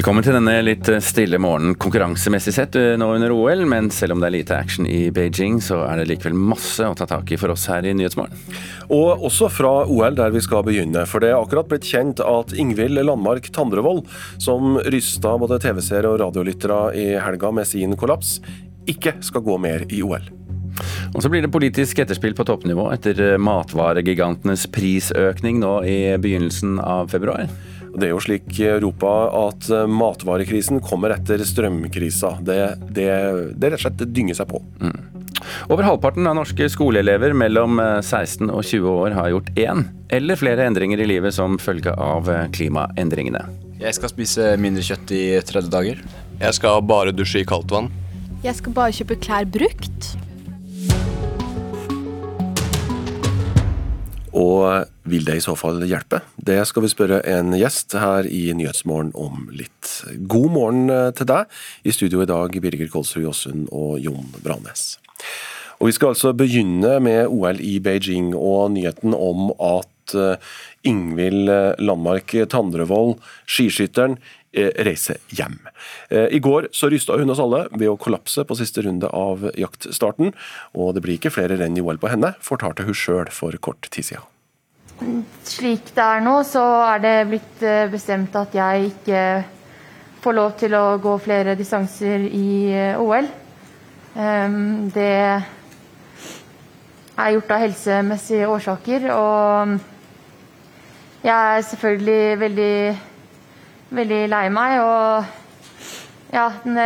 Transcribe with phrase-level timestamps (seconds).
[0.00, 3.66] Velkommen til denne litt stille morgenen konkurransemessig sett eh, nå under OL.
[3.68, 6.94] Men selv om det er lite action i Beijing, så er det likevel masse å
[6.96, 8.32] ta tak i for oss her i Nyhetsmorgen.
[8.96, 11.02] Og også fra OL, der vi skal begynne.
[11.04, 14.06] For det er akkurat blitt kjent at Ingvild Landmark Tandrevold,
[14.40, 18.38] som rysta både TV-seere og radiolyttere i helga med sin kollaps,
[18.88, 20.30] ikke skal gå mer i OL.
[21.12, 27.12] Og så blir det politisk etterspill på toppnivå etter matvaregigantenes prisøkning nå i begynnelsen av
[27.12, 27.52] februar.
[27.94, 29.12] Det er jo slik i Europa
[29.48, 32.36] at matvarekrisen kommer etter strømkrisa.
[32.46, 32.58] Det,
[32.94, 33.08] det,
[33.56, 34.62] det rett og slett dynger seg på.
[34.82, 34.98] Mm.
[35.72, 40.66] Over halvparten av norske skoleelever mellom 16 og 20 år har gjort én eller flere
[40.68, 43.42] endringer i livet som følge av klimaendringene.
[43.80, 46.02] Jeg skal spise mindre kjøtt i 30 dager.
[46.40, 47.88] Jeg skal bare dusje i kaldt vann.
[48.44, 50.10] Jeg skal bare kjøpe klær brukt.
[54.36, 56.20] Og vil det i så fall hjelpe?
[56.38, 59.90] Det skal vi spørre en gjest her i Nyhetsmorgen om litt.
[60.30, 60.84] God morgen
[61.18, 61.50] til deg.
[61.82, 65.00] I studio i dag Birger Kolsrud Jåsund og Jon Branes.
[65.80, 70.14] Og Vi skal altså begynne med OL i Beijing og nyheten om at
[70.86, 71.50] Ingvild
[71.80, 73.16] Landmark Tandrevold,
[73.48, 74.18] skiskytteren,
[74.52, 75.58] reiser hjem.
[76.10, 80.32] I går så rysta hun oss alle ved å kollapse på siste runde av jaktstarten,
[80.74, 83.86] og det blir ikke flere renn i OL på henne, fortalte hun sjøl for kort
[83.94, 84.26] tid siden.
[85.48, 89.22] Slik det er nå, så er det blitt bestemt at jeg ikke
[90.20, 93.30] får lov til å gå flere distanser i OL.
[94.92, 95.14] Det
[97.20, 99.78] er gjort av helsemessige årsaker, og
[101.24, 102.76] jeg er selvfølgelig veldig,
[103.94, 104.80] veldig lei meg.
[104.84, 106.78] Og ja, den,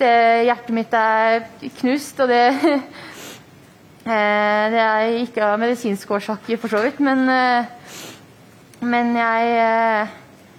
[0.00, 0.12] det
[0.48, 1.48] Hjertet mitt er
[1.80, 2.44] knust, og det
[4.04, 7.24] det er ikke av medisinske årsaker, for så vidt, men,
[8.84, 10.10] men jeg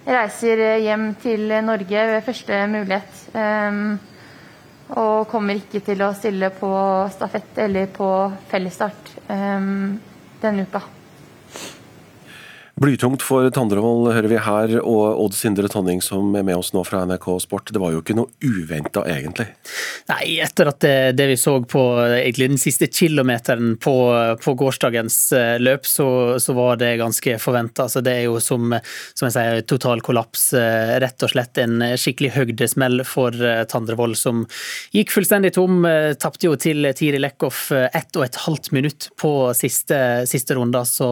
[0.06, 3.22] reiser hjem til Norge ved første mulighet.
[4.98, 6.72] Og kommer ikke til å stille på
[7.14, 8.10] stafett eller på
[8.50, 10.95] fellesstart denne uka.
[12.76, 16.82] Blytungt for Tandrevold hører vi her, og Odd Sindre Tonning som er med oss nå
[16.84, 17.70] fra NRK Sport.
[17.72, 19.46] Det var jo ikke noe uventa, egentlig?
[20.10, 23.94] Nei, etter at det, det, vi så på egentlig den siste kilometeren på,
[24.44, 25.16] på gårsdagens
[25.62, 27.86] løp, så, så, var det ganske forventa.
[27.86, 28.76] Altså, det er jo som,
[29.16, 30.50] som jeg sier, total kollaps.
[31.00, 33.32] Rett og slett en skikkelig høgdesmell for
[33.72, 34.44] Tandrevold, som
[34.92, 35.80] gikk fullstendig tom.
[36.20, 41.10] Tapte jo til Tiri Lekhoff ett og et halvt minutt på siste, siste runde, så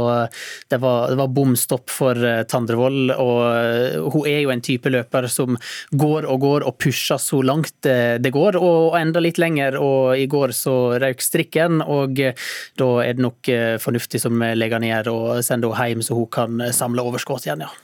[0.68, 2.18] det var, det var bom stopp for
[2.50, 3.12] Tandrevold.
[3.14, 5.58] og Hun er jo en type løper som
[5.92, 9.78] går og går og pusher så langt det går, og enda litt lenger.
[9.78, 13.50] og I går så røk strikken, og da er det nok
[13.82, 17.66] fornuftig som legger ned og sender henne hjem, så hun kan samle overskudd igjen.
[17.68, 17.83] ja.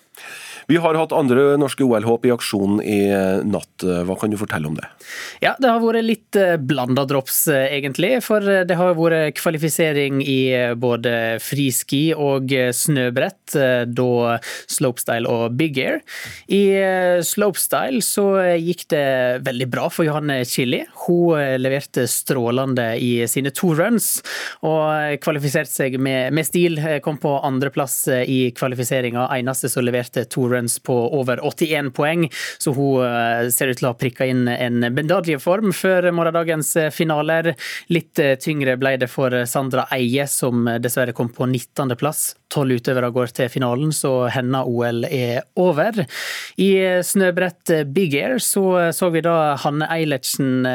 [0.70, 3.00] Vi har hatt andre norske OL-håp i aksjon i
[3.42, 3.82] natt.
[3.82, 4.86] Hva kan du fortelle om det?
[5.42, 8.12] Ja, Det har vært litt blanda drops, egentlig.
[8.22, 13.56] For det har vært kvalifisering i både friski og snøbrett,
[13.90, 14.36] da
[14.70, 15.98] slopestyle og big air.
[16.46, 16.62] I
[17.26, 20.84] slopestyle så gikk det veldig bra for Johanne Chili.
[21.08, 24.20] Hun leverte strålende i sine to runs,
[24.62, 26.78] og kvalifiserte seg med, med stil.
[27.02, 32.26] Kom på andreplass i kvalifiseringa, eneste som leverte to runs på over 81 poeng,
[32.58, 37.54] så hun ser ut til å ha prikka inn en medaljeform før morgendagens finaler.
[37.88, 42.34] Litt tyngre ble det for Sandra Eie, som dessverre kom på 19.-plass.
[42.50, 46.02] Tolv utøvere går til finalen, så hennes OL er over.
[46.58, 46.70] I
[47.06, 50.66] snøbrett big air så så vi da Hanne Eilertsen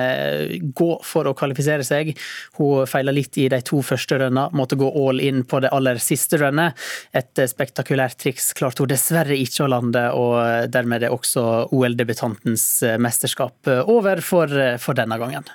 [0.75, 2.13] gå for å kvalifisere seg.
[2.57, 6.00] Hun feila litt i de to første rønna, måtte gå all in på det aller
[6.02, 6.79] siste rønnet.
[7.16, 12.66] Et spektakulært triks klarte hun dessverre ikke å lande, og dermed er også OL-debutantens
[13.02, 14.52] mesterskap over for,
[14.82, 15.47] for denne gangen.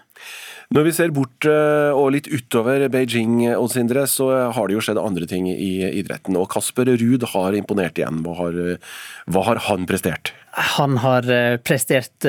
[0.70, 5.00] Når vi ser bort og litt utover Beijing, Odd Sindre, så har det jo skjedd
[5.02, 6.36] andre ting i idretten.
[6.38, 8.20] Og Kasper Ruud har imponert igjen.
[8.22, 8.60] Hva har,
[9.26, 10.30] hva har han prestert?
[10.76, 11.26] Han har
[11.66, 12.28] prestert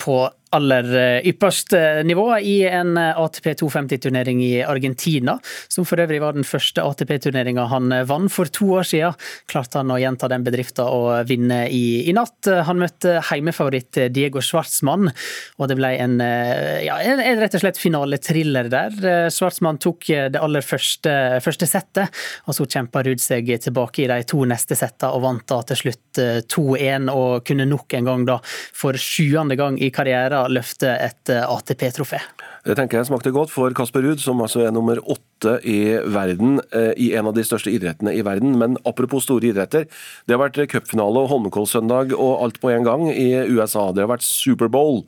[0.00, 0.16] på
[0.54, 5.36] aller eh, ypperste nivå i en ATP 250-turnering i Argentina,
[5.68, 9.18] som for øvrig var den første ATP-turneringa han vant for to år siden.
[9.50, 12.46] Klarte han å gjenta den bedriften og vinne i, i natt.
[12.68, 15.10] Han møtte heimefavoritt Diego Schwartzmann,
[15.58, 18.96] og det ble en, ja, en, en rett og slett finalethriller der.
[19.34, 21.14] Schwartzmann tok det aller første,
[21.44, 25.46] første settet, og så kjempa Ruud seg tilbake i de to neste settene og vant
[25.50, 26.22] da til slutt
[26.52, 31.44] 2-1, og kunne nok en gang da for sjuende gang i karrieren løfte et eh,
[31.44, 32.20] ATP-trofé.
[32.64, 36.60] Det tenker jeg smakte godt for Kasper Ruud, som altså er nummer åtte i verden
[36.72, 38.56] eh, i en av de største idrettene i verden.
[38.60, 39.88] Men apropos store idretter,
[40.24, 43.90] det har vært cupfinale og Holmenkollsøndag og alt på en gang i USA.
[43.92, 45.04] Det har vært Superbowl.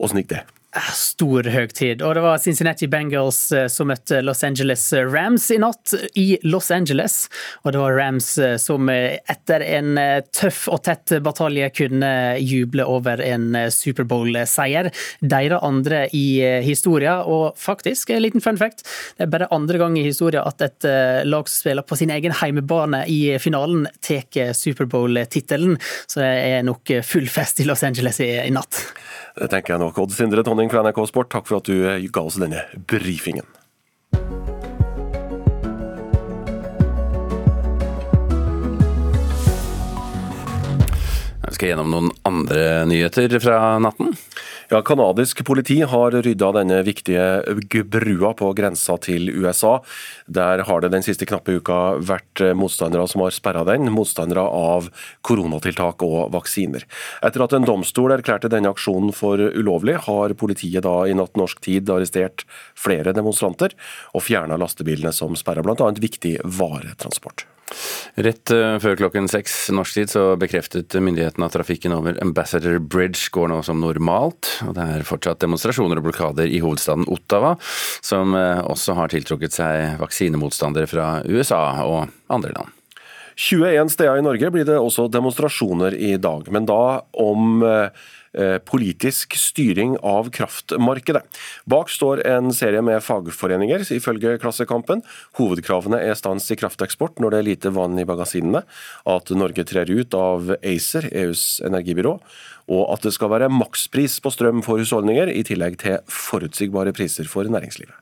[0.00, 0.46] Åssen gikk det?
[0.94, 2.02] Stor høgtid.
[2.06, 6.70] Og det var Cincinnati Bengals eh, som møtte Los Angeles Rams i natt i Los
[6.70, 7.24] Angeles.
[7.64, 9.98] Og det var Rams eh, som eh, etter en
[10.30, 14.90] tøff og tett batalje kunne juble over en Superbowl-seier.
[15.20, 18.84] Deres andre i historien, og faktisk, en liten fun fact,
[19.18, 20.86] det er bare andre gang i historien at et
[21.26, 25.76] lag som spiller på sin egen heimebane i finalen, tar Superbowl-tittelen.
[26.06, 28.84] Så det er nok full fest i Los Angeles i natt.
[29.40, 29.96] Det tenker jeg nok.
[30.02, 33.46] Odd Sindre Tonning fra NRK Sport, takk for at du ga oss denne brifingen.
[41.50, 44.12] Jeg skal gjennom noen andre nyheter fra natten.
[44.70, 49.80] Ja, Kanadisk politi har rydda denne viktige brua på grensa til USA.
[50.30, 54.92] Der har det den siste knappe uka vært motstandere som har sperra den, motstandere av
[55.26, 56.86] koronatiltak og vaksiner.
[57.26, 61.66] Etter at en domstol erklærte denne aksjonen for ulovlig, har politiet da i natt norsk
[61.66, 62.46] tid arrestert
[62.78, 63.74] flere demonstranter
[64.14, 65.96] og fjerna lastebilene som sperra bl.a.
[65.98, 67.50] viktig varetransport.
[68.20, 73.30] Rett eh, før klokken seks norsk tid så bekreftet myndighetene at trafikken over Ambassador Bridge
[73.34, 74.50] går nå som normalt.
[74.66, 77.54] og Det er fortsatt demonstrasjoner og blokader i hovedstaden Ottawa,
[78.04, 82.76] som eh, også har tiltrukket seg vaksinemotstandere fra USA og andre land.
[83.40, 88.08] 21 steder i Norge blir det også demonstrasjoner i dag, men da om eh,
[88.66, 91.24] politisk styring av kraftmarkedet.
[91.70, 95.02] Bak står en serie med fagforeninger, ifølge Klassekampen.
[95.38, 98.62] Hovedkravene er stans i krafteksport når det er lite vann i magasinene,
[99.10, 102.18] at Norge trer ut av ACER, EUs energibyrå,
[102.70, 107.28] og at det skal være makspris på strøm for husholdninger, i tillegg til forutsigbare priser
[107.30, 107.99] for næringslivet.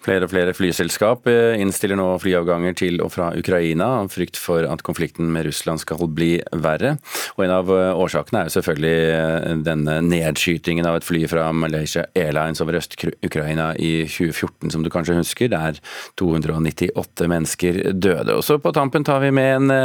[0.00, 4.64] Flere og flere flyselskap eh, innstiller nå flyavganger til og fra Ukraina, av frykt for
[4.64, 6.94] at konflikten med Russland skal bli verre.
[7.36, 11.50] Og En av eh, årsakene er jo selvfølgelig eh, denne nedskytingen av et fly fra
[11.52, 15.82] Malaysia Airlines over Øst-Ukraina i 2014, som du kanskje husker, der
[16.20, 18.38] 298 mennesker døde.
[18.38, 19.76] Og så på tampen tar vi med en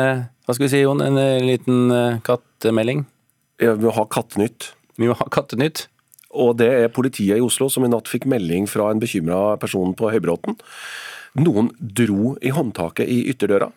[0.46, 1.90] hva skal vi si, Jon, en liten
[2.24, 3.04] kattemelding?
[3.62, 4.74] Ja, vi må ha Kattenytt.
[5.00, 5.88] Vi må ha Kattenytt.
[6.36, 9.96] Og det er politiet i Oslo som i natt fikk melding fra en bekymra person
[9.98, 10.60] på Høybråten.
[11.36, 13.72] Noen dro i håndtaket i ytterdøra.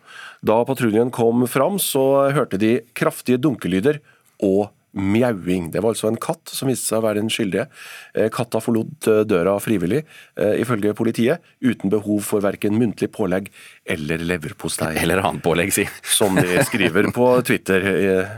[0.47, 3.99] Da patruljen kom fram, så hørte de kraftige dunkelyder
[4.47, 4.69] og
[4.99, 5.69] mjauing.
[5.73, 7.67] Det var altså en katt som viste seg å være den skyldige.
[8.15, 10.03] Eh, katta forlot eh, døra frivillig,
[10.41, 13.51] eh, ifølge politiet, uten behov for verken muntlig pålegg
[13.89, 14.95] eller leverpostei.
[15.03, 15.87] Eller annet pålegg, si.
[16.03, 17.91] Som de skriver på Twitter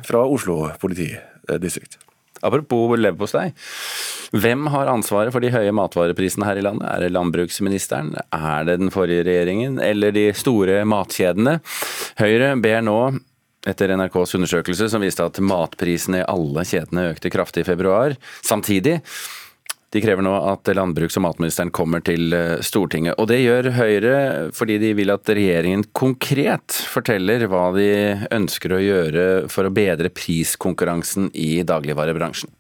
[0.07, 2.01] fra Oslo politidistrikt.
[2.47, 3.51] Apropos leverpostei.
[4.31, 6.87] Hvem har ansvaret for de høye matvareprisene her i landet?
[6.87, 8.13] Er det landbruksministeren?
[8.31, 9.81] Er det den forrige regjeringen?
[9.83, 11.59] Eller de store matkjedene?
[12.21, 13.01] Høyre ber nå
[13.69, 18.15] etter NRKs undersøkelse som viste at matprisene i alle kjedene økte kraftig i februar.
[18.47, 19.01] Samtidig
[19.91, 23.19] de krever nå at landbruks- og matministeren kommer til eh, Stortinget.
[23.19, 24.15] Og det gjør Høyre
[24.55, 27.91] fordi de vil at regjeringen konkret forteller hva de
[28.31, 32.53] ønsker å gjøre for å bedre priskonkurransen i dagligvarebransjen.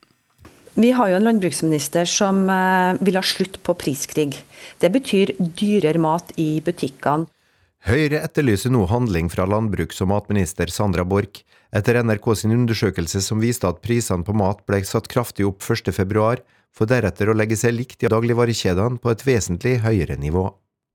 [0.80, 4.34] Vi har jo en landbruksminister som eh, vil ha slutt på priskrig.
[4.82, 7.30] Det betyr dyrere mat i butikkene.
[7.88, 13.40] Høyre etterlyser nå handling fra landbruks- og matminister Sandra Borch etter NRK sin undersøkelse som
[13.40, 16.42] viste at prisene på mat ble satt kraftig opp 1.2
[16.76, 20.48] for deretter å legge seg likt i dagligvarekjedene på et vesentlig høyere nivå.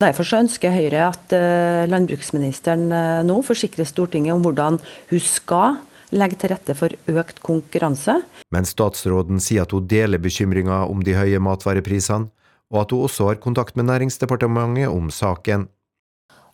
[0.03, 4.79] Derfor så ønsker Høyre at uh, landbruksministeren uh, nå forsikrer Stortinget om hvordan
[5.11, 5.77] hun skal
[6.15, 8.17] legge til rette for økt konkurranse.
[8.51, 12.27] Men statsråden sier at hun deler bekymringa om de høye matvareprisene,
[12.73, 15.69] og at hun også har kontakt med Næringsdepartementet om saken.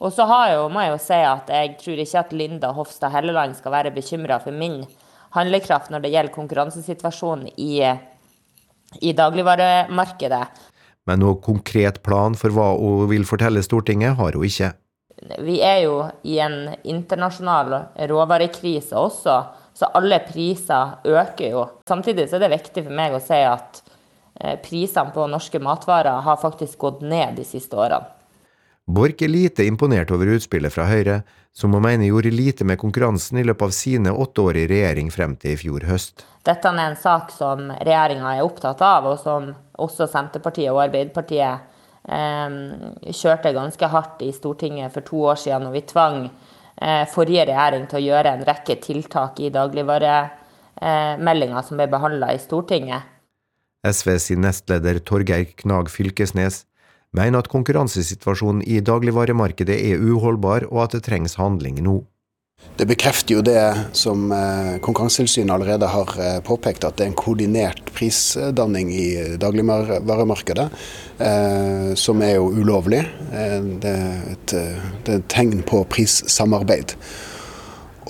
[0.02, 3.14] Og så har jeg, må jeg jo si at jeg tror ikke at Linda Hofstad
[3.14, 4.82] Helleland skal være bekymra for min
[5.36, 7.72] handlekraft når det gjelder konkurransesituasjonen i
[9.00, 10.44] i dagligvaremarkedet.
[11.10, 14.72] Men noe konkret plan for hva hun vil fortelle Stortinget, har hun ikke.
[15.42, 17.76] Vi er jo i en internasjonal
[18.10, 19.42] råvarekrise også,
[19.74, 21.62] Så alle priser øker jo.
[21.88, 23.80] Samtidig så er det viktig for meg å si at
[24.38, 28.21] eh, prisene på norske matvarer har faktisk gått ned de siste årene.
[28.92, 31.22] Borch er lite imponert over utspillet fra Høyre,
[31.56, 35.12] som hun mener gjorde lite med konkurransen i løpet av sine åtte år i regjering
[35.14, 36.26] frem til i fjor høst.
[36.48, 41.56] Dette er en sak som regjeringa er opptatt av, og som også Senterpartiet og Arbeiderpartiet
[42.04, 42.50] eh,
[43.16, 47.84] kjørte ganske hardt i Stortinget for to år siden, når vi tvang eh, forrige regjering
[47.88, 53.02] til å gjøre en rekke tiltak i dagligvaremeldinga eh, som ble behandla i Stortinget.
[53.88, 56.66] SV sin nestleder Torgeir Knag Fylkesnes
[57.18, 62.02] mener at konkurransesituasjonen i dagligvaremarkedet er uholdbar, og at det trengs handling nå.
[62.78, 63.62] Det bekrefter jo det
[63.98, 69.08] som eh, Konkurransetilsynet allerede har eh, påpekt, at det er en koordinert prisdanning i
[69.42, 70.68] dagligvaremarkedet,
[71.26, 73.04] eh, som er jo ulovlig.
[73.32, 76.96] Det er et, det er et tegn på prissamarbeid.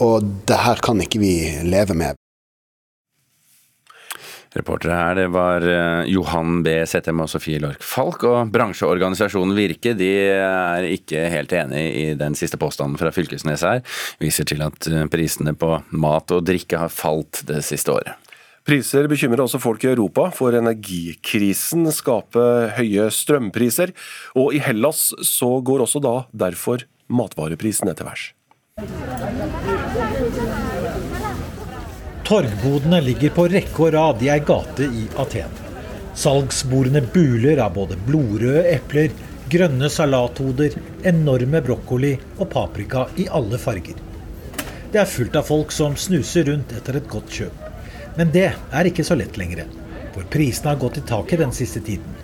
[0.04, 1.36] Og det her kan ikke vi
[1.68, 2.21] leve med.
[4.52, 6.74] Reportere her, det var eh, Johan B.
[6.90, 8.26] Settem og Sofie Lork Falk.
[8.28, 13.80] Og bransjeorganisasjonen Virke de er ikke helt enig i den siste påstanden fra Fylkesnes her.
[14.20, 18.32] Viser til at eh, prisene på mat og drikke har falt det siste året.
[18.68, 23.96] Priser bekymrer også folk i Europa, for energikrisen skaper høye strømpriser.
[24.36, 28.28] Og i Hellas så går også da derfor matvareprisene til værs.
[32.32, 35.58] Torgbodene ligger på rekke og rad i ei gate i Aten.
[36.16, 39.10] Salgsbordene buler av både blodrøde epler,
[39.52, 40.78] grønne salathoder,
[41.12, 44.00] enorme brokkoli og paprika i alle farger.
[44.94, 47.68] Det er fullt av folk som snuser rundt etter et godt kjøp.
[48.16, 49.68] Men det er ikke så lett lenger,
[50.16, 52.16] for prisene har gått i taket den siste tiden.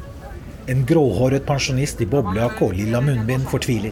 [0.71, 3.91] En gråhåret pensjonist i boblejakke og lilla munnbind fortviler.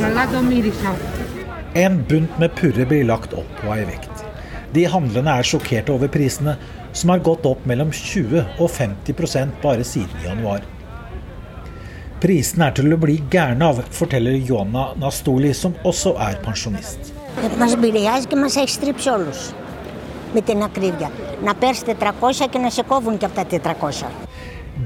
[0.00, 0.96] Καλά το μύρισα.
[1.74, 4.24] En bunt med purre blir lagt opp på ei vekt.
[4.74, 6.56] De handlende er sjokkerte over prisene,
[6.92, 10.60] som har gått opp mellom 20 og 50 bare siden januar.
[12.20, 17.12] Prisene er til å bli gærne av, forteller Joanna Nastoli, som også er pensjonist.
[21.44, 22.44] Μας επηρεάζει και μας έχει στρίψει όλους με την ακρίβεια.
[22.44, 24.34] Να παίρνεις 400 και να σε κόβουν και από τα 400.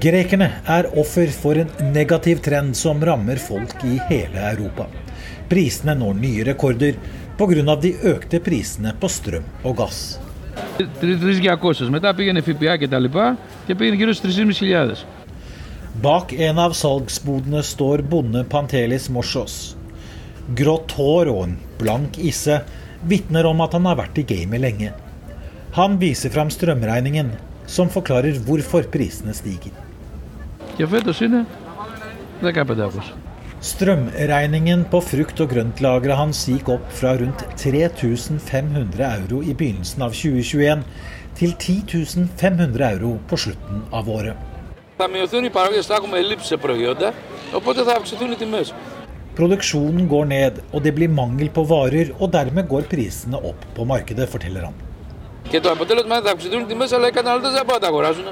[0.01, 4.87] Grekerne er offer for en negativ trend som rammer folk i hele Europa.
[5.49, 6.95] Prisene når nye rekorder
[7.37, 7.75] pga.
[7.81, 10.19] de økte prisene på strøm og gass.
[10.79, 11.89] 3.200.
[11.89, 14.95] Μετά πήγαινε ΦΠΑ και τα λοιπά και πήγαινε γύρω στις 3.500.
[16.03, 19.77] Bak en av salgsbodene står bonde Pantelis Morsos.
[20.55, 22.61] Grått hår og en blank isse
[23.03, 25.02] vitner om at han har vært i gamet lenge.
[25.74, 27.32] Han viser fram strømregningen,
[27.66, 29.74] som forklarer hvorfor prisene stiger.
[33.64, 40.14] Strømregningen på frukt- og grøntlageret hans gikk opp fra rundt 3500 euro i begynnelsen av
[40.14, 40.86] 2021
[41.42, 44.38] til 10 500 euro på slutten av året.
[49.34, 53.90] Produksjonen går ned, og det blir mangel på varer, og dermed går prisene opp på
[53.90, 54.93] markedet, forteller han.
[55.49, 58.25] Και το αποτέλεσμα θα αυξηθούν οι τιμές, αλλά οι καταναλωτές δεν μπορούν να τα αγοράσουν.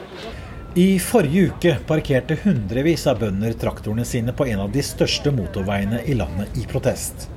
[0.78, 6.02] I forrige uke parkerte hundrevis av bønder traktorene sine på en av de største motorveiene
[6.04, 7.30] i landet i protest.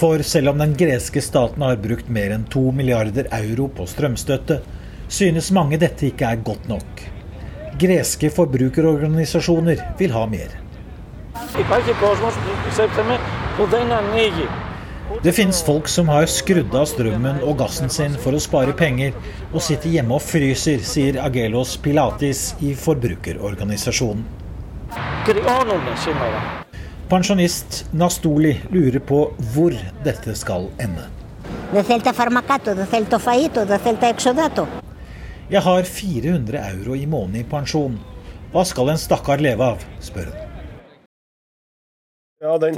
[0.00, 4.58] For selv om den greske staten har brukt mer enn to milliarder euro på strømstøtte,
[5.06, 7.04] synes mange dette ikke er godt nok.
[7.78, 10.50] Greske forbrukerorganisasjoner vil ha mer.
[11.58, 13.02] Υπάρχει κόσμος που πιστέψτε
[13.56, 14.48] που δεν ανοίγει.
[15.23, 19.13] det finnes folk som har skrudd av strømmen og gassen sin for å spare penger,
[19.53, 24.25] og sitter hjemme og fryser, sier Agelos Pilatis i forbrukerorganisasjonen.
[27.13, 29.21] Pensjonist Nastoli lurer på
[29.55, 31.07] hvor dette skal ende.
[35.55, 37.99] Jeg har 400 euro i måneden i pensjon.
[38.51, 40.39] Hva skal en stakkar leve av, spør hun.
[42.43, 42.75] Ja, den,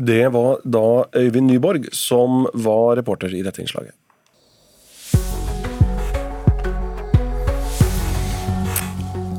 [0.00, 3.92] det var da Øyvind Nyborg som var reporter i dette innslaget.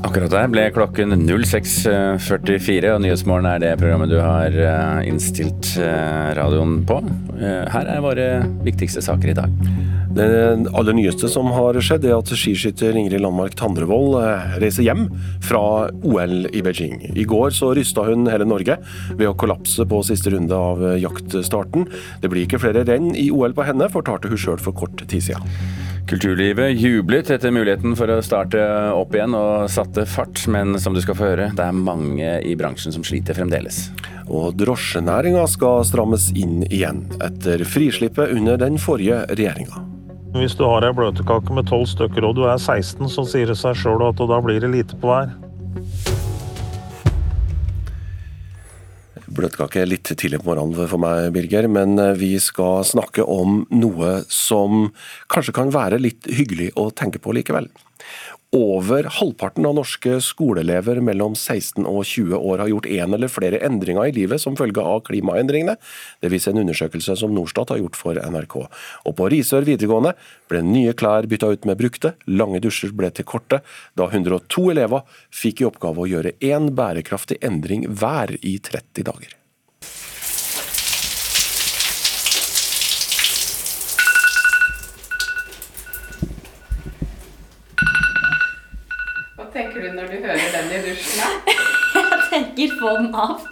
[0.06, 6.30] Akkurat der ble klokken 06.44, og Nyhetsmorgen er det programmet du har eh, innstilt eh,
[6.38, 7.00] radioen på.
[7.40, 8.28] Eh, Her er våre
[8.62, 9.91] viktigste saker i dag.
[10.12, 10.24] Det
[10.76, 15.06] aller nyeste som har skjedd, er at skiskytter Ingrid Landmark Tandrevold eh, reiser hjem
[15.40, 16.98] fra OL i Beijing.
[17.16, 18.76] I går så rysta hun hele Norge
[19.14, 21.86] ved å kollapse på siste runde av eh, jaktstarten.
[22.20, 25.24] Det blir ikke flere renn i OL på henne, fortalte hun sjøl for kort tid
[25.30, 25.48] siden.
[26.12, 28.60] Kulturlivet jublet etter muligheten for å starte
[28.92, 32.52] opp igjen og satte fart, men som du skal få høre, det er mange i
[32.58, 33.86] bransjen som sliter fremdeles.
[34.28, 39.86] Og drosjenæringa skal strammes inn igjen, etter frislippet under den forrige regjeringa.
[40.32, 43.58] Hvis du har ei bløtkake med tolv stykker og du er 16, så sier det
[43.60, 45.34] seg sjøl at da blir det lite på hver.
[49.32, 54.22] Bløtkake litt tidlig på morgenen for meg, Birger, men eh, vi skal snakke om noe
[54.32, 54.88] som
[55.32, 57.68] kanskje kan være litt hyggelig å tenke på likevel.
[58.52, 63.62] Over halvparten av norske skoleelever mellom 16 og 20 år har gjort en eller flere
[63.64, 65.78] endringer i livet som følge av klimaendringene.
[66.20, 68.58] Det viser en undersøkelse som Norstat har gjort for NRK.
[69.08, 70.12] Og på Risør videregående
[70.52, 73.62] ble nye klær bytta ut med brukte, lange dusjer ble til korte,
[73.96, 79.38] da 102 elever fikk i oppgave å gjøre én bærekraftig endring hver i 30 dager.
[89.54, 91.38] Tenker du når du hører den i dusjen?
[91.96, 93.42] jeg tenker få den av.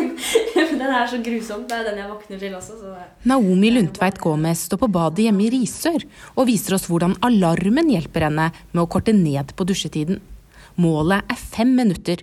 [0.80, 1.64] den er så grusom.
[1.68, 2.76] Det er den jeg våkner til også.
[2.80, 2.94] Så.
[3.30, 6.04] Naomi Lundtveit Gomez står på badet hjemme i Risør
[6.34, 10.20] og viser oss hvordan alarmen hjelper henne med å korte ned på dusjetiden.
[10.80, 12.22] Målet er fem minutter.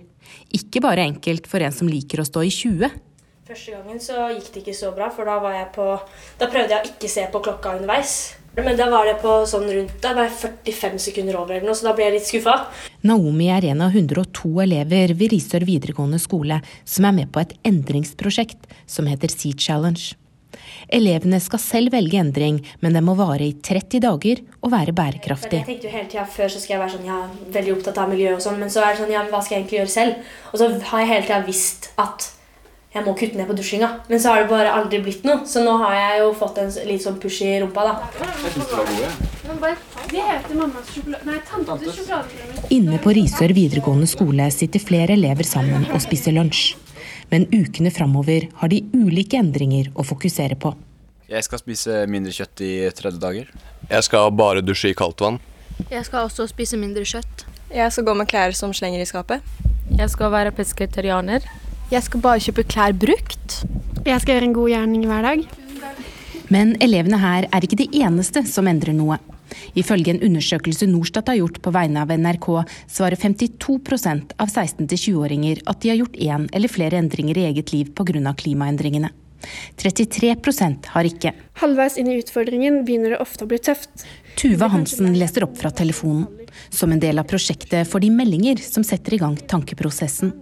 [0.54, 2.96] Ikke bare enkelt for en som liker å stå i 20.
[3.48, 5.84] Første gangen så gikk det ikke så bra, for da, var jeg på,
[6.36, 8.18] da prøvde jeg å ikke se på klokka underveis.
[8.64, 10.36] Men da var det på sånn rundt, da var jeg
[10.66, 12.56] 45 sekunder over, eller noe, så da ble jeg litt skuffa.
[13.06, 17.54] Naomi er en av 102 elever ved Risør videregående skole som er med på et
[17.68, 20.16] endringsprosjekt som heter Sea Challenge.
[20.88, 25.60] Elevene skal selv velge endring, men den må vare i 30 dager og være bærekraftig.
[25.60, 27.20] Jeg tenkte jo hele tiden, Før så skal jeg være sånn, ja,
[27.58, 29.64] veldig opptatt av miljø, og sånn, men så er det sånn, ja, hva skal jeg
[29.64, 30.34] egentlig gjøre selv?
[30.52, 32.30] Og så har jeg hele tida visst at
[32.98, 33.88] jeg må kutte ned på dusjinga.
[34.10, 35.44] Men så har det bare aldri blitt noe.
[35.48, 38.10] Så nå har jeg jo fått en litt sånn push i rumpa, da.
[38.18, 39.72] Jeg syns de var gode.
[40.08, 41.24] Det heter mammas sjokolade...
[41.28, 42.66] Nei, tantes sjokolade.
[42.74, 46.74] Inne på Risør videregående skole sitter flere elever sammen og spiser lunsj.
[47.32, 50.74] Men ukene framover har de ulike endringer å fokusere på.
[51.28, 53.48] Jeg skal spise mindre kjøtt i 30 dager.
[53.88, 55.36] Jeg skal bare dusje i kaldt vann.
[55.92, 57.44] Jeg skal også spise mindre kjøtt.
[57.68, 59.44] Jeg skal gå med klær som slenger i skapet.
[59.92, 61.44] Jeg skal være pesketarianer.
[61.88, 63.62] Jeg skal bare kjøpe klær brukt.
[64.04, 65.44] Jeg skal gjøre en god gjerning hver dag.
[66.52, 69.16] Men elevene her er ikke de eneste som endrer noe.
[69.72, 72.48] Ifølge en undersøkelse Norstat har gjort på vegne av NRK,
[72.92, 77.94] svarer 52% av 16-20-åringer at de har gjort én eller flere endringer i eget liv
[77.96, 78.34] pga.
[78.36, 79.08] klimaendringene.
[79.80, 81.32] 33% har ikke.
[81.62, 84.04] Halvveis inn i utfordringen begynner det ofte å bli tøft.
[84.36, 86.26] Tuva Hansen leser opp fra telefonen.
[86.68, 90.34] Som en del av prosjektet får de meldinger som setter i gang tankeprosessen.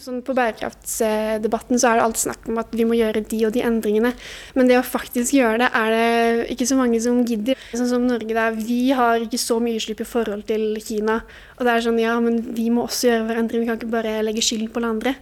[0.00, 3.52] Sånn på bærekraftsdebatten så er det alltid snakk om at vi må gjøre de og
[3.52, 4.14] de endringene.
[4.56, 7.60] Men det å faktisk gjøre det, er det ikke så mange som gidder.
[7.74, 11.20] Sånn som Norge der, Vi har ikke så mye utslipp i forhold til Kina.
[11.58, 13.66] Og det er sånn, ja, men vi må også gjøre våre endringer.
[13.66, 15.14] Vi kan ikke bare legge skylden på alle andre.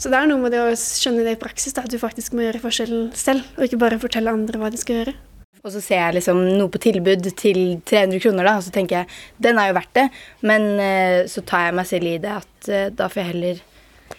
[0.00, 2.46] Så det er noe med det å skjønne det i praksis, at du faktisk må
[2.46, 3.44] gjøre forskjellen selv.
[3.58, 5.14] Og ikke bare fortelle andre hva de skal gjøre.
[5.62, 9.02] Og så ser jeg liksom noe på tilbud til 300 kroner, da, og så tenker
[9.02, 10.06] jeg den er jo verdt det.
[10.40, 13.60] Men eh, så tar jeg meg selv i det at eh, da får jeg heller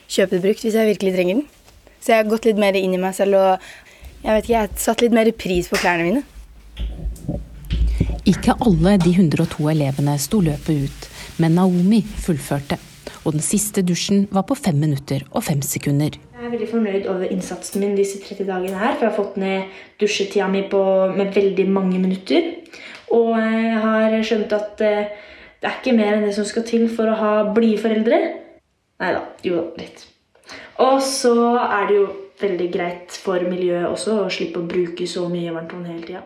[0.07, 1.47] kjøpe det brukt hvis jeg virkelig trenger den.
[2.03, 3.71] Så jeg har gått litt mer inn i meg selv og
[4.23, 6.21] jeg vet ikke, jeg har satt litt mer pris på klærne mine.
[8.23, 11.07] Ikke alle de 102 elevene sto løpet ut,
[11.43, 12.77] men Naomi fullførte.
[13.27, 16.15] Og den siste dusjen var på fem minutter og fem sekunder.
[16.15, 18.95] Jeg er veldig fornøyd over innsatsen min disse 30 dagene her.
[18.95, 20.81] For jeg har fått ned dusjetida mi på,
[21.15, 22.47] med veldig mange minutter.
[23.15, 25.11] Og jeg har skjønt at eh,
[25.59, 28.21] det er ikke mer enn det som skal til for å ha blide foreldre.
[29.01, 29.23] Nei da.
[29.45, 30.05] Jo litt.
[30.83, 32.05] Og så er det jo
[32.43, 36.23] veldig greit for miljøet også å slippe å bruke så mye varmtvann hele tida.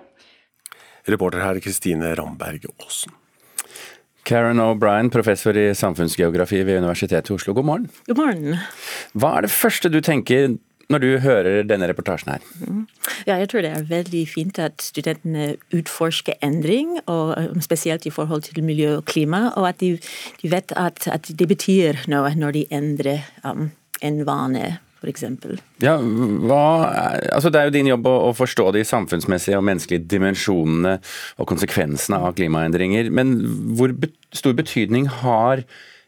[1.08, 3.14] Reporter her Kristine Ramberg Aasen.
[4.28, 7.86] Karen O'Brien, professor i samfunnsgeografi ved Universitetet i Oslo, god morgen.
[8.10, 8.58] God morgen.
[9.16, 10.58] Hva er det første du tenker
[10.89, 12.45] når du hører denne reportasjen her?
[13.28, 18.13] Ja, jeg tror det er veldig fint at studentene utforsker endring, og um, spesielt i
[18.13, 19.97] forhold til miljø og klima, og at de,
[20.41, 23.71] de vet at, at, det betyr noe når de endrer um,
[24.02, 24.78] en vane.
[25.08, 25.60] Eksempel.
[25.80, 26.63] ja, hva,
[27.32, 30.95] altså det er jo din jobb å, å forstå de samfunnsmessige og menneskelige dimensjonene
[31.38, 33.12] og konsekvensene av klimaendringer.
[33.13, 33.36] Men
[33.78, 35.62] hvor bet stor betydning har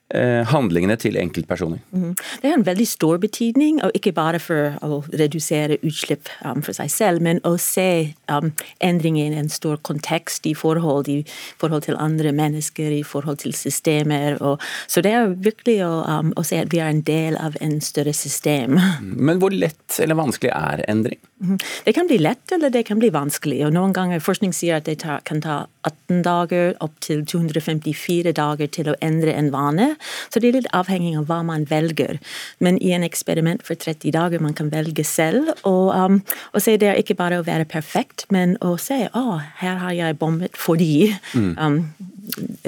[0.10, 1.82] handlingene til enkeltpersoner?
[1.92, 2.16] Mm.
[2.42, 6.74] Det har en veldig stor betydning, og ikke bare for å redusere utslipp um, for
[6.74, 11.22] seg selv, men å se um, endringer i en stor kontekst i forhold, i
[11.62, 14.40] forhold til andre mennesker, i forhold til systemer.
[14.42, 17.58] Og, så det er virkelig å, um, å se at vi er en del av
[17.62, 18.80] en større system.
[19.02, 21.22] Men hvor lett eller vanskelig er endring?
[21.40, 21.58] Mhm.
[21.86, 23.66] Det kan bli lett, eller det kan bli vanskelig.
[23.66, 28.68] og Noen ganger forskning sier at det kan ta 18 dager opp til 254 dager
[28.68, 29.96] til å endre en vane.
[30.30, 32.20] Så det er litt avhengig av hva man velger.
[32.60, 36.22] Men i en eksperiment for 30 dager man kan velge selv, og, um,
[36.54, 39.78] og se det er ikke bare å være perfekt, men å se å, oh, her
[39.78, 41.56] har jeg bommet fordi Mm.
[41.58, 41.94] um,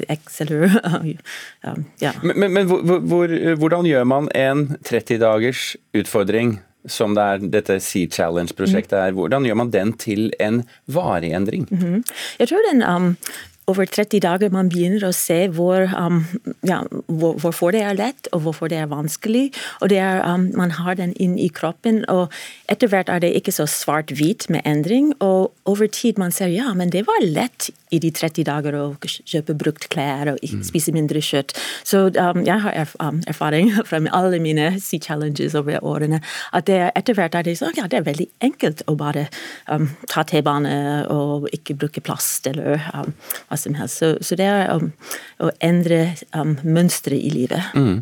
[0.10, 2.12] X um, ja.
[2.24, 7.46] Men, men, men hvor, hvor, hvordan gjør man en 30 dagers utfordring som det er
[7.60, 11.68] dette Sea Challenge-prosjektet er, hvordan gjør man den til en varig endring?
[11.72, 12.04] Mhm.
[12.40, 13.16] Jeg tror den um,
[13.72, 16.24] over 30 dager man begynner å se hvor, um,
[16.68, 19.52] ja, hvor, hvorfor det er lett og hvorfor det er vanskelig.
[19.82, 22.04] og er, um, Man har den inn i kroppen.
[22.10, 22.32] og
[22.70, 25.14] Etter hvert er det ikke så svart-hvit med endring.
[25.20, 28.86] og Over tid man ser ja, men det var lett i de 30 dager å
[29.04, 31.54] kjøpe brukt klær og spise mindre kjøtt.
[31.88, 36.22] Så um, jeg har erf um, erfaring fra alle mine Sea Challenges over årene
[36.56, 39.28] at det, etter hvert er det sånn ja, det er veldig enkelt å bare
[39.72, 40.74] um, ta T-bane
[41.12, 43.12] og ikke bruke plast eller um,
[43.50, 44.02] hva som helst.
[44.02, 44.92] Så, så det er um,
[45.44, 47.76] å endre um, mønstre i livet.
[47.76, 48.02] Mm.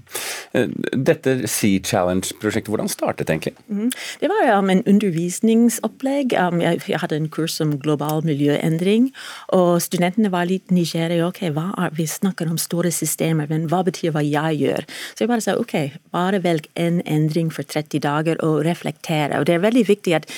[0.58, 3.56] Eh, Dette Sea Challenge-prosjektet, hvordan startet egentlig?
[3.68, 3.90] Mm.
[4.22, 6.36] Det var um, en undervisningsopplegg.
[6.38, 9.10] Jeg, jeg hadde en kurs om global miljøendring.
[9.56, 11.26] og Studentene var litt nysgjerrige.
[11.26, 14.86] ok, er, Vi snakker om store systemer, men hva betyr hva jeg gjør?
[15.16, 15.76] Så jeg bare sa ok,
[16.12, 19.40] bare velg en endring for 30 dager og reflektere.
[19.40, 20.30] og Det er veldig viktig at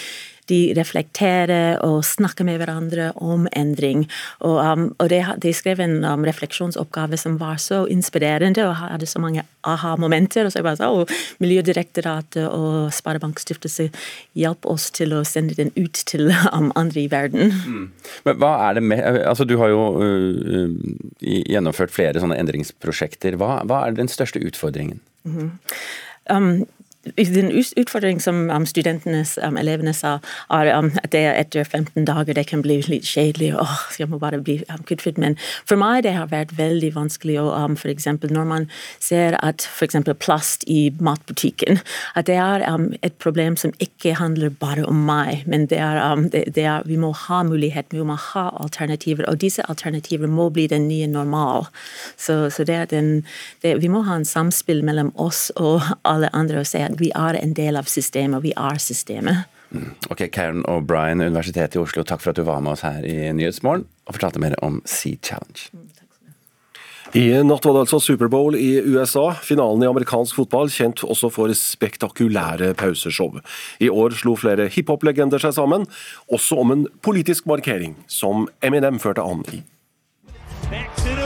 [0.51, 4.05] de reflekterer og snakker med hverandre om endring.
[4.43, 9.09] Og, um, og de, de skrev en um, refleksjonsoppgave som var så inspirerende og hadde
[9.09, 10.45] så mange aha-momenter.
[10.45, 11.09] og så jeg bare sa, og
[11.43, 13.89] Miljødirektoratet og Sparebankstiftelse
[14.37, 17.55] hjalp oss til å sende den ut til um, andre i verden.
[18.27, 20.75] Men hva er det med, altså Du har jo øh,
[21.21, 23.37] gjennomført flere sånne endringsprosjekter.
[23.39, 25.01] Hva, hva er den største utfordringen?
[25.27, 25.49] Mhm.
[26.33, 26.53] um,
[27.17, 30.19] den utfordringen som um, studentene, um, elevene sa,
[30.53, 33.55] er um, at det etter 15 dager det kan bli litt kjedelig.
[33.57, 35.35] åh, jeg må bare bli kvitt Men
[35.65, 38.67] for meg det har vært veldig vanskelig å um, eksempel når man
[38.99, 41.81] ser at for eksempel plast i matbutikken,
[42.15, 45.97] at det er um, et problem som ikke handler bare om meg, men det er,
[46.13, 50.27] um, det, det er, vi må ha mulighet, vi må ha alternativer, og disse alternativer
[50.27, 51.65] må bli den nye normal.
[52.17, 53.25] Så, så det er den,
[53.63, 57.11] det, vi må ha en samspill mellom oss og alle andre og se at vi
[57.15, 59.49] er en del av systemet, vi er systemet.
[60.11, 63.31] Ok, Karen O'Brien, Universitetet i Oslo, takk for at du var med oss her i
[63.31, 65.69] Nyhetsmorgen og fortalte mer om Sea Challenge.
[67.11, 69.33] I natt var det altså Superbowl i USA.
[69.43, 73.35] Finalen i amerikansk fotball, kjent også for spektakulære pauseshow.
[73.83, 75.83] I år slo flere hiphop-legender seg sammen,
[76.31, 79.59] også om en politisk markering, som Eminem førte an i.
[80.71, 81.20] Back to the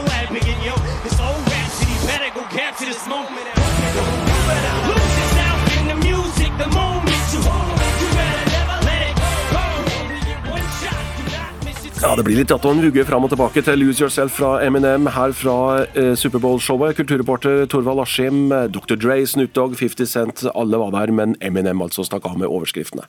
[12.15, 15.09] Det blir litt datt og en vugge fram og tilbake til Lose Yourself fra Eminem
[15.11, 16.95] her fra eh, Superbowl-showet.
[16.95, 18.95] Kulturreporter Torvald Askim, Dr.
[18.95, 23.03] Dre, Snoop Dogg, 50 Cent, alle var der, men Eminem altså stakk av med overskriftene.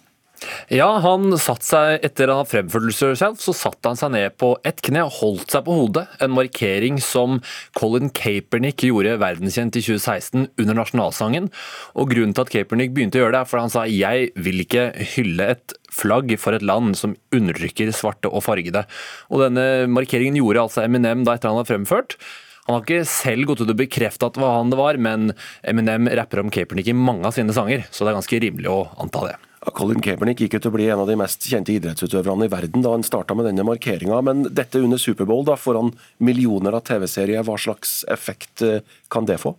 [0.72, 4.82] Ja, han satt seg etter en fremført selv, så satte han seg ned på ett
[4.84, 6.04] kne og holdt seg på hodet.
[6.22, 7.40] En markering som
[7.78, 11.50] Colin Kaepernick gjorde verdenskjent i 2016 under nasjonalsangen.
[11.96, 14.64] Og grunnen til at Kaepernick begynte å gjøre det, er fordi han sa jeg vil
[14.66, 18.84] ikke hylle et flagg for et land som undertrykker svarte og fargede.
[19.32, 22.18] Og denne markeringen gjorde altså Eminem da etter han hadde fremført.
[22.66, 25.30] Han har ikke selv gått ut og bekreftet at det var han det var, men
[25.62, 28.80] Eminem rapper om Kaepernick i mange av sine sanger, så det er ganske rimelig å
[29.00, 29.36] anta det.
[29.74, 32.84] Colin Kaepernick gikk ut til å bli en av de mest kjente idrettsutøverne i verden
[32.84, 35.90] da han starta med denne markeringa, men dette under Superbowl, da, foran
[36.22, 39.56] millioner av TV-serier, hva slags effekt eh, kan det få?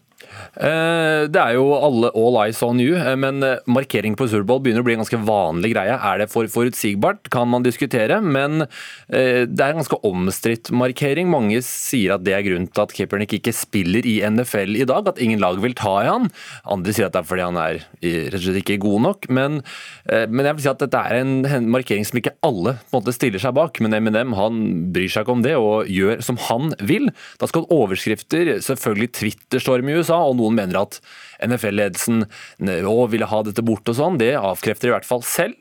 [0.57, 4.61] Eh, Det er jo alle all eyes on you, eh, men eh, markering på Superbowl
[4.63, 5.93] begynner å bli en ganske vanlig greie.
[5.93, 8.65] Er det for forutsigbart, kan man diskutere, men
[9.07, 11.29] det er en ganske omstridt markering.
[11.31, 15.07] Mange sier at det er grunnen til at Kaepernick ikke spiller i NFL i dag,
[15.07, 16.29] at ingen lag vil ta i han.
[16.67, 19.29] Andre sier at det er fordi han er rett og slett ikke god nok.
[19.33, 19.59] Men,
[20.07, 23.15] men jeg vil si at dette er en markering som ikke alle på en måte
[23.15, 23.79] stiller seg bak.
[23.83, 24.61] Men Eminem han
[24.95, 27.09] bryr seg ikke om det og gjør som han vil.
[27.41, 30.99] Da skal overskrifter selvfølgelig Twitter-storm i USA, og noen mener at
[31.43, 32.25] NFL-ledelsen
[32.61, 34.19] ville ha dette bort og sånn.
[34.21, 35.57] Det avkrefter i hvert fall selv.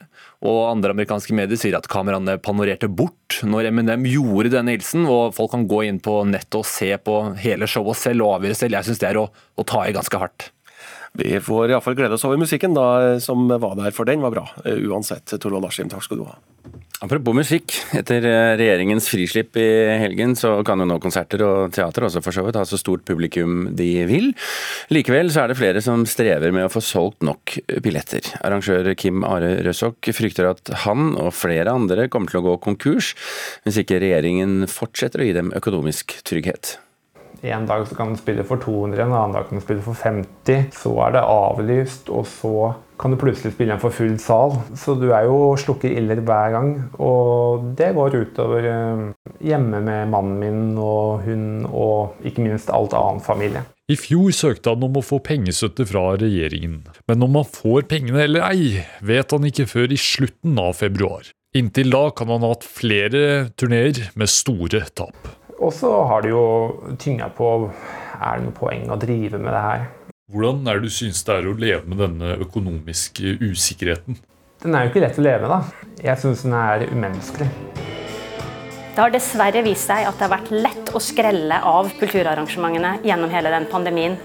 [0.47, 5.07] Og andre amerikanske medier sier at kameraene panorerte bort når Eminem gjorde denne hilsen.
[5.09, 8.61] Og folk kan gå inn på nettet og se på hele showet selv og avgjøre
[8.63, 8.79] selv.
[8.79, 10.51] Jeg syns det er å, å ta i ganske hardt.
[11.17, 14.49] Vi får iallfall glede oss over musikken da, som var der, for den var bra.
[14.65, 15.33] Eh, Uansett.
[15.41, 16.37] Torvald Askim, takk skal du ha.
[17.05, 17.75] Apropos musikk.
[17.93, 19.67] Etter eh, regjeringens frislipp i
[20.01, 23.05] helgen, så kan jo nå konserter og teater også for så vidt ha så stort
[23.09, 24.31] publikum de vil.
[24.93, 28.25] Likevel så er det flere som strever med å få solgt nok billetter.
[28.41, 33.13] Arrangør Kim Are Røsok frykter at han og flere andre kommer til å gå konkurs
[33.67, 36.79] hvis ikke regjeringen fortsetter å gi dem økonomisk trygghet.
[37.45, 40.71] En dag kan du spille for 200, en annen dag kan du spille for 50.
[40.75, 42.55] Så er det avlyst, og så
[42.97, 44.57] kan du plutselig spille en for full sal.
[44.79, 46.73] Så du er jo slukker iller hver gang.
[46.97, 49.07] Og det går utover eh,
[49.45, 53.67] hjemme med mannen min og hun og ikke minst alt annen familie.
[53.87, 58.25] I fjor søkte han om å få pengestøtte fra regjeringen, men om han får pengene
[58.25, 61.29] eller ei, vet han ikke før i slutten av februar.
[61.57, 63.21] Inntil da kan han ha hatt flere
[63.55, 65.36] turneer med store tap.
[65.57, 66.45] Og så har det jo
[67.01, 69.87] tynga på er det noe poeng å drive med det her.
[70.33, 74.19] Hvordan er det du syns det er å leve med denne økonomiske usikkerheten?
[74.65, 75.91] Den er jo ikke lett å leve med, da.
[76.03, 77.49] Jeg syns den er umenneskelig.
[78.97, 83.33] Det har dessverre vist seg at det har vært lett å skrelle av kulturarrangementene gjennom
[83.33, 84.17] hele den pandemien,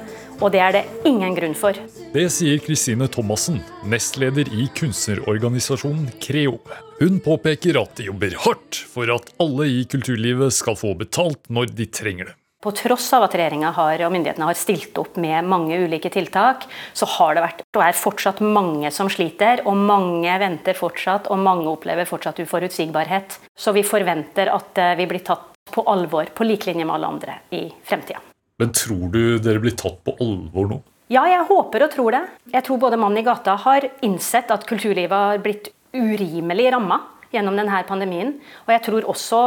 [0.42, 1.78] og det er det ingen grunn for.
[2.12, 6.58] Det sier Kristine Thomassen, nestleder i kunstnerorganisasjonen Creo.
[7.00, 11.74] Hun påpeker at de jobber hardt for at alle i kulturlivet skal få betalt når
[11.78, 12.38] de trenger det.
[12.62, 17.08] På tross av at regjeringa og myndighetene har stilt opp med mange ulike tiltak, så
[17.18, 21.66] har det vært og er fortsatt mange som sliter, og mange venter fortsatt, og mange
[21.72, 23.40] opplever fortsatt uforutsigbarhet.
[23.58, 27.16] Så vi forventer at eh, vi blir tatt på alvor på lik linje med alle
[27.16, 28.22] andre i fremtida.
[28.62, 30.78] Men tror du dere blir tatt på alvor nå?
[31.12, 32.22] Ja, jeg håper og tror det.
[32.54, 37.02] Jeg tror både Mannen i gata har innsett at kulturlivet har blitt urimelig ramma
[37.34, 38.36] gjennom denne pandemien.
[38.68, 39.42] Og jeg tror også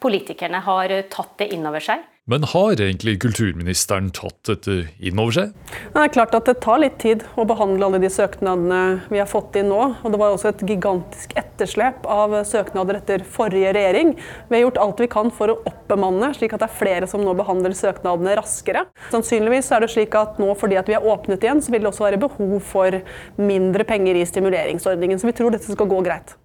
[0.00, 2.06] politikerne har tatt det inn over seg.
[2.24, 5.50] Men har egentlig kulturministeren tatt dette inn over seg?
[5.92, 8.78] Det er klart at det tar litt tid å behandle alle de søknadene
[9.10, 9.80] vi har fått inn nå.
[10.00, 14.14] Og det var også et gigantisk etterslep av søknader etter forrige regjering.
[14.48, 17.20] Vi har gjort alt vi kan for å oppbemanne, slik at det er flere som
[17.26, 18.86] nå behandler søknadene raskere.
[19.12, 21.92] Sannsynligvis er det slik at nå fordi at vi har åpnet igjen, så vil det
[21.92, 23.02] også være behov for
[23.36, 25.20] mindre penger i stimuleringsordningen.
[25.20, 26.38] Så vi tror dette skal gå greit.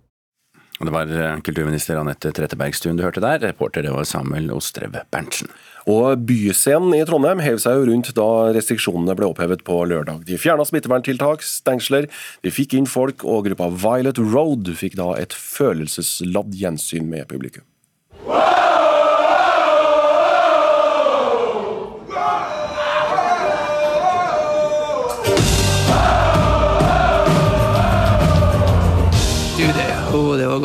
[0.79, 3.41] Det var eh, kulturminister Anette Trettebergstuen du hørte der.
[3.43, 5.51] Reporter det var Samuel Ostrev Berntsen.
[5.89, 10.21] Og Byscenen i Trondheim hev seg jo rundt da restriksjonene ble opphevet på lørdag.
[10.27, 12.09] De fjerna smitteverntiltak, stengsler,
[12.45, 17.65] de fikk inn folk, og gruppa Violet Road fikk da et følelsesladd gjensyn med publikum.
[18.19, 18.68] Du,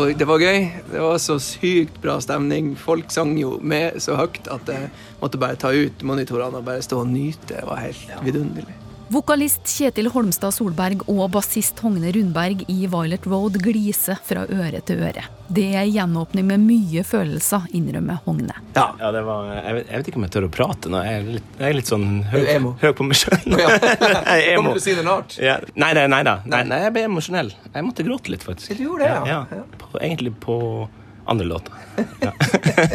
[0.04, 0.70] var, det var gøy.
[0.92, 2.74] Det var så sykt bra stemning.
[2.78, 4.90] Folk sang jo med så høyt at jeg
[5.22, 7.54] måtte bare ta ut monitorene og bare stå og nyte.
[7.56, 8.83] Det var helt vidunderlig.
[9.12, 15.02] Vokalist Kjetil Holmstad Solberg og bassist Hogne Rundberg i Violet Road gliser fra øre til
[15.04, 15.26] øre.
[15.52, 18.56] Det er gjenåpning med mye følelser, innrømmer Hogne.
[18.72, 21.02] Ja, ja det var, jeg, vet, jeg, vet, ikke om jeg tør å prate nå.
[21.04, 22.40] Jeg er litt, jeg er litt sånn høy,
[22.80, 23.58] høy på meg sjøl.
[23.60, 23.76] Ja.
[24.56, 25.36] Kommer du til å si det snart?
[25.50, 25.58] Ja.
[25.76, 26.38] Nei, nei, nei, da.
[26.48, 27.52] Nei, nei, jeg ble emosjonell.
[27.68, 28.72] Jeg måtte gråte litt, faktisk.
[28.80, 29.44] Du gjorde det, ja.
[29.52, 29.62] ja.
[29.84, 30.56] På, egentlig på
[31.28, 31.76] andre låter.
[32.24, 32.32] Ja.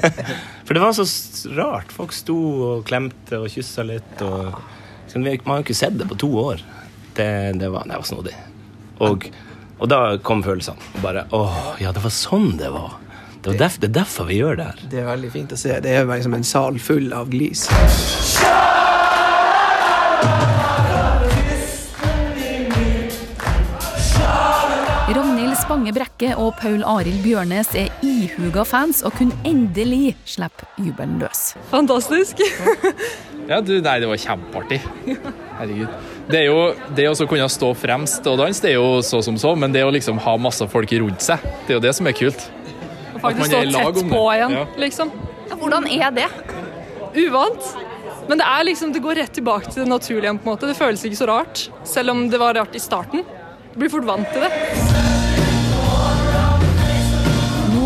[0.65, 1.05] For det var så
[1.53, 1.93] rart.
[1.93, 2.41] Folk sto
[2.73, 4.25] og klemte og kyssa litt.
[4.25, 4.57] og
[5.15, 6.63] man har jo ikke sett det på to år.
[7.15, 8.35] Det, det, var, det var, snodig.
[8.99, 9.29] Og,
[9.79, 10.79] og, da kom følelsene.
[11.03, 11.43] Bare Å,
[11.81, 12.97] ja, det var sånn det var.
[13.41, 14.85] Det, var derf, det er derfor vi gjør det her.
[14.91, 15.79] Det er veldig fint å se.
[15.83, 17.67] Det er jo liksom en sal full av glis.
[25.69, 31.51] Spange Brekke og Paul Arild Bjørnes er ihuga fans og kunne endelig slippe jubelen løs.
[31.69, 32.41] Fantastisk.
[33.51, 34.79] ja, du, nei, det var kjempeartig.
[35.59, 35.93] Herregud.
[36.25, 36.63] Det er jo
[36.97, 39.85] det å kunne stå fremst og danse, det er jo så som så, men det
[39.85, 42.49] å liksom ha masse folk rundt seg, det er jo det som er kult.
[43.13, 44.67] Og faktisk stå tett på igjen, ja.
[44.87, 45.15] liksom.
[45.53, 46.29] Ja, hvordan er det?
[47.13, 47.73] Uvant.
[48.25, 50.33] Men det er liksom, det går rett tilbake til det naturlige.
[50.33, 50.65] på en måte.
[50.65, 53.21] Det føles ikke så rart, selv om det var rart i starten.
[53.75, 54.88] Du blir fort vant til det.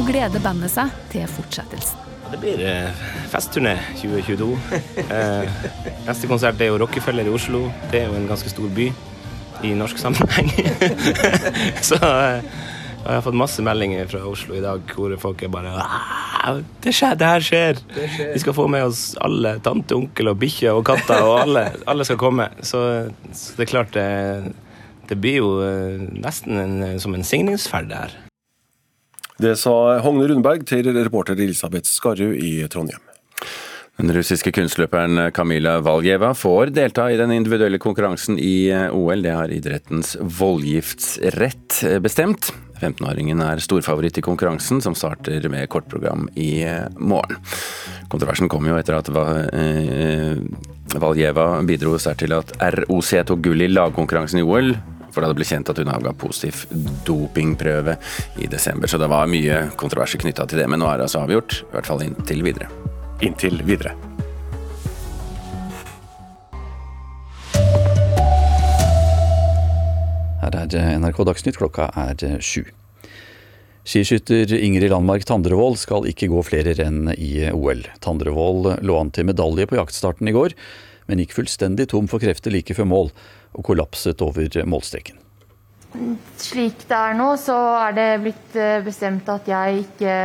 [0.04, 2.00] Nå gleder bandet seg til fortsettelsen.
[2.28, 4.50] Det blir eh, festturné 2022.
[5.13, 5.54] Eh,
[6.04, 7.62] neste konsert er jo Rockefeller i Oslo.
[7.88, 8.89] Det er jo en ganske stor by
[9.63, 10.50] i norsk sammenheng.
[11.88, 15.72] Så eh, jeg har fått masse meldinger fra Oslo i dag hvor folk er bare
[16.84, 17.82] det, skjer, det her skjer.
[17.96, 18.34] Det skjer!
[18.36, 19.56] Vi skal få med oss alle.
[19.63, 21.24] Tante, onkel og bikkje og katter.
[21.24, 22.52] Og alle, alle skal komme.
[22.60, 22.84] Så,
[23.32, 24.10] så det er klart det
[25.08, 28.20] det blir jo eh, nesten en, eh, som en signingsferd her.
[29.43, 33.01] Det sa Hogne Rundberg til reporter Elisabeth Skarrud i Trondheim.
[33.99, 39.25] Den russiske kunstløperen Kamila Valjeva får delta i den individuelle konkurransen i OL.
[39.25, 42.53] Det har idrettens voldgiftsrett bestemt.
[42.79, 46.63] 15-åringen er storfavoritt i konkurransen, som starter med kortprogram i
[46.95, 47.43] morgen.
[48.13, 50.39] Kontroversen kom jo etter at eh,
[51.03, 54.71] Valjeva bidro sterkt til at ROC tok gull i lagkonkurransen i OL,
[55.13, 56.65] for da det ble kjent at hun avga positiv
[57.08, 57.99] dopingprøve
[58.41, 58.89] i desember.
[58.89, 61.78] Så det var mye kontroverser knytta til det, men nå er det altså avgjort, i
[61.78, 62.71] hvert fall inntil videre
[63.23, 63.95] inntil videre.
[70.43, 72.65] Her er NRK Dagsnytt, klokka er sju.
[73.84, 77.84] Skiskytter Ingrid Landmark Tandrevold skal ikke gå flere renn i OL.
[78.04, 80.56] Tandrevold lå an til medalje på jaktstarten i går,
[81.10, 83.12] men gikk fullstendig tom for krefter like før mål,
[83.54, 85.20] og kollapset over målstreken.
[86.42, 90.16] Slik det er nå, så er det blitt eh, bestemt at jeg ikke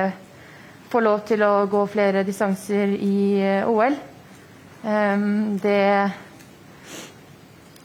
[0.88, 3.96] får lov til å gå flere distanser i eh, OL.
[4.88, 5.82] Ehm, det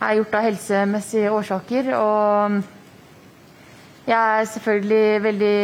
[0.03, 2.62] er gjort av helsemessige årsaker, og
[4.08, 5.60] jeg er selvfølgelig veldig,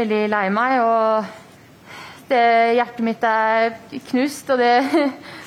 [0.00, 0.76] veldig lei meg.
[0.84, 1.24] Og
[2.30, 2.44] det,
[2.76, 3.72] hjertet mitt er
[4.10, 4.74] knust, og det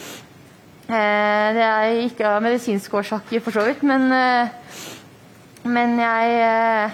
[0.94, 4.52] Det er ikke av medisinske årsaker, for så vidt, men, eh,
[5.66, 6.92] men jeg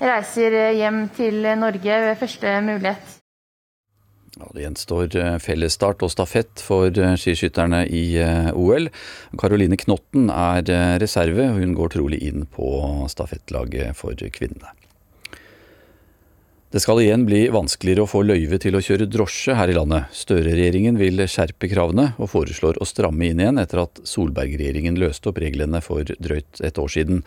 [0.00, 3.16] reiser hjem til Norge ved første mulighet.
[4.36, 8.90] Ja, det gjenstår eh, fellesstart og stafett for eh, skiskytterne i eh, OL.
[9.40, 10.66] Karoline Knotten er
[11.00, 12.68] reserve, og hun går trolig inn på
[13.12, 14.74] stafettlaget for kvinnene.
[16.70, 20.08] Det skal igjen bli vanskeligere å få løyve til å kjøre drosje her i landet.
[20.18, 25.38] Støre-regjeringen vil skjerpe kravene, og foreslår å stramme inn igjen etter at Solberg-regjeringen løste opp
[25.44, 27.22] reglene for drøyt et år siden.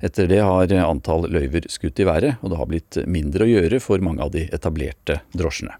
[0.00, 3.82] Etter det har antall løyver skutt i været, og det har blitt mindre å gjøre
[3.84, 5.76] for mange av de etablerte drosjene.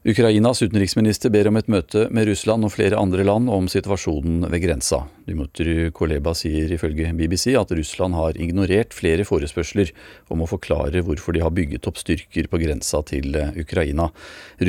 [0.00, 4.62] Ukrainas utenriksminister ber om et møte med Russland og flere andre land om situasjonen ved
[4.62, 5.02] grensa.
[5.28, 9.90] Dmutry Koleba sier ifølge BBC at Russland har ignorert flere forespørsler
[10.32, 14.06] om å forklare hvorfor de har bygget opp styrker på grensa til Ukraina.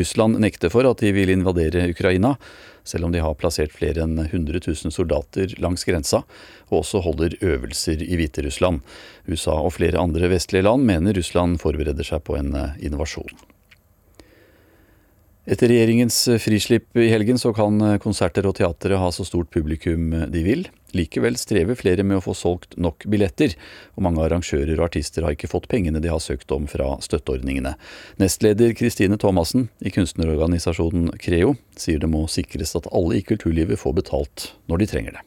[0.01, 2.33] Russland nekter for at de vil invadere Ukraina,
[2.83, 6.25] selv om de har plassert flere enn 100 000 soldater langs grensa,
[6.67, 8.83] og også holder øvelser i Hviterussland.
[9.31, 12.51] USA og flere andre vestlige land mener Russland forbereder seg på en
[12.83, 13.31] invasjon.
[15.51, 20.43] Etter regjeringens frislipp i helgen så kan konserter og teatre ha så stort publikum de
[20.45, 20.61] vil.
[20.95, 23.57] Likevel strever flere med å få solgt nok billetter,
[23.95, 27.73] og mange arrangører og artister har ikke fått pengene de har søkt om fra støtteordningene.
[28.23, 33.99] Nestleder Kristine Thomassen i kunstnerorganisasjonen Creo sier det må sikres at alle i kulturlivet får
[33.99, 35.25] betalt når de trenger det.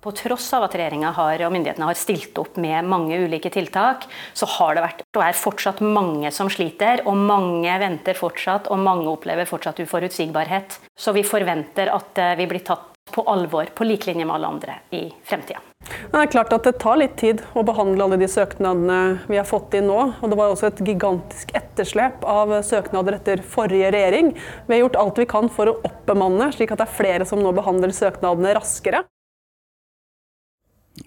[0.00, 4.46] På tross av at regjeringa og myndighetene har stilt opp med mange ulike tiltak, så
[4.58, 7.02] har det vært og er fortsatt mange som sliter.
[7.08, 10.78] Og mange venter fortsatt, og mange opplever fortsatt uforutsigbarhet.
[10.94, 14.52] Så vi forventer at eh, vi blir tatt på alvor, på lik linje med alle
[14.52, 15.64] andre, i fremtida.
[16.12, 19.46] Det er klart at det tar litt tid å behandle alle de søknadene vi har
[19.48, 19.98] fått inn nå.
[20.20, 24.34] Og det var også et gigantisk etterslep av søknader etter forrige regjering.
[24.68, 27.42] Vi har gjort alt vi kan for å oppbemanne, slik at det er flere som
[27.42, 29.06] nå behandler søknadene raskere.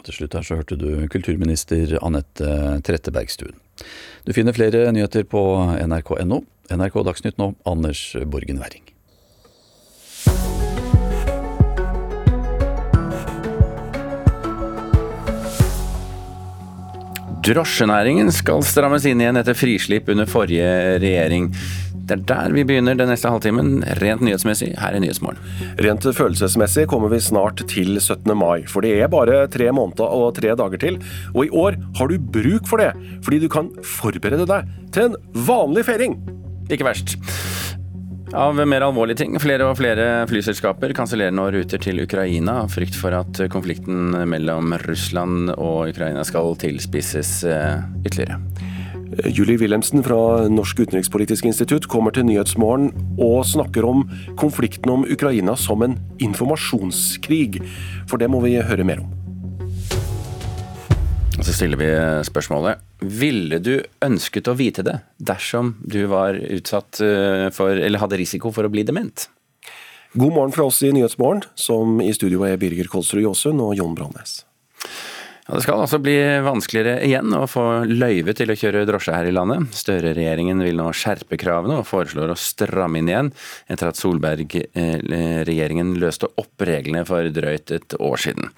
[0.05, 3.57] Til slutt her så hørte du kulturminister Anette Trettebergstuen.
[4.25, 5.43] Du finner flere nyheter på
[5.81, 6.43] nrk.no.
[6.71, 8.85] NRK Dagsnytt nå, Anders Borgen Werring.
[17.41, 20.67] Drosjenæringen skal strammes inn igjen etter frislipp under forrige
[21.01, 21.47] regjering.
[22.11, 24.73] Det er der vi begynner den neste halvtimen, rent nyhetsmessig.
[24.81, 25.39] Her i Nyhetsmorgen.
[25.79, 28.33] Rent følelsesmessig kommer vi snart til 17.
[28.35, 30.97] mai, for det er bare tre måneder og tre dager til.
[31.31, 32.91] Og i år har du bruk for det,
[33.23, 35.15] fordi du kan forberede deg til en
[35.47, 36.17] vanlig feiring.
[36.67, 37.15] Ikke verst.
[38.35, 39.39] Av mer alvorlige ting.
[39.43, 42.61] Flere og flere flyselskaper kansellerer nå ruter til Ukraina.
[42.71, 48.39] Frykt for at konflikten mellom Russland og Ukraina skal tilspisses eh, ytterligere.
[49.11, 54.05] Julie Wilhelmsen fra Norsk utenrikspolitisk institutt kommer til Nyhetsmorgen og snakker om
[54.39, 57.59] konflikten om Ukraina som en informasjonskrig.
[58.07, 59.09] For det må vi høre mer om.
[61.41, 61.89] Så stiller vi
[62.27, 68.19] spørsmålet Ville du ønsket å vite det dersom du var utsatt eh, for, eller hadde
[68.21, 69.25] risiko for å bli dement?
[70.13, 73.95] God morgen fra oss i Nyhetsmorgen, som i studio er Birger Kolsrud Jåsund og Jon
[73.97, 74.41] Brandnes.
[75.47, 79.25] Ja, det skal altså bli vanskeligere igjen å få løyve til å kjøre drosje her
[79.25, 79.73] i landet.
[79.75, 83.31] Støre-regjeringen vil nå skjerpe kravene og foreslår å stramme inn igjen,
[83.71, 88.53] etter at Solberg-regjeringen løste opp reglene for drøyt et år siden.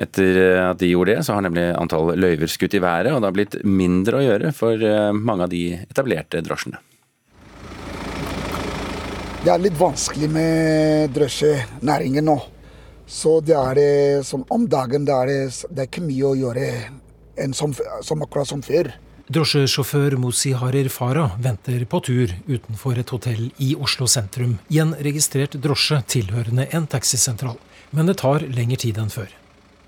[0.00, 3.28] Etter at de gjorde det, så har nemlig antall løyver skutt i været, og det
[3.28, 6.80] har blitt mindre å gjøre for eh, mange av de etablerte drosjene.
[9.40, 12.40] Det er litt vanskelig med drosjenæringen nå.
[13.10, 16.36] Så det er det som om dagen det er, det, det er ikke mye å
[16.38, 16.66] gjøre
[17.40, 17.74] enn som,
[18.06, 18.92] som akkurat som før.
[19.30, 24.94] Drosjesjåfør Musi Harer Farah venter på tur utenfor et hotell i Oslo sentrum i en
[25.06, 27.58] registrert drosje tilhørende en taxisentral.
[27.94, 29.30] Men det tar lengre tid enn før.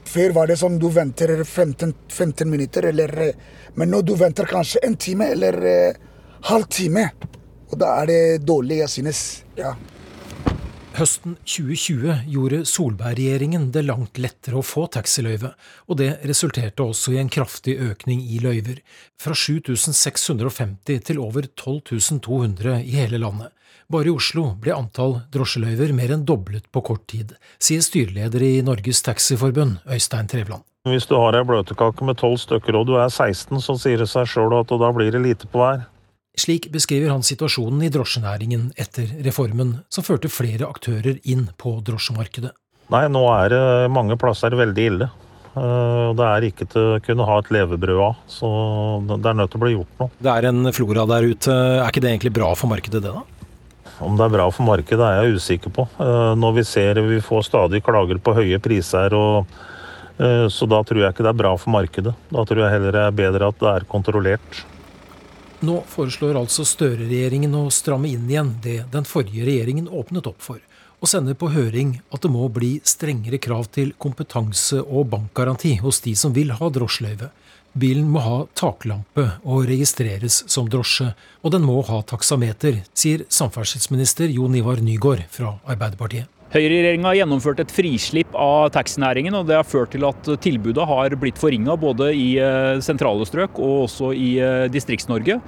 [0.07, 3.33] Før var det sånn du venter 15, 15 minutter, eller,
[3.79, 6.01] men nå du venter kanskje en time eller eh,
[6.51, 7.09] halv time.
[7.71, 9.21] Og da er det dårlig, jeg synes.
[9.59, 9.77] Ja.
[10.93, 15.55] Høsten 2020 gjorde Solberg-regjeringen det langt lettere å få taxiløyve,
[15.89, 18.83] og det resulterte også i en kraftig økning i løyver,
[19.17, 23.55] fra 7650 til over 12200 i hele landet.
[23.89, 28.53] Bare i Oslo ble antall drosjeløyver mer enn doblet på kort tid, sier styreleder i
[28.67, 30.67] Norges Taxiforbund, Øystein Trevland.
[30.89, 34.11] Hvis du har ei bløtkake med tolv stykker og du er 16, så sier det
[34.13, 35.87] seg sjøl at da blir det lite på hver.
[36.39, 42.55] Slik beskriver han situasjonen i drosjenæringen etter reformen, som førte flere aktører inn på drosjemarkedet.
[42.93, 45.09] Nei, nå er det mange plasser veldig ille.
[45.53, 48.49] Eh, det er ikke til å kunne ha et levebrød av, så
[49.11, 50.15] det er nødt til å bli gjort noe.
[50.25, 51.53] Det er en flora der ute.
[51.53, 53.25] Er ikke det egentlig bra for markedet, det da?
[54.03, 55.87] Om det er bra for markedet er jeg usikker på.
[56.01, 59.53] Eh, når vi ser vi får stadig klager på høye priser, og,
[60.17, 62.17] eh, så da tror jeg ikke det er bra for markedet.
[62.33, 64.65] Da tror jeg heller det er bedre at det er kontrollert.
[65.63, 70.59] Nå foreslår altså Støre-regjeringen å stramme inn igjen det den forrige regjeringen åpnet opp for,
[70.99, 76.03] og sender på høring at det må bli strengere krav til kompetanse og bankgaranti hos
[76.03, 77.31] de som vil ha drosjeløyve.
[77.79, 81.13] Bilen må ha taklampe og registreres som drosje,
[81.47, 86.27] og den må ha taksameter, sier samferdselsminister Jon Ivar Nygård fra Arbeiderpartiet.
[86.53, 91.41] Høyreregjeringa gjennomført et frislipp av taxinæringen, og det har ført til at tilbudet har blitt
[91.41, 95.39] forringa både i eh, sentrale strøk og også i eh, Distrikts-Norge.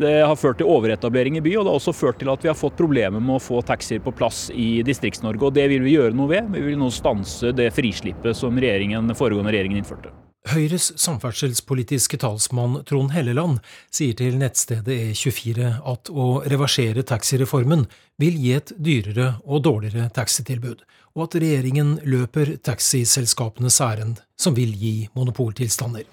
[0.00, 2.48] Det har ført til overetablering i by, og det har også ført til at vi
[2.48, 5.50] har fått problemer med å få taxier på plass i Distrikts-Norge.
[5.50, 6.48] og Det vil vi gjøre noe ved.
[6.56, 10.16] Vi vil nå stanse det frislippet som regjeringen, foregående regjeringen innførte.
[10.44, 17.86] Høyres samferdselspolitiske talsmann Trond Helleland sier til nettstedet E24 at å reversere taxireformen
[18.20, 20.82] vil gi et dyrere og dårligere taxitilbud,
[21.16, 26.04] og at regjeringen løper taxiselskapenes ærend, som vil gi monopoltilstander.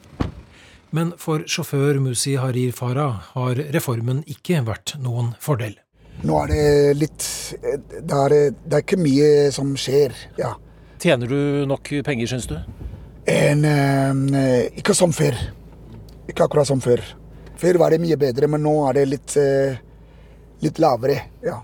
[0.95, 5.75] Men for sjåfør Musi Harir Farah har reformen ikke vært noen fordel.
[6.23, 6.63] Nå er det
[7.01, 7.27] litt
[7.59, 10.53] Det er, det er ikke mye som skjer, ja.
[11.01, 12.55] Tjener du nok penger, syns du?
[13.25, 15.35] En, eh, ikke som før.
[16.29, 17.01] Ikke akkurat som før.
[17.61, 19.77] Før var det mye bedre, men nå er det litt, eh,
[20.61, 21.21] litt lavere.
[21.43, 21.61] ja.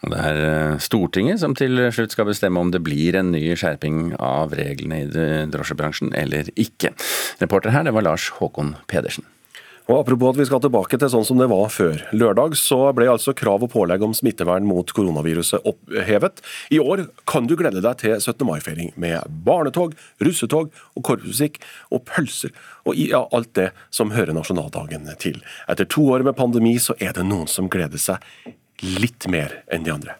[0.00, 4.16] Det er eh, Stortinget som til slutt skal bestemme om det blir en ny skjerping
[4.16, 6.94] av reglene i drosjebransjen eller ikke.
[7.42, 9.24] Reporter her, det var Lars Håkon Pedersen.
[9.88, 12.02] Og Apropos at vi skal tilbake til sånn som det var før.
[12.14, 16.42] Lørdag så ble altså krav og pålegg om smittevern mot koronaviruset opphevet.
[16.70, 18.44] I år kan du glede deg til 17.
[18.46, 21.60] mai-feiring med barnetog, russetog og korpsmusikk
[21.90, 22.54] og pølser
[22.86, 25.40] og ja, alt det som hører nasjonaldagen til.
[25.70, 28.22] Etter to år med pandemi så er det noen som gleder seg
[28.80, 30.16] litt mer enn de andre.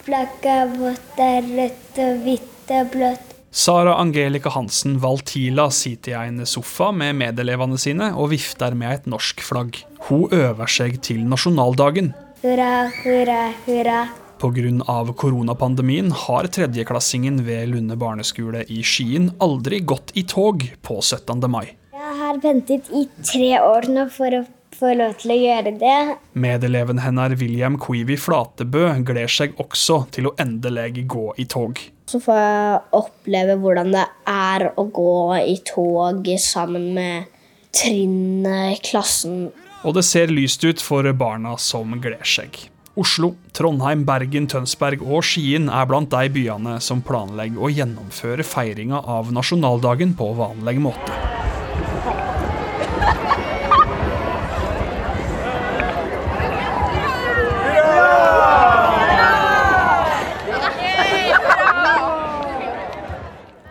[0.00, 3.29] Flagget vårt er rødt og hvitt og blått.
[3.52, 9.08] Sara Angelica Hansen Valtila sitter i en sofa med medelevene sine og vifter med et
[9.10, 9.80] norsk flagg.
[10.06, 12.12] Hun øver seg til nasjonaldagen.
[12.44, 13.98] Hurra, hurra, hurra.
[14.40, 15.12] Pga.
[15.12, 21.50] koronapandemien har tredjeklassingen ved Lunde barneskole i Skien aldri gått i tog på 17.
[21.50, 21.74] mai.
[21.92, 24.44] Jeg har ventet i tre år nå for å
[24.78, 26.00] få lov til å gjøre det.
[26.32, 31.82] Medeleven hennes William Quivi Flatebø gleder seg også til å endelig gå i tog.
[32.10, 37.28] Så får jeg oppleve hvordan det er å gå i tog sammen med
[37.70, 39.52] trinnet klassen.
[39.86, 42.58] Og det ser lyst ut for barna som gleder seg.
[42.98, 49.04] Oslo, Trondheim, Bergen, Tønsberg og Skien er blant de byene som planlegger å gjennomføre feiringa
[49.06, 51.14] av nasjonaldagen på vanlig måte.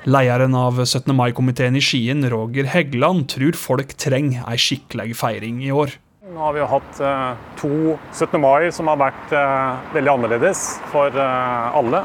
[0.09, 1.15] Lederen av 17.
[1.15, 5.91] mai-komiteen i Skien, Roger Heggeland, tror folk trenger ei skikkelig feiring i år.
[6.33, 7.69] Nå har vi jo hatt eh, to
[8.15, 8.39] 17.
[8.41, 12.01] mai som har vært eh, veldig annerledes for eh, alle.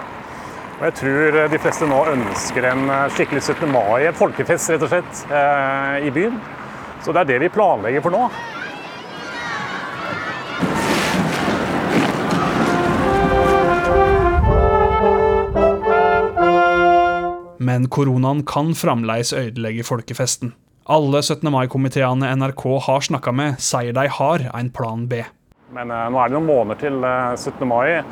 [0.75, 3.73] Og jeg tror de fleste nå ønsker en skikkelig 17.
[3.73, 5.25] mai, en folkefest rett og slett,
[6.05, 6.37] i byen.
[7.07, 8.27] Så det er det vi planlegger for nå.
[17.65, 20.53] Men koronaen kan fremdeles ødelegge folkefesten.
[20.85, 21.49] Alle 17.
[21.49, 25.23] mai-komiteene NRK har snakka med, sier de har en plan B.
[25.73, 27.65] Men uh, nå er det noen måneder til uh, 17.
[27.67, 28.03] mai,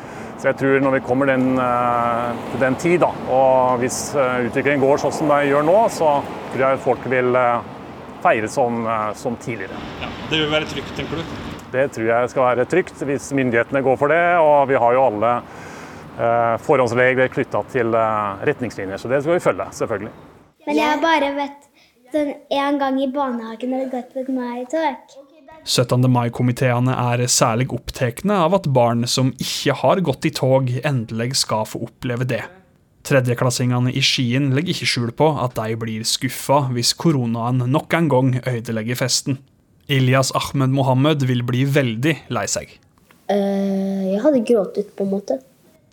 [0.41, 4.83] så jeg tror når vi kommer den, uh, til den tid, da, og hvis utviklingen
[4.83, 6.15] går sånn som det gjør nå, så
[6.55, 7.37] tror jeg folk vil
[8.25, 8.87] feire som,
[9.19, 9.77] som tidligere.
[10.01, 11.37] Ja, det vil være trygt, tenker du?
[11.73, 14.23] Det tror jeg skal være trygt, hvis myndighetene går for det.
[14.41, 15.31] Og vi har jo alle
[16.17, 17.95] forhåndsregler knytta til
[18.45, 20.13] retningslinjer, så det skal vi følge, selvfølgelig.
[20.67, 21.69] Men jeg har bare vet
[22.13, 25.21] sånn en gang i barnehagen har det gått et mai-tog.
[25.63, 26.09] 17.
[26.11, 31.65] mai-komiteene er særlig opptatt av at barn som ikke har gått i tog, endelig skal
[31.69, 32.43] få oppleve det.
[33.07, 38.11] Tredjeklassingene i Skien legger ikke skjul på at de blir skuffa hvis koronaen nok en
[38.11, 39.41] gang ødelegger festen.
[39.91, 42.77] Ilyas Ahmed Mohammed vil bli veldig lei seg.
[43.31, 45.39] Uh, jeg hadde grått ut, på en måte.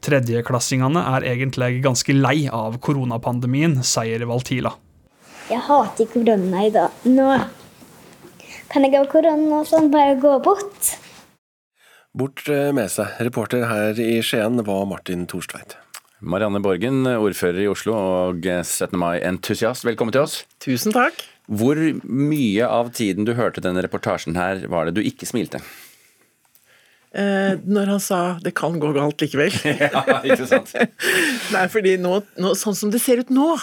[0.06, 4.72] Tredjeklassingene er egentlig ganske lei av koronapandemien, sier Valtila.
[5.50, 7.04] Jeg hater korona i dag.
[7.10, 7.28] Nå
[8.70, 10.94] kan jeg ha korona og sånn, bare gå bort.
[12.14, 13.18] Bort eh, med seg.
[13.26, 15.76] Reporter her i Skien var Martin Torstveit.
[16.20, 18.92] Marianne Borgen, ordfører i Oslo og 17.
[19.00, 20.42] mai-entusiast, velkommen til oss.
[20.60, 21.22] Tusen takk.
[21.50, 25.64] Hvor mye av tiden du hørte denne reportasjen her, var det du ikke smilte?
[27.10, 29.56] Eh, når han sa 'det kan gå galt likevel'.
[29.82, 30.74] ja, ikke sant?
[31.56, 33.58] Nei, fordi nå, nå, sånn som det ser ut nå,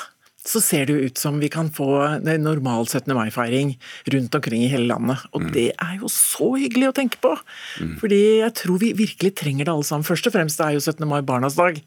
[0.46, 1.88] så ser det ut som vi kan få
[2.22, 3.10] en normal 17.
[3.14, 3.74] mai-feiring
[4.14, 5.22] rundt omkring i hele landet.
[5.34, 5.52] Og mm.
[5.54, 7.34] det er jo så hyggelig å tenke på!
[7.82, 7.96] Mm.
[8.02, 10.06] Fordi jeg tror vi virkelig trenger det alle sammen.
[10.06, 11.02] Først og fremst det er jo 17.
[11.10, 11.80] mai barnas dag.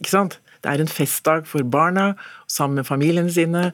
[0.00, 0.38] Ikke sant?
[0.64, 2.14] Det er en festdag for barna,
[2.50, 3.68] sammen med familiene sine.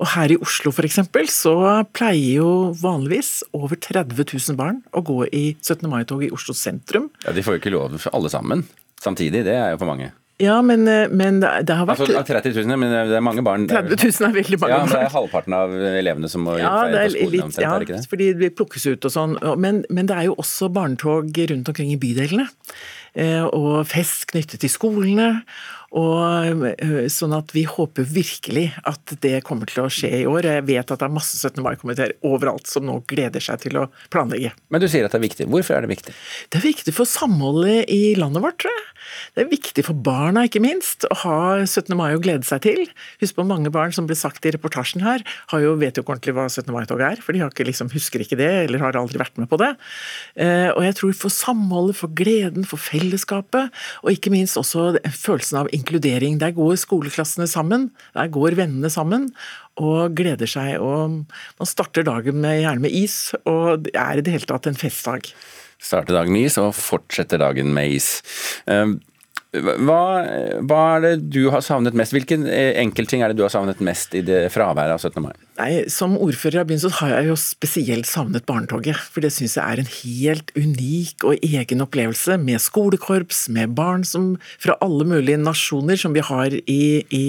[0.00, 1.02] Og her i Oslo f.eks.
[1.28, 1.54] så
[1.92, 5.84] pleier jo vanligvis over 30 000 barn å gå i 17.
[5.92, 7.10] mai-tog i Oslo sentrum.
[7.26, 8.64] Ja, De får jo ikke lov alle sammen
[9.00, 10.10] samtidig, det er jo for mange.
[10.40, 13.66] Ja, men, men det har vært altså, 30 000, men det er mange barn.
[13.68, 14.86] 30 000 er veldig mange barn.
[14.88, 17.34] Ja, Det er halvparten av elevene som må ja, på skolen.
[17.34, 18.08] Litt, omtrent, ja, er det ikke det?
[18.14, 19.36] fordi de plukkes ut og sånn.
[19.60, 22.48] Men, men det er jo også barnetog rundt omkring i bydelene.
[23.20, 25.28] Eh, og fest knyttet til skolene.
[25.90, 30.46] Og, eh, sånn at vi håper virkelig at det kommer til å skje i år.
[30.46, 31.64] Jeg vet at det er masse 17.
[31.66, 34.52] mai-komiteer overalt som nå gleder seg til å planlegge.
[34.70, 35.48] Men du sier at det er viktig.
[35.50, 36.14] Hvorfor er det viktig?
[36.50, 38.86] Det er viktig for samholdet i landet vårt, tror jeg.
[39.34, 41.96] Det er viktig for barna, ikke minst, å ha 17.
[41.98, 42.84] mai å glede seg til.
[43.22, 45.24] Husk på mange barn som ble sagt i reportasjen her,
[45.58, 46.70] jo, vet jo ikke ordentlig hva 17.
[46.70, 47.18] mai-tog er.
[47.24, 49.72] For de ikke, liksom, husker ikke det, eller har aldri vært med på det.
[50.38, 53.74] Eh, og jeg tror for samholdet, for gleden, for fellesskapet,
[54.04, 55.79] og ikke minst også følelsen av inkludering.
[55.84, 59.30] Der går skoleklassene sammen, der går vennene sammen
[59.80, 60.78] og gleder seg.
[60.80, 61.24] og
[61.58, 64.78] Man starter dagen med, gjerne med is, og det er i det hele tatt en
[64.78, 65.32] festdag.
[65.80, 68.20] Starter dagen med is og fortsetter dagen med is.
[68.68, 68.98] Ehm,
[69.50, 70.02] hva,
[70.62, 72.14] hva, er det du har savnet mest?
[72.14, 75.24] Hvilken eh, enkeltting er det du har savnet mest i det fraværet av 17.
[75.24, 75.34] mai?
[75.60, 78.96] Nei, Som ordfører av byen så har jeg jo spesielt savnet barnetoget.
[79.12, 84.06] For det syns jeg er en helt unik og egen opplevelse, med skolekorps, med barn
[84.08, 84.32] som,
[84.62, 86.82] fra alle mulige nasjoner som vi har i,
[87.12, 87.24] i,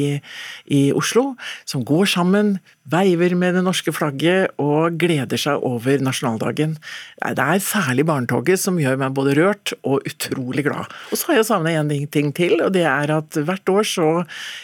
[0.71, 1.33] i Oslo,
[1.67, 2.55] som går sammen,
[2.91, 6.77] veiver med det norske flagget og gleder seg over nasjonaldagen.
[7.21, 10.89] Det er særlig barnetoget som gjør meg både rørt og utrolig glad.
[11.11, 14.09] Og så har jeg savnet en ting til, og det er at hvert år så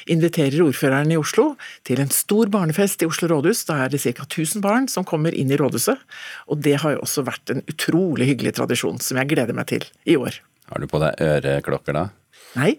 [0.10, 1.52] inviterer ordføreren i Oslo
[1.88, 3.66] til en stor barnefest i Oslo rådhus rådhus.
[3.66, 4.24] Da er det ca.
[4.24, 5.98] 1000 barn som kommer inn i rådhuset.
[6.48, 9.84] Og det har jo også vært en utrolig hyggelig tradisjon som jeg gleder meg til
[10.06, 10.42] i år.
[10.70, 12.10] Har du på deg øreklokker da?
[12.56, 12.74] Nei,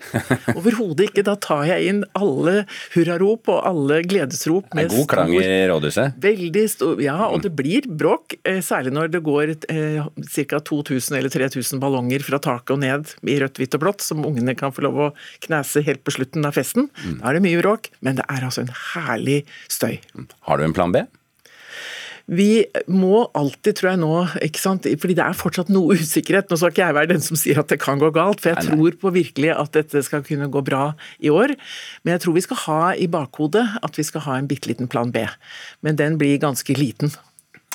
[0.56, 1.24] overhodet ikke.
[1.26, 2.62] Da tar jeg inn alle
[2.94, 4.72] hurrarop og alle gledesrop.
[4.76, 6.16] Med god klang i rådhuset?
[6.22, 7.18] Veldig stor, ja.
[7.28, 8.38] Og det blir bråk.
[8.48, 10.08] Eh, særlig når det går eh,
[10.38, 10.62] ca.
[10.72, 14.56] 2000 eller 3000 ballonger fra taket og ned i rødt, hvitt og blått, som ungene
[14.58, 15.12] kan få lov å
[15.46, 16.88] knese helt på slutten av festen.
[17.04, 17.20] Mm.
[17.20, 19.98] Da er det mye bråk, men det er altså en herlig støy.
[20.48, 21.04] Har du en plan B?
[22.28, 24.12] Vi må alltid, tror jeg nå,
[24.44, 24.88] ikke sant?
[25.00, 26.50] fordi det er fortsatt noe usikkerhet.
[26.50, 28.58] Nå skal ikke jeg være den som sier at det kan gå galt, for jeg
[28.58, 28.74] nei, nei.
[28.76, 30.90] tror på virkelig at dette skal kunne gå bra
[31.24, 31.56] i år.
[32.04, 34.92] Men jeg tror vi skal ha i bakhodet at vi skal ha en bitte liten
[34.92, 35.24] plan B.
[35.80, 37.14] Men den blir ganske liten.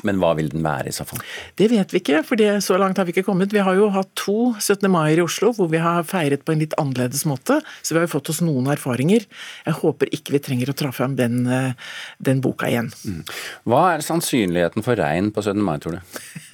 [0.04, 1.22] Men hva vil den være i så fall?
[1.60, 3.54] Det vet vi ikke, for så langt har vi ikke kommet.
[3.54, 4.89] Vi har jo hatt to 17.
[4.91, 8.08] maier i Oslo hvor vi har feiret på en litt annerledes måte, så vi har
[8.08, 9.28] jo fått oss noen erfaringer.
[9.68, 11.78] Jeg håper ikke vi trenger å traffe fram den, eh,
[12.20, 12.91] den boka igjen.
[13.06, 13.22] Mm.
[13.70, 15.62] Hva er sannsynligheten for regn på 17.
[15.64, 16.02] mai, tror du?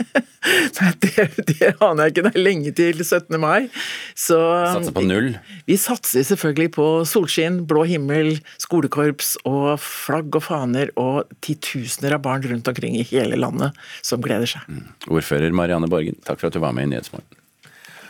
[0.80, 2.24] Nei, det, det, aner jeg ikke.
[2.28, 3.36] Det er lenge til 17.
[3.42, 3.68] mai.
[4.16, 5.34] Så, satser på null?
[5.36, 12.16] Vi, vi satser selvfølgelig på solskinn, blå himmel, skolekorps og flagg og faner og titusener
[12.16, 13.76] av barn rundt omkring i hele landet
[14.06, 14.64] som gleder seg.
[14.72, 14.88] Mm.
[15.12, 17.28] Ordfører Marianne Borgen, takk for at du var med i Nyhetsmorgen.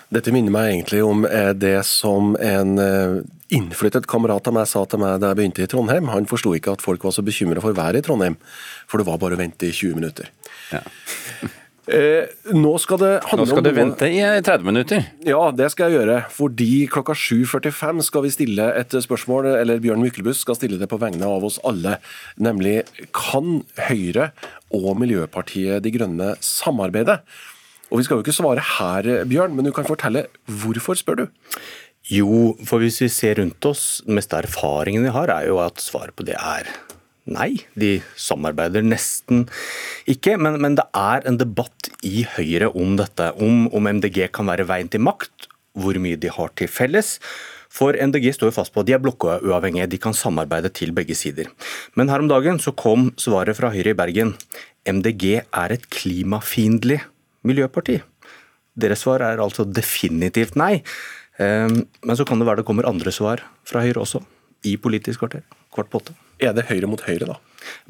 [0.10, 3.20] Dette minner meg egentlig om eh, det som en eh,
[3.54, 6.10] innflyttet kamerat av meg sa til meg da jeg begynte i Trondheim.
[6.14, 8.38] Han forsto ikke at folk var så bekymra for været i Trondheim,
[8.90, 10.32] for det var bare å vente i 20 minutter.
[10.74, 10.82] Ja.
[11.90, 15.06] Eh, nå skal det handle Nå skal om du vente i 30 minutter.
[15.26, 16.20] Ja, det skal jeg gjøre.
[16.36, 21.00] Fordi klokka 7.45 skal vi stille et spørsmål, eller Bjørn Myklebust skal stille det på
[21.02, 21.98] vegne av oss alle.
[22.38, 22.84] Nemlig
[23.16, 24.32] kan Høyre
[24.76, 27.22] og Miljøpartiet De Grønne samarbeide?
[27.90, 31.26] Og Vi skal jo ikke svare her, Bjørn, men du kan fortelle hvorfor, spør du?
[32.10, 35.82] Jo, for hvis vi ser rundt oss, den meste erfaringen vi har, er jo at
[35.82, 36.70] svaret på det er
[37.32, 37.52] nei.
[37.80, 39.46] De samarbeider nesten
[40.10, 40.36] ikke.
[40.42, 43.32] Men, men det er en debatt i Høyre om dette.
[43.40, 45.50] Om, om MDG kan være veien til makt,
[45.80, 47.18] hvor mye de har til felles.
[47.70, 51.16] For MDG står jo fast på at de er blokkuavhengige, de kan samarbeide til begge
[51.18, 51.52] sider.
[51.94, 54.34] Men her om dagen så kom svaret fra Høyre i Bergen.
[54.90, 57.04] MDG er et klimafiendtlig
[57.46, 58.00] miljøparti.
[58.80, 60.80] Deres svar er altså definitivt nei.
[61.40, 64.24] Ehm, Men så kan det være det kommer andre svar fra Høyre også,
[64.64, 65.44] i Politisk kvarter.
[65.72, 66.29] Kvart på åtte.
[66.40, 67.40] Er det Høyre mot Høyre, da?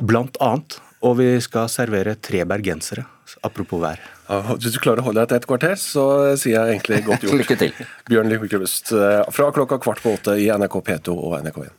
[0.02, 0.80] Blant annet.
[1.06, 3.06] Og vi skal servere tre bergensere,
[3.48, 4.02] apropos vær.
[4.28, 6.04] Ja, hvis du klarer å holde deg til et kvarter, så
[6.36, 7.38] sier jeg egentlig godt gjort.
[7.46, 7.78] Lykke til.
[8.10, 11.72] Bjørn Myklebust, eh, fra klokka kvart på åtte i NRK P2 og NRK1.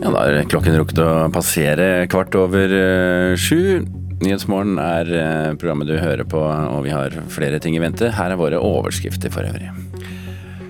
[0.00, 3.84] Ja, Da er klokken rukket å passere kvart over eh, sju.
[4.24, 8.08] Nyhetsmorgen er eh, programmet du hører på, og vi har flere ting i vente.
[8.16, 9.68] Her er våre overskrifter for øvrig.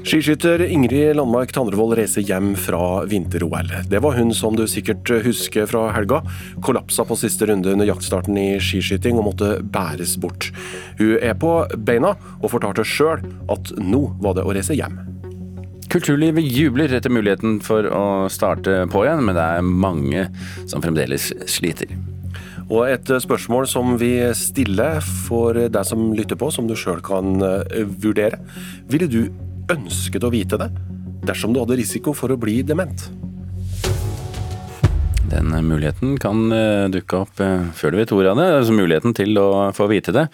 [0.04, 3.70] Skiskytter Ingrid Landmark Tandrevold reiser hjem fra vinter-OL.
[3.88, 6.18] Det var hun som du sikkert husker fra helga.
[6.60, 10.50] Kollapsa på siste runde under jaktstarten i skiskyting og måtte bæres bort.
[10.98, 11.54] Hun er på
[11.88, 12.10] beina
[12.42, 14.98] og fortalte sjøl at nå var det å reise hjem.
[15.88, 20.26] Kulturlivet jubler etter muligheten for å starte på igjen, men det er mange
[20.66, 21.96] som fremdeles sliter.
[22.68, 27.40] Og et spørsmål som vi stiller for deg som lytter på, som du sjøl kan
[27.40, 28.42] eh, vurdere.
[28.92, 29.22] Ville du
[29.72, 30.70] ønsket å vite det
[31.24, 33.06] dersom du hadde risiko for å bli dement?
[35.30, 39.16] Den muligheten kan eh, dukke opp eh, før du vet ordet av det, altså muligheten
[39.16, 40.28] til å få vite det.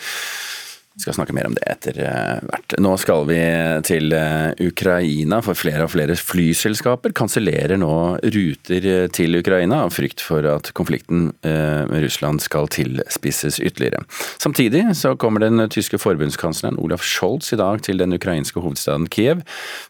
[0.94, 2.74] Vi skal snakke mer om det etter eh, hvert.
[2.82, 3.38] Nå skal vi
[3.86, 7.92] til eh, Ukraina, for flere og flere flyselskaper kansellerer nå
[8.24, 14.02] ruter eh, til Ukraina av frykt for at konflikten med Russland skal tilspisses ytterligere.
[14.42, 19.44] Samtidig så kommer den tyske forbundskansleren Olaf Scholz i dag til den ukrainske hovedstaden Kiev,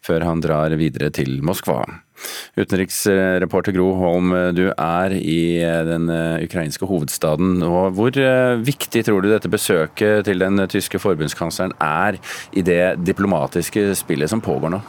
[0.05, 1.81] før han drar videre til Moskva.
[2.59, 5.41] Utenriksreporter Gro Holm, du er i
[5.87, 7.61] den eh, ukrainske hovedstaden.
[7.63, 12.19] og Hvor eh, viktig tror du dette besøket til den tyske forbundskansleren er
[12.53, 14.81] i det diplomatiske spillet som pågår nå?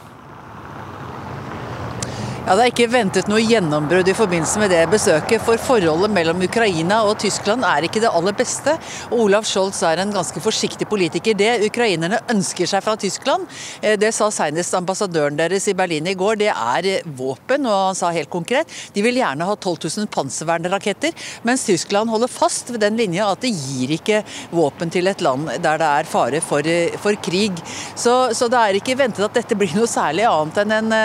[2.43, 6.41] Ja, Det er ikke ventet noe gjennombrudd i forbindelse med det besøket, for forholdet mellom
[6.43, 8.73] Ukraina og Tyskland er ikke det aller beste.
[9.13, 11.37] Og Olav Scholz er en ganske forsiktig politiker.
[11.39, 13.47] Det ukrainerne ønsker seg fra Tyskland,
[13.79, 17.63] eh, det sa senest ambassadøren deres i Berlin i går, det er eh, våpen.
[17.63, 21.15] Og han sa helt konkret de vil gjerne ha 12 000 panservernraketter,
[21.47, 24.19] mens Tyskland holder fast ved den linja at det gir ikke
[24.51, 27.55] våpen til et land der det er fare for, eh, for krig.
[27.95, 30.95] Så, så det er ikke ventet at dette blir noe særlig annet enn en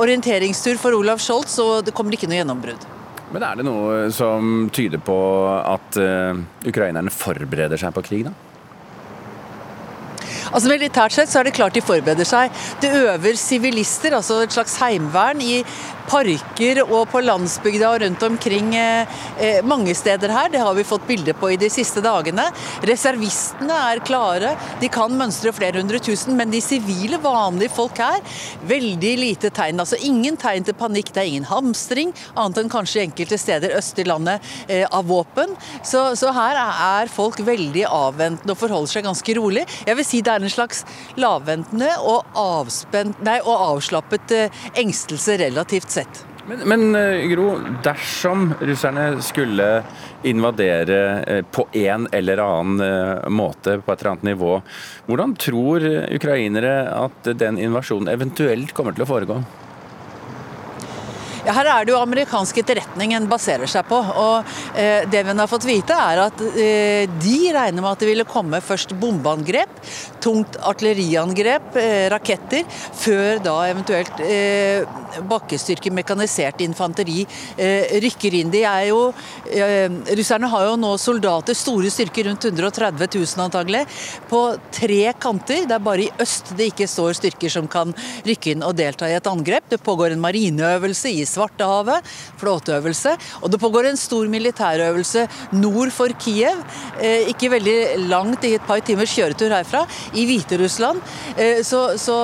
[0.00, 2.86] orienteringstur for Olav Scholz, og det kommer ikke noe gjennombrudd.
[3.30, 5.16] Men er det noe som tyder på
[5.62, 8.34] at uh, ukrainerne forbereder seg på krig, da?
[10.50, 12.50] Altså Militært sett så er det klart de forbereder seg.
[12.82, 15.60] Det øver sivilister, altså et slags heimevern, i
[16.10, 20.50] parker og på landsbygda og rundt omkring eh, eh, mange steder her.
[20.50, 22.48] Det har vi fått bilde på i de siste dagene.
[22.86, 24.56] Reservistene er klare.
[24.80, 28.18] De kan mønstre flere hundre tusen, men de sivile, vanlige folk her,
[28.68, 29.80] veldig lite tegn.
[29.82, 31.12] Altså ingen tegn til panikk.
[31.14, 35.54] Det er ingen hamstring, annet enn kanskje enkelte steder øst i landet eh, av våpen.
[35.86, 39.66] Så, så her er folk veldig avventende og forholder seg ganske rolig.
[39.86, 40.82] Jeg vil si det er en slags
[41.20, 44.34] lavventende og, avspent, nei, og avslappet
[44.80, 45.99] engstelse relativt sett.
[46.50, 49.82] Men, men eh, Gro, dersom russerne skulle
[50.26, 54.52] invadere eh, på en eller annen eh, måte, på et eller annet nivå,
[55.06, 55.86] hvordan tror
[56.16, 59.42] ukrainere at den invasjonen eventuelt kommer til å foregå?
[61.40, 63.96] Ja, her er det jo amerikansk etterretning en baserer seg på.
[63.96, 68.10] og eh, Det vi har fått vite, er at eh, de regner med at det
[68.10, 69.72] ville komme først bombeangrep,
[70.20, 72.66] tungt artilleriangrep, eh, raketter,
[73.00, 74.84] før da eventuelt eh,
[75.30, 77.24] bakkestyrker, mekanisert infanteri,
[77.56, 78.52] eh, rykker inn.
[78.52, 79.00] De er jo,
[79.48, 79.88] eh,
[80.20, 83.86] Russerne har jo nå soldater, store styrker, rundt 130 000 antagelig,
[84.28, 84.42] på
[84.76, 85.64] tre kanter.
[85.64, 87.96] Det er bare i øst det ikke står styrker som kan
[88.28, 89.72] rykke inn og delta i et angrep.
[89.72, 92.06] Det pågår en marineøvelse i Svartehavet,
[92.40, 93.14] flåteøvelse.
[93.40, 95.26] Og det pågår en stor militærøvelse
[95.56, 96.62] nord for Kiev,
[97.00, 97.78] eh, ikke veldig
[98.10, 101.02] langt, i et par timers kjøretur herfra, i Hviterussland.
[101.36, 102.16] Eh, så, så,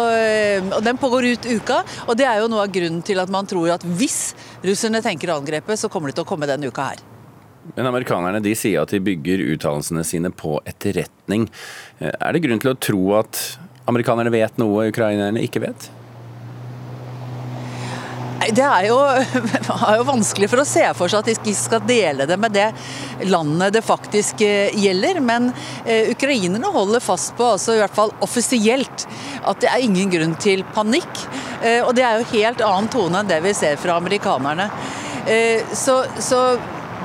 [0.76, 3.48] og den pågår ut uka, og det er jo noe av grunnen til at man
[3.48, 4.34] tror at hvis
[4.66, 7.04] russerne tenker angrepet, så kommer de til å komme denne uka her.
[7.74, 11.48] Men amerikanerne de sier at de bygger uttalelsene sine på etterretning.
[11.98, 13.40] Er det grunn til å tro at
[13.90, 15.88] amerikanerne vet noe ukrainerne ikke vet?
[18.36, 18.96] Det er jo,
[19.88, 22.66] er jo, vanskelig for å se for seg at de skal dele det med det
[23.30, 25.20] landet det faktisk eh, gjelder.
[25.24, 25.50] Men
[25.84, 29.06] eh, ukrainerne holder fast på, altså i hvert fall offisielt,
[29.42, 31.24] at det er ingen grunn til panikk.
[31.62, 34.70] Eh, og det er jo helt annen tone enn det vi ser fra amerikanerne.
[35.74, 36.38] Så, så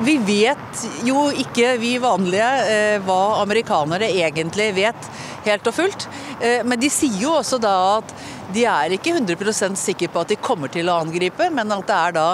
[0.01, 5.09] vi vet jo ikke, vi vanlige, eh, hva amerikanere egentlig vet
[5.45, 6.07] helt og fullt.
[6.41, 8.13] Eh, men de sier jo også da at
[8.51, 11.99] de er ikke 100% sikre på at de kommer til å angripe, men at det
[11.99, 12.25] er da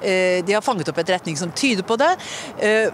[0.00, 2.14] eh, de har fanget opp etterretning som tyder på det.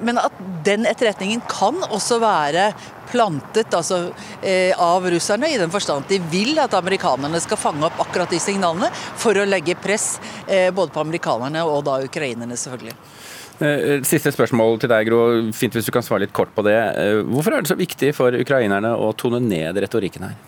[0.02, 2.72] Men at den etterretningen kan også være
[3.12, 4.08] plantet altså,
[4.80, 8.40] av russerne, i den forstand at de vil at amerikanerne skal fange opp akkurat de
[8.40, 8.88] signalene
[9.20, 10.16] for å legge press
[10.48, 12.96] både på amerikanerne og da ukrainerne, selvfølgelig.
[13.60, 15.20] Eh, siste spørsmål til deg, Gro.
[15.56, 16.78] Fint hvis du kan svare litt kort på det.
[16.78, 20.40] Eh, hvorfor er det så viktig for ukrainerne å tone ned retorikken her?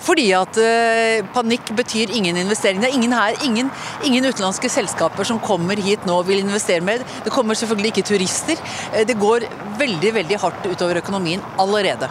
[0.00, 2.80] Fordi at uh, panikk betyr ingen investering.
[2.80, 3.68] Det er ingen her, ingen,
[4.02, 7.04] ingen, utenlandske selskaper som kommer hit nå og vil investere mer.
[7.22, 8.62] Det kommer selvfølgelig ikke turister.
[9.06, 9.44] Det går
[9.78, 12.08] veldig veldig hardt utover økonomien allerede.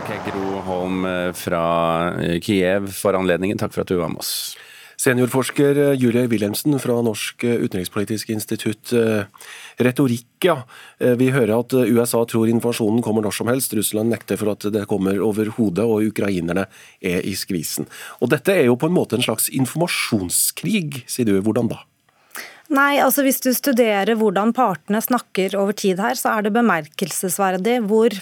[0.00, 1.04] Okay, Gro Holm
[1.36, 1.62] fra
[2.40, 4.56] Kiev for anledningen, takk for at du var med oss.
[4.96, 8.92] Seniorforsker eh, Julie Wilhelmsen fra Norsk eh, utenrikspolitisk institutt.
[8.96, 9.24] Eh,
[9.76, 10.60] retorikk, ja.
[10.98, 13.74] Vi hører at USA tror invasjonen kommer når som helst.
[13.76, 16.66] Russland nekter for at det kommer over hodet, og ukrainerne
[17.00, 17.88] er i skvisen.
[18.20, 21.34] Og Dette er jo på en måte en slags informasjonskrig, sier du.
[21.44, 21.82] Hvordan da?
[22.72, 27.78] Nei, altså Hvis du studerer hvordan partene snakker over tid her, så er det bemerkelsesverdig
[27.86, 28.16] hvor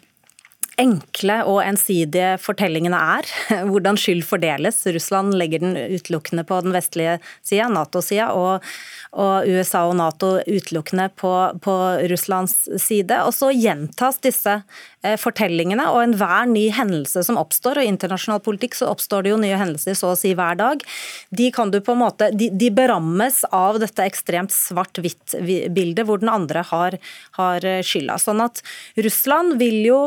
[0.81, 3.29] enkle og ensidige fortellingene er.
[3.70, 4.83] Hvordan skyld fordeles.
[4.95, 8.64] Russland legger den utelukkende på den vestlige sida, Nato-sida, og,
[9.12, 11.33] og, USA og Nato utelukkende på,
[11.64, 11.77] på,
[12.11, 13.20] Russlands side.
[13.27, 14.57] Og så gjentas disse
[15.05, 19.35] eh, fortellingene, og enhver ny hendelse som oppstår, og i internasjonal politikk så oppstår det
[19.35, 20.83] jo nye hendelser så å si hver dag,
[21.35, 26.33] de kan du på en måte, de, de berammes av dette ekstremt svart-hvitt-bildet, hvor den
[26.33, 26.99] andre har,
[27.39, 28.18] har skylda.
[28.20, 28.62] Sånn at
[28.99, 30.03] Russland vil jo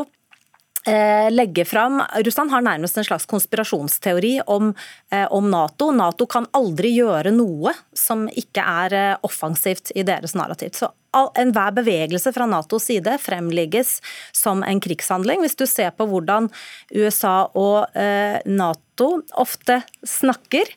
[1.30, 4.74] legge fram Russland har nærmest en slags konspirasjonsteori om,
[5.10, 5.90] eh, om, Nato.
[5.92, 10.72] Nato kan aldri gjøre noe som ikke er eh, offensivt i deres narrativ.
[10.78, 10.90] Så
[11.38, 13.98] enhver bevegelse fra Natos side fremlegges
[14.36, 15.42] som en krigshandling.
[15.44, 16.48] Hvis du ser på hvordan
[16.94, 19.08] USA og eh, Nato
[19.38, 20.70] ofte snakker,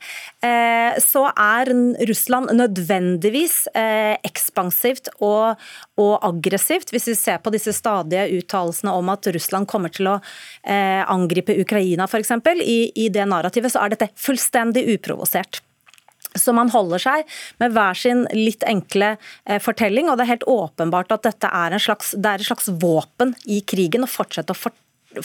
[0.46, 1.72] eh, så er
[2.10, 5.58] Russland nødvendigvis eh, ekspansivt og,
[5.98, 6.94] og, aggressivt.
[6.94, 10.20] Hvis vi ser på disse stadige uttalelsene om at Russland kommer til å
[11.12, 12.32] angripe Ukraina f.eks.,
[12.62, 15.64] i, i det narrativet, så er dette fullstendig uprovosert.
[16.40, 19.16] Så man holder seg med hver sin litt enkle
[19.46, 22.72] eh, fortelling, og det er helt åpenbart at dette er, slags, det er et slags
[22.82, 24.72] våpen i krigen å fortsette å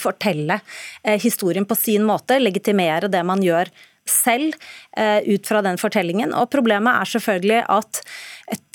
[0.01, 0.61] fortelle
[1.03, 3.71] eh, historien på sin måte, legitimere det man gjør
[4.07, 4.55] selv
[4.97, 6.35] eh, ut fra den fortellingen.
[6.35, 8.03] Og Problemet er selvfølgelig at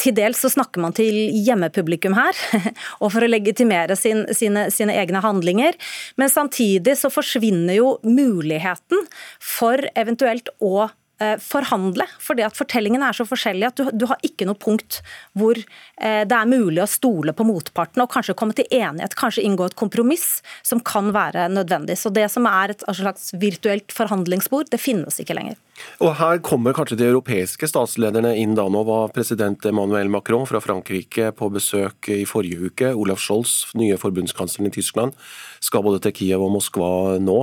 [0.01, 1.15] til dels så snakker man til
[1.45, 2.39] hjemmepublikum her,
[3.01, 5.77] og for å legitimere sin, sine, sine, egne handlinger.
[6.19, 9.07] Men samtidig så forsvinner jo muligheten
[9.39, 11.00] for eventuelt å Eh,
[11.41, 12.05] forhandle.
[12.19, 15.01] fordi at Fortellingene er så forskjellige at du, du har ikke noe punkt
[15.37, 19.45] hvor eh, det er mulig å stole på motparten og kanskje komme til enighet, kanskje
[19.45, 21.97] inngå et kompromiss som kan være nødvendig.
[21.99, 25.59] Så Det som er et slags virtuelt forhandlingsbord, det finnes ikke lenger.
[26.01, 28.55] Og Her kommer kanskje de europeiske statslederne inn.
[28.55, 32.91] da Nå var president Emmanuel Macron fra Frankrike på besøk i forrige uke.
[32.93, 35.15] Olaf Scholz, nye forbundskansleren i Tyskland,
[35.61, 37.39] skal både til Kiev og Moskva nå.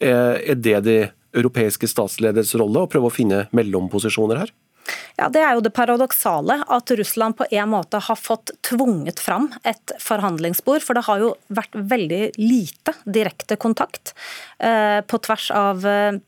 [0.00, 0.98] Er det de
[1.36, 4.52] europeiske statsleders rolle å prøve å finne mellomposisjoner her?
[5.16, 9.50] Ja, Det er jo det paradoksale, at Russland på en måte har fått tvunget fram
[9.62, 10.80] et forhandlingsspor.
[10.82, 14.14] For det har jo vært veldig lite direkte kontakt
[14.58, 16.18] eh, på tvers av Eh,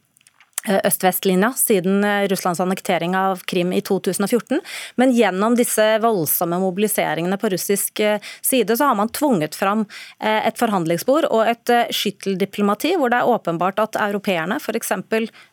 [0.68, 4.60] øst-vest-linja siden eh, Russlands annektering av Krim i 2014.
[5.00, 9.84] Men gjennom disse voldsomme mobiliseringene på russisk eh, side, så har man tvunget fram
[10.22, 14.92] et forhandlingsspor og et skytteldiplomati, hvor det er åpenbart at europeerne, f.eks.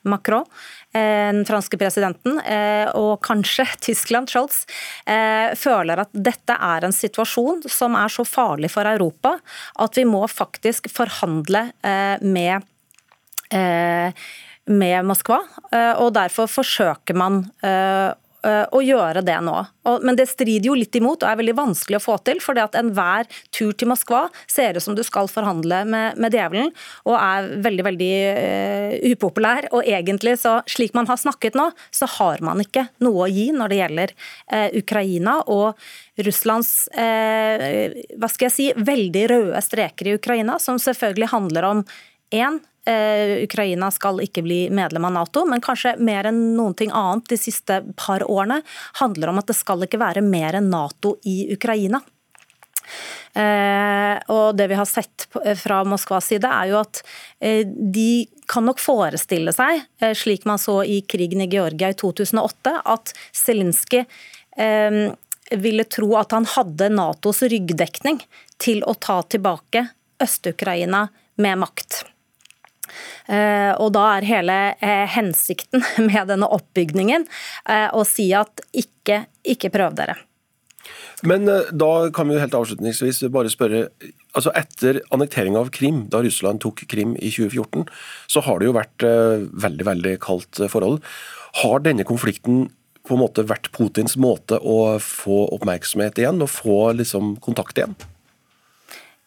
[0.07, 0.45] Macron,
[0.93, 2.39] den franske presidenten,
[2.97, 4.62] og kanskje Tyskland, Scholz,
[5.60, 9.36] føler at dette er en situasjon som er så farlig for Europa
[9.82, 11.68] at vi må faktisk forhandle
[12.22, 12.68] med
[14.70, 15.39] med Moskva,
[15.97, 17.43] og derfor forsøker man
[18.39, 19.55] Eh, å gjøre det nå.
[19.99, 22.39] Men det strider jo litt imot og er veldig vanskelig å få til.
[22.39, 26.72] For enhver tur til Moskva ser ut som du skal forhandle med, med djevelen,
[27.03, 29.67] og er veldig veldig uh, upopulær.
[29.76, 33.49] Og egentlig, så, slik man har snakket nå, så har man ikke noe å gi
[33.55, 35.39] når det gjelder uh, Ukraina.
[35.51, 41.74] og Russlands uh, hva skal jeg si, veldig røde streker i Ukraina, som selvfølgelig handler
[41.74, 41.88] om
[42.32, 42.68] én Eh,
[43.44, 47.38] Ukraina skal ikke bli medlem av Nato, men kanskje mer enn noen ting annet de
[47.40, 48.62] siste par årene
[49.02, 52.02] handler om at det skal ikke være mer enn Nato i Ukraina.
[53.38, 55.28] Eh, og det vi har sett
[55.62, 57.04] fra Moskvas side, er jo at
[57.40, 59.84] eh, de kan nok forestille seg,
[60.18, 64.06] slik man så i krigen i Georgia i 2008, at Zelinskyj
[65.56, 68.20] ville tro at han hadde Natos ryggdekning
[68.62, 69.86] til å ta tilbake
[70.24, 71.08] Øst-Ukraina
[71.40, 72.04] med makt.
[73.28, 77.28] Eh, og da er hele eh, hensikten med denne oppbygningen
[77.70, 80.18] eh, å si at ikke, ikke prøv dere.
[81.28, 83.90] Men da kan vi helt avslutningsvis bare spørre
[84.38, 87.84] altså Etter annektering av Krim, da Russland tok Krim i 2014,
[88.32, 89.04] så har det jo vært
[89.66, 91.02] veldig veldig kaldt forhold.
[91.60, 92.70] Har denne konflikten
[93.10, 97.98] på en måte vært Putins måte å få oppmerksomhet igjen, og få liksom kontakt igjen?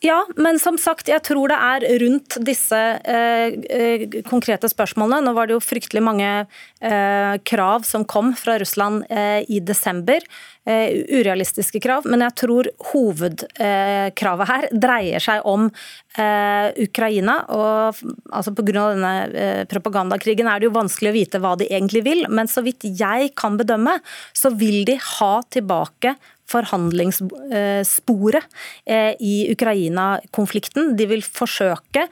[0.02, 5.22] Ja, men som sagt, jeg tror det er rundt disse eh, eh, konkrete spørsmålene.
[5.22, 10.26] Nå var det jo fryktelig mange eh, krav som kom fra Russland eh, i desember.
[10.66, 17.38] Eh, urealistiske krav, men jeg tror hovedkravet her dreier seg om eh, Ukraina.
[17.54, 18.02] og
[18.34, 18.90] altså Pga.
[18.96, 22.90] denne propagandakrigen er det jo vanskelig å vite hva de egentlig vil, men så vidt
[22.90, 24.00] jeg kan bedømme,
[24.34, 26.16] så vil de ha tilbake
[26.52, 28.44] forhandlingssporet
[28.86, 30.94] eh, i Ukraina-konflikten.
[30.98, 32.06] De vil forsøke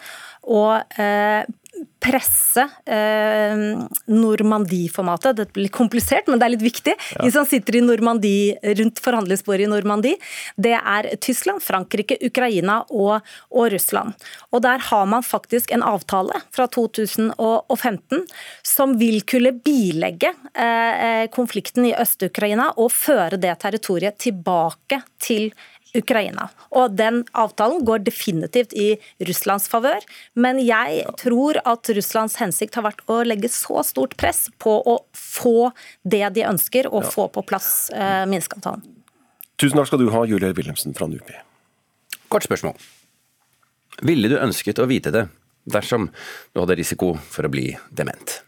[0.48, 1.44] å eh,
[2.00, 3.62] presse eh,
[4.06, 5.36] Normandie-formatet.
[5.36, 6.94] Det blir komplisert, men det er litt viktig.
[7.16, 7.24] Ja.
[7.24, 10.16] De som sitter i Normandie, rundt forhandlingsbordet i Normandie,
[10.56, 14.16] det er Tyskland, Frankrike, Ukraina og, og, Russland.
[14.50, 18.24] Og Der har man faktisk en avtale fra 2015
[18.66, 25.50] som vil kunne bilegge eh, konflikten i Øst-Ukraina og føre det territoriet tilbake til
[25.96, 26.48] Ukraina.
[26.76, 28.94] Og Den avtalen går definitivt i
[29.26, 34.48] Russlands favør, men jeg tror at Russlands hensikt har vært å legge så stort press
[34.62, 35.72] på å få
[36.02, 37.12] det de ønsker, og ja.
[37.14, 38.86] få på plass eh, Minsk-avtalen.
[39.60, 41.36] Tusen takk skal du ha, Julie Wilhelmsen fra NUPI.
[42.32, 42.78] Kort spørsmål.
[44.06, 45.26] Ville du ønsket å vite det
[45.68, 46.08] dersom
[46.54, 48.38] du hadde risiko for å bli dement?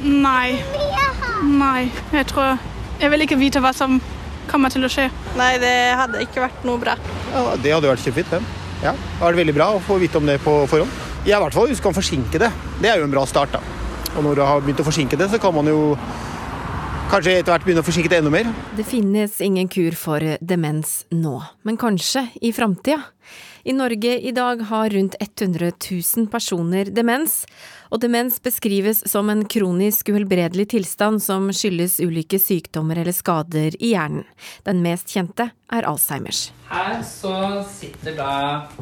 [0.00, 0.56] Nei.
[1.44, 1.88] Nei.
[2.12, 2.58] Jeg tror
[3.00, 3.96] Jeg vil ikke vite hva som
[4.50, 5.08] kommer til å skje?
[5.38, 6.96] Nei, det hadde ikke vært noe bra.
[7.32, 8.40] Ja, det hadde vært kjempefint, det.
[8.80, 10.98] Ja, det vært veldig bra å få vite om det på forhånd.
[11.26, 12.48] Jeg i hvert fall å forsinke det.
[12.80, 13.52] Det er jo en bra start.
[13.52, 13.60] da.
[14.16, 15.94] Og når du har begynt å forsinke det, så kan man jo
[17.10, 18.48] kanskje etter hvert begynne å forsinke det enda mer.
[18.78, 21.36] Det finnes ingen kur for demens nå,
[21.66, 23.02] men kanskje i framtida.
[23.68, 27.42] I Norge i dag har rundt 100 000 personer demens,
[27.90, 33.92] og demens beskrives som en kronisk uhelbredelig tilstand som skyldes ulike sykdommer eller skader i
[33.94, 34.24] hjernen.
[34.66, 36.48] Den mest kjente er Alzheimers.
[36.70, 37.34] Her så
[37.66, 38.32] sitter da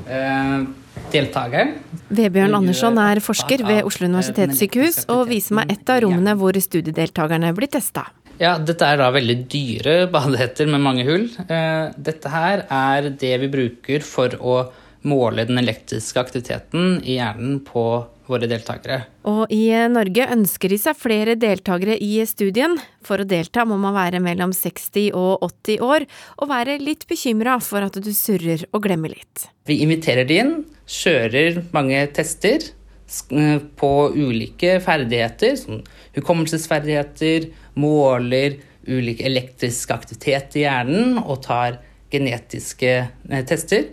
[0.04, 0.68] eh,
[1.12, 1.78] deltakeren.
[2.12, 7.52] Vebjørn Andersson er forsker ved Oslo universitetssykehus og viser meg et av rommene hvor studiedeltakerne
[7.56, 8.10] blir testa.
[8.38, 11.26] Ja, dette er da veldig dyre badehetter med mange hull.
[11.48, 14.60] Eh, dette her er det vi bruker for å
[15.06, 17.84] måle den elektriske aktiviteten i hjernen på
[18.28, 19.02] våre deltakere.
[19.28, 22.76] Og i Norge ønsker de seg flere deltakere i studien.
[23.06, 27.58] For å delta må man være mellom 60 og 80 år, og være litt bekymra
[27.64, 29.48] for at du surrer og glemmer litt.
[29.68, 30.54] Vi inviterer de inn,
[30.88, 35.82] kjører mange tester eh, på ulike ferdigheter, som
[36.18, 41.80] hukommelsesferdigheter, måler ulik elektrisk aktivitet i hjernen og tar
[42.12, 43.88] genetiske eh, tester.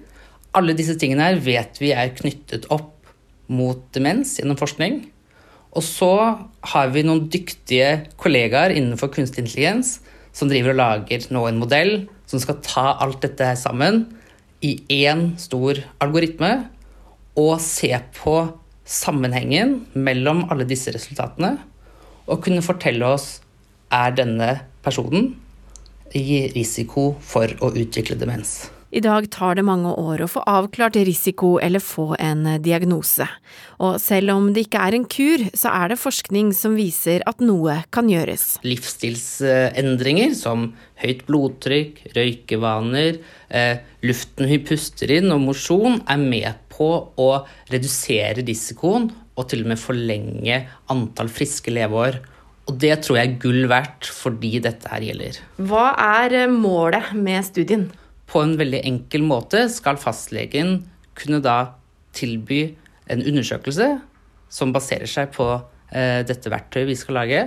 [0.55, 2.93] Alle disse tingene her vet vi er knyttet opp
[3.51, 5.01] mot demens gjennom forskning.
[5.75, 6.11] Og så
[6.71, 9.97] har vi noen dyktige kollegaer innenfor kunstig intelligens
[10.35, 11.93] som driver og lager nå en modell
[12.29, 14.05] som skal ta alt dette her sammen
[14.65, 16.51] i én stor algoritme
[17.39, 18.37] og se på
[18.85, 21.57] sammenhengen mellom alle disse resultatene
[22.25, 23.39] og kunne fortelle oss
[23.93, 24.51] er denne
[24.85, 25.33] personen
[26.15, 28.74] i risiko for å utvikle demens.
[28.95, 33.25] I dag tar det mange år å få avklart risiko eller få en diagnose,
[33.83, 37.43] og selv om det ikke er en kur, så er det forskning som viser at
[37.43, 38.45] noe kan gjøres.
[38.63, 40.69] Livsstilsendringer som
[41.01, 43.19] høyt blodtrykk, røykevaner,
[43.49, 46.89] eh, luften vi puster inn og mosjon er med på
[47.19, 47.29] å
[47.73, 50.61] redusere risikoen og til og med forlenge
[50.95, 52.21] antall friske leveår.
[52.71, 55.43] Og det tror jeg er gull verdt fordi dette her gjelder.
[55.59, 57.89] Hva er målet med studien?
[58.29, 60.79] På en veldig enkel måte skal fastlegen
[61.15, 61.75] kunne da
[62.15, 62.75] tilby
[63.11, 63.89] en undersøkelse
[64.51, 65.47] som baserer seg på
[65.91, 67.45] eh, dette verktøyet vi skal lage,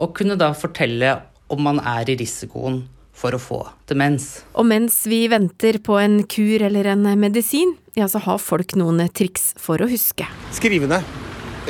[0.00, 1.16] og kunne da fortelle
[1.52, 2.82] om man er i risikoen
[3.14, 4.42] for å få demens.
[4.58, 9.04] Og mens vi venter på en kur eller en medisin, ja, så har folk noen
[9.14, 10.26] triks for å huske.
[10.54, 11.02] Skrivende.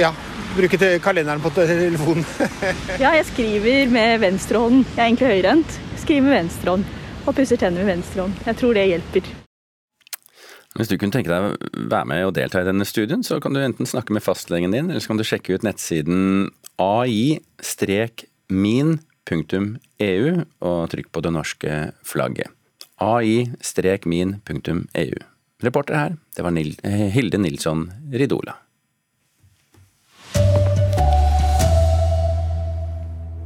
[0.01, 0.15] Ja.
[0.55, 2.23] Bruke kalenderen på telefonen.
[3.03, 4.85] ja, jeg skriver med venstrehånden.
[4.95, 5.81] Jeg er egentlig høyrehendt.
[6.05, 6.93] Skriver med venstrehånd.
[7.25, 8.35] Og pusser tenner med venstrehånd.
[8.45, 9.22] Jeg tror det hjelper.
[10.75, 11.55] Hvis du kunne tenke deg å
[11.87, 14.91] være med og delta i denne studien, så kan du enten snakke med fastlegen din,
[14.91, 16.51] eller så kan du sjekke ut nettsiden
[16.83, 17.39] ai-min.eu
[20.66, 21.70] og trykk på det norske
[22.03, 22.51] flagget.
[22.99, 24.43] ai-min.eu.
[25.62, 26.51] Reporter her, det var
[27.14, 28.59] Hilde Nilsson Ridola.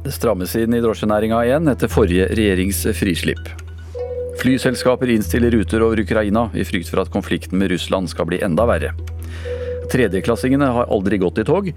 [0.03, 3.68] Det strammes inn i drosjenæringa igjen etter forrige regjerings frislipp.
[4.39, 8.63] Flyselskaper innstiller ruter over Ukraina i frykt for at konflikten med Russland skal bli enda
[8.69, 8.93] verre.
[9.91, 11.67] Tredjeklassingene har aldri gått i tog,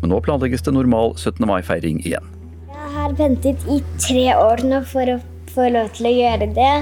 [0.00, 1.46] men nå planlegges det normal 17.
[1.46, 2.26] mai-feiring igjen.
[2.66, 5.20] Jeg har ventet i tre år nå for å
[5.54, 6.74] få lov til å gjøre det.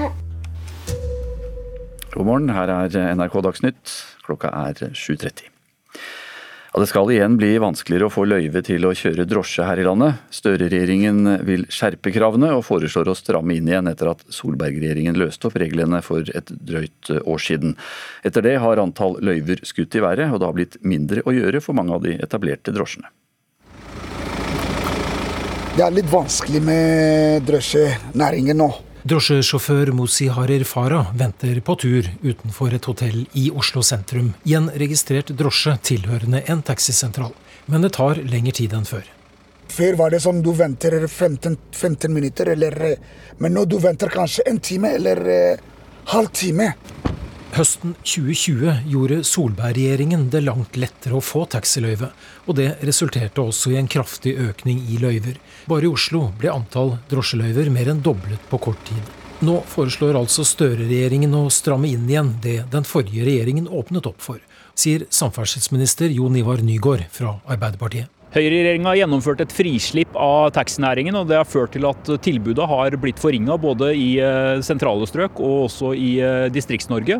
[2.15, 3.95] God morgen, her er NRK Dagsnytt.
[4.25, 5.58] Klokka er 7.30.
[6.69, 10.19] Det skal igjen bli vanskeligere å få løyve til å kjøre drosje her i landet.
[10.37, 15.57] Støre-regjeringen vil skjerpe kravene og foreslår å stramme inn igjen etter at Solberg-regjeringen løste opp
[15.57, 17.73] reglene for et drøyt år siden.
[18.21, 21.63] Etter det har antall løyver skutt i været, og det har blitt mindre å gjøre
[21.65, 23.09] for mange av de etablerte drosjene.
[25.73, 28.69] Det er litt vanskelig med drosjenæringen nå.
[29.07, 34.67] Drosjesjåfør Mosi Harer Farah venter på tur utenfor et hotell i Oslo sentrum i en
[34.81, 37.31] registrert drosje tilhørende en taxisentral.
[37.71, 39.05] Men det tar lengre tid enn før.
[39.71, 42.75] Før var det sånn du venter 15, 15 minutter, eller,
[43.39, 45.63] men nå du venter kanskje en time eller eh,
[46.11, 46.73] halv time.
[47.49, 52.11] Høsten 2020 gjorde Solberg-regjeringen det langt lettere å få taxiløyve,
[52.45, 55.39] og det resulterte også i en kraftig økning i løyver.
[55.65, 59.01] Bare i Oslo ble antall drosjeløyver mer enn doblet på kort tid.
[59.41, 64.37] Nå foreslår altså Støre-regjeringen å stramme inn igjen det den forrige regjeringen åpnet opp for,
[64.77, 68.18] sier samferdselsminister Jon Ivar Nygård fra Arbeiderpartiet.
[68.29, 72.93] Høyreregjeringa har gjennomført et frislipp av taxinæringen, og det har ført til at tilbudet har
[73.01, 77.17] blitt forringa både i eh, sentrale strøk og også i eh, Distrikts-Norge.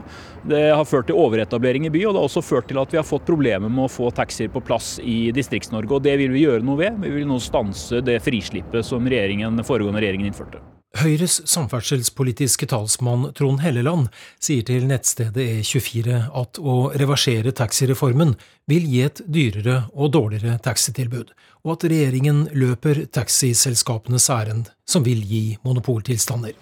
[0.54, 3.02] Det har ført til overetablering i by, og det har også ført til at vi
[3.02, 5.98] har fått problemer med å få taxier på plass i Distrikts-Norge.
[5.98, 7.02] og Det vil vi gjøre noe ved.
[7.02, 10.62] Vi vil nå stanse det frislippet som regjeringen, foregående regjeringen innførte.
[10.98, 14.08] Høyres samferdselspolitiske talsmann Trond Helleland
[14.42, 18.34] sier til nettstedet E24 at å reversere taxireformen
[18.72, 21.30] vil gi et dyrere og dårligere taxitilbud,
[21.62, 26.58] og at regjeringen løper taxiselskapenes ærend, som vil gi monopoltilstander.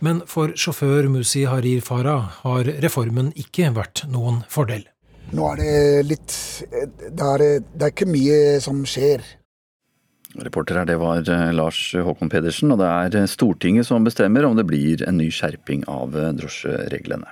[0.00, 4.88] Men for sjåfør Musi Harir Farah har reformen ikke vært noen fordel.
[5.36, 6.34] Nå er det litt
[6.70, 9.24] Det er, det er ikke mye som skjer.
[10.44, 14.46] Reporter her, det var eh, Lars Håkon Pedersen, og det er eh, Stortinget som bestemmer
[14.46, 17.28] om det blir en ny skjerping av eh, drosjereglene.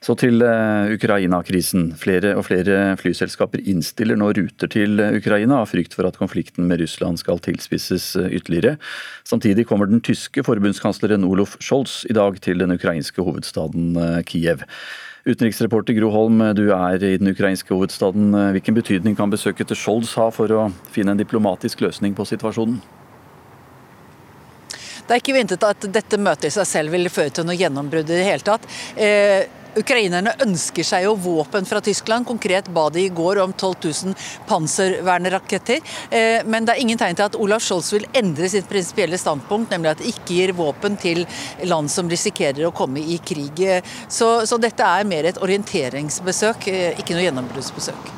[0.00, 1.90] Så til Ukraina-krisen.
[2.00, 6.80] Flere og flere flyselskaper innstiller nå ruter til Ukraina av frykt for at konflikten med
[6.80, 8.78] Russland skal tilspisses ytterligere.
[9.28, 13.92] Samtidig kommer den tyske forbundskansleren Olof Scholz i dag til den ukrainske hovedstaden
[14.24, 14.64] Kiev.
[15.26, 18.32] Utenriksreporter Gro Holm, du er i den ukrainske hovedstaden.
[18.56, 22.80] Hvilken betydning kan besøket til Scholz ha for å finne en diplomatisk løsning på situasjonen?
[25.10, 28.12] Det er ikke ventet at dette møtet i seg selv vil føre til noe gjennombrudd
[28.12, 28.68] i det hele tatt.
[28.94, 29.42] Eh,
[29.78, 32.26] Ukrainerne ønsker seg jo våpen fra Tyskland.
[32.26, 33.74] Konkret ba de i går om 12
[34.10, 34.14] 000
[34.48, 35.82] panservernraketter.
[36.10, 39.70] Eh, men det er ingen tegn til at Olaf Scholz vil endre sitt prinsipielle standpunkt,
[39.72, 41.24] nemlig at det ikke gir våpen til
[41.70, 43.62] land som risikerer å komme i krig.
[44.08, 48.16] Så, så dette er mer et orienteringsbesøk, eh, ikke noe gjennombruddsbesøk.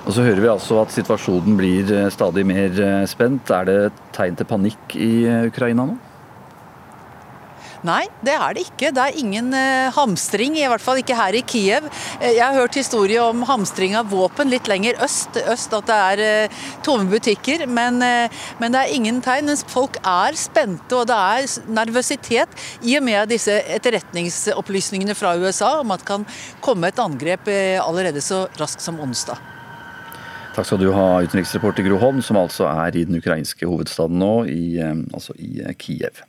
[0.00, 2.78] Og så hører vi altså at situasjonen blir eh, stadig mer
[3.10, 3.50] spent.
[3.54, 3.80] Er det
[4.16, 5.12] tegn til panikk i
[5.50, 5.98] Ukraina nå?
[7.86, 8.90] Nei, det er det ikke.
[8.92, 11.86] Det er ingen eh, hamstring, i hvert fall ikke her i Kiev.
[12.20, 15.96] Eh, jeg har hørt historie om hamstring av våpen litt lenger øst, øst at det
[15.96, 17.64] er eh, tomme butikker.
[17.70, 19.48] Men, men, det er ingen tegn.
[19.70, 22.52] Folk er spente, og det er nervøsitet
[22.84, 26.26] i og med disse etterretningsopplysningene fra USA om at det kan
[26.64, 29.40] komme et angrep allerede så raskt som onsdag.
[30.54, 34.34] Takk skal du ha, utenriksreporter Gro Holm, som altså er i den ukrainske hovedstaden nå,
[34.50, 34.76] i,
[35.14, 36.24] altså i Kiev.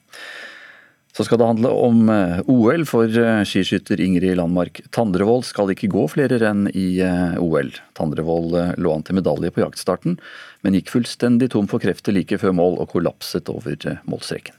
[1.26, 6.06] Skal det handle om eh, OL, for eh, skiskytter Ingrid Landmark Tandrevold skal ikke gå
[6.12, 7.72] flere renn i eh, OL.
[7.98, 10.18] Tandrevold lå an til medalje på jaktstarten,
[10.66, 13.76] men gikk fullstendig tom for krefter like før mål og kollapset over
[14.10, 14.56] målstreken.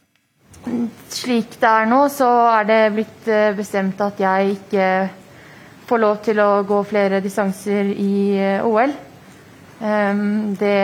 [1.10, 4.90] Slik det er nå, så er det blitt bestemt at jeg ikke
[5.88, 8.94] får lov til å gå flere distanser i OL.
[9.82, 10.78] Ehm, det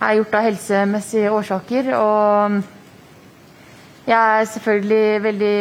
[0.00, 1.94] er gjort av helsemessige årsaker.
[1.96, 2.60] og
[4.10, 5.58] jeg er selvfølgelig veldig,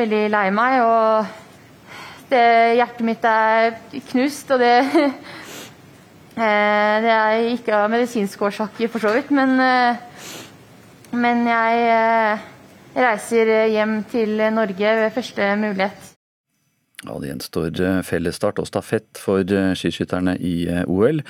[0.00, 1.26] veldig lei meg, og
[2.30, 2.44] det,
[2.78, 3.76] hjertet mitt er
[4.12, 4.52] knust.
[4.54, 4.74] Og det,
[6.40, 10.00] eh, det er ikke av medisinske årsaker, for så vidt, men, eh,
[11.20, 12.46] men jeg eh,
[12.96, 16.14] reiser hjem til Norge ved første mulighet.
[17.04, 19.46] Ja, Det gjenstår fellesstart og stafett for
[19.78, 21.20] skiskytterne i OL.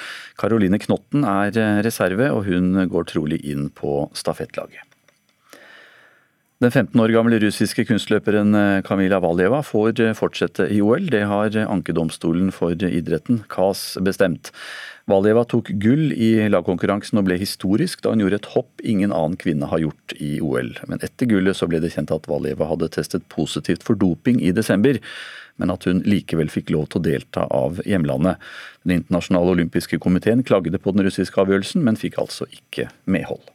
[0.40, 4.87] Karoline Knotten er reserve, og hun går trolig inn på stafettlaget.
[6.58, 11.04] Den 15 år gamle russiske kunstløperen eh, Kamila Valjeva får eh, fortsette i OL.
[11.06, 14.50] Det har ankedomstolen for idretten, KAS, bestemt.
[15.06, 19.38] Valjeva tok gull i lagkonkurransen og ble historisk da hun gjorde et hopp ingen annen
[19.38, 20.72] kvinne har gjort i OL.
[20.90, 24.50] Men etter gullet så ble det kjent at Valjeva hadde testet positivt for doping i
[24.50, 24.98] desember,
[25.62, 28.42] men at hun likevel fikk lov til å delta av hjemlandet.
[28.82, 33.46] Den internasjonale olympiske komiteen klagde på den russiske avgjørelsen, men fikk altså ikke medhold.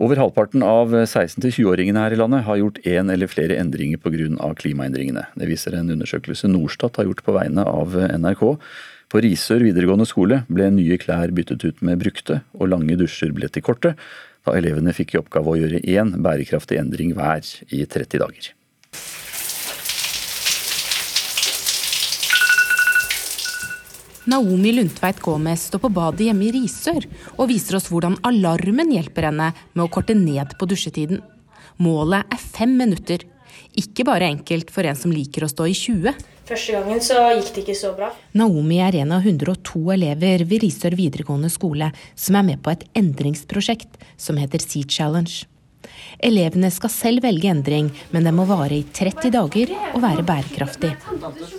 [0.00, 4.54] Over halvparten av 16-20-åringene her i landet har gjort én eller flere endringer pga.
[4.56, 5.26] klimaendringene.
[5.36, 8.44] Det viser en undersøkelse Norstat har gjort på vegne av NRK.
[9.12, 13.50] På Risør videregående skole ble nye klær byttet ut med brukte, og lange dusjer ble
[13.52, 13.92] til korte,
[14.48, 18.54] da elevene fikk i oppgave å gjøre én bærekraftig endring hver i 30 dager.
[24.30, 29.26] Naomi Lundtveit Gomez står på badet hjemme i Risør og viser oss hvordan alarmen hjelper
[29.26, 31.18] henne med å korte ned på dusjetiden.
[31.82, 33.24] Målet er fem minutter.
[33.80, 36.14] Ikke bare enkelt for en som liker å stå i 20.
[36.46, 38.12] Første gangen så gikk det ikke så bra.
[38.38, 42.86] Naomi er en av 102 elever ved Risør videregående skole som er med på et
[43.02, 45.49] endringsprosjekt som heter Sea Challenge.
[46.20, 50.92] Elevene skal selv velge endring, men den må vare i 30 dager og være bærekraftig.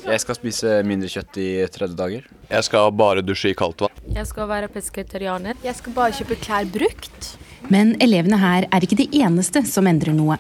[0.05, 2.27] Jeg skal spise mindre kjøtt i 30 dager.
[2.51, 4.01] Jeg skal bare dusje i kaldt vann.
[4.11, 5.57] Jeg skal være pesketarianer.
[5.65, 7.33] Jeg skal bare kjøpe klær brukt.
[7.71, 10.39] Men elevene her er ikke de eneste som endrer noe.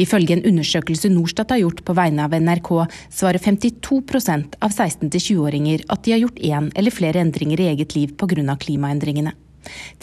[0.00, 2.70] Ifølge en undersøkelse Norstat har gjort på vegne av NRK,
[3.10, 8.14] svarer 52% av 16-20-åringer at de har gjort én eller flere endringer i eget liv
[8.18, 8.56] pga.
[8.58, 9.34] klimaendringene.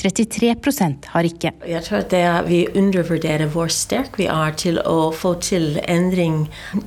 [0.01, 1.53] 33% har ikke.
[1.67, 6.45] Jeg tror at er, vi undervurderer hvor sterke vi er til å få til endring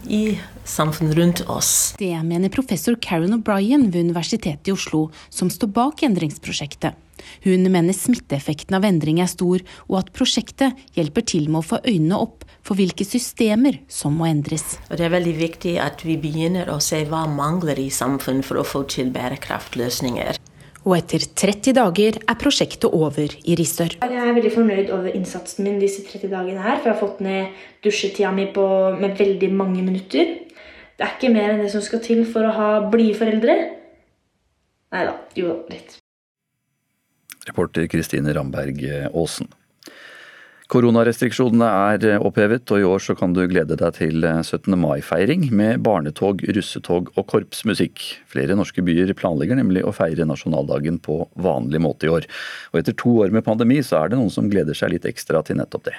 [0.08, 1.94] i samfunnet rundt oss.
[2.00, 7.00] Det mener professor Karen O'Brien ved Universitetet i Oslo, som står bak endringsprosjektet.
[7.44, 11.80] Hun mener smitteeffekten av endring er stor, og at prosjektet hjelper til med å få
[11.84, 14.78] øynene opp for hvilke systemer som må endres.
[14.88, 18.66] Det er veldig viktig at vi begynner å se hva mangler i samfunnet for å
[18.66, 20.40] få til bærekraftløsninger
[20.84, 23.96] og etter 30 dager er prosjektet over i Risør.
[24.04, 27.22] Jeg er veldig fornøyd over innsatsen min disse 30 dagene her, for jeg har fått
[27.24, 28.66] ned dusjetida mi på,
[29.00, 30.36] med veldig mange minutter.
[30.94, 33.56] Det er ikke mer enn det som skal til for å ha blide foreldre.
[34.94, 35.96] Nei da, jo litt.
[37.48, 39.48] Reporter Kristine Ramberg Aasen.
[40.72, 44.72] Koronarestriksjonene er opphevet, og i år så kan du glede deg til 17.
[44.80, 48.00] mai-feiring med barnetog, russetog og korpsmusikk.
[48.32, 52.28] Flere norske byer planlegger nemlig å feire nasjonaldagen på vanlig måte i år.
[52.72, 55.44] Og etter to år med pandemi så er det noen som gleder seg litt ekstra
[55.44, 55.98] til nettopp det.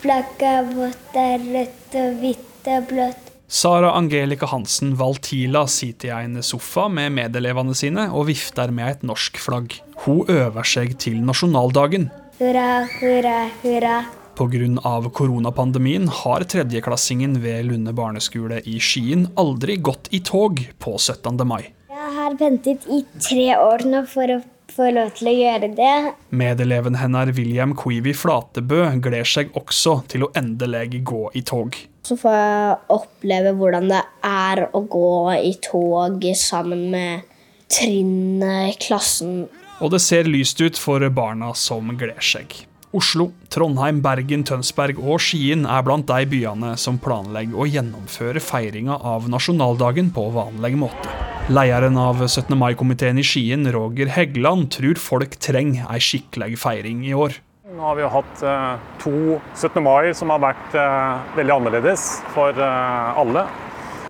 [0.00, 3.26] Flagget vårt er rødt og hvitt og blått.
[3.50, 9.04] Sara Angelica Hansen Valtila sitter i en sofa med medelevene sine og vifter med et
[9.04, 9.74] norsk flagg.
[10.06, 12.06] Hun øver seg til nasjonaldagen.
[12.40, 14.04] Hurra, hurra, hurra.
[14.34, 15.10] Pga.
[15.12, 21.36] koronapandemien har tredjeklassingen ved Lunde barneskole i Skien aldri gått i tog på 17.
[21.44, 21.66] mai.
[21.92, 24.38] Jeg har ventet i tre år nå for å
[24.72, 26.14] få lov til å gjøre det.
[26.32, 31.76] Medeleven hennes William Quivi Flatebø gleder seg også til å endelig gå i tog.
[32.08, 37.28] Så får jeg oppleve hvordan det er å gå i tog sammen med
[37.68, 39.42] trinnet klassen
[39.80, 42.52] og det ser lyst ut for barna som gleder seg.
[42.90, 48.96] Oslo, Trondheim, Bergen, Tønsberg og Skien er blant de byene som planlegger å gjennomføre feiringa
[49.06, 51.12] av nasjonaldagen på vanlig måte.
[51.54, 52.50] Lederen av 17.
[52.58, 57.38] mai-komiteen i Skien, Roger Heggeland, tror folk trenger ei skikkelig feiring i år.
[57.70, 59.14] Nå har vi hatt eh, to
[59.54, 59.78] 17.
[59.86, 63.46] mai som har vært eh, veldig annerledes for eh, alle.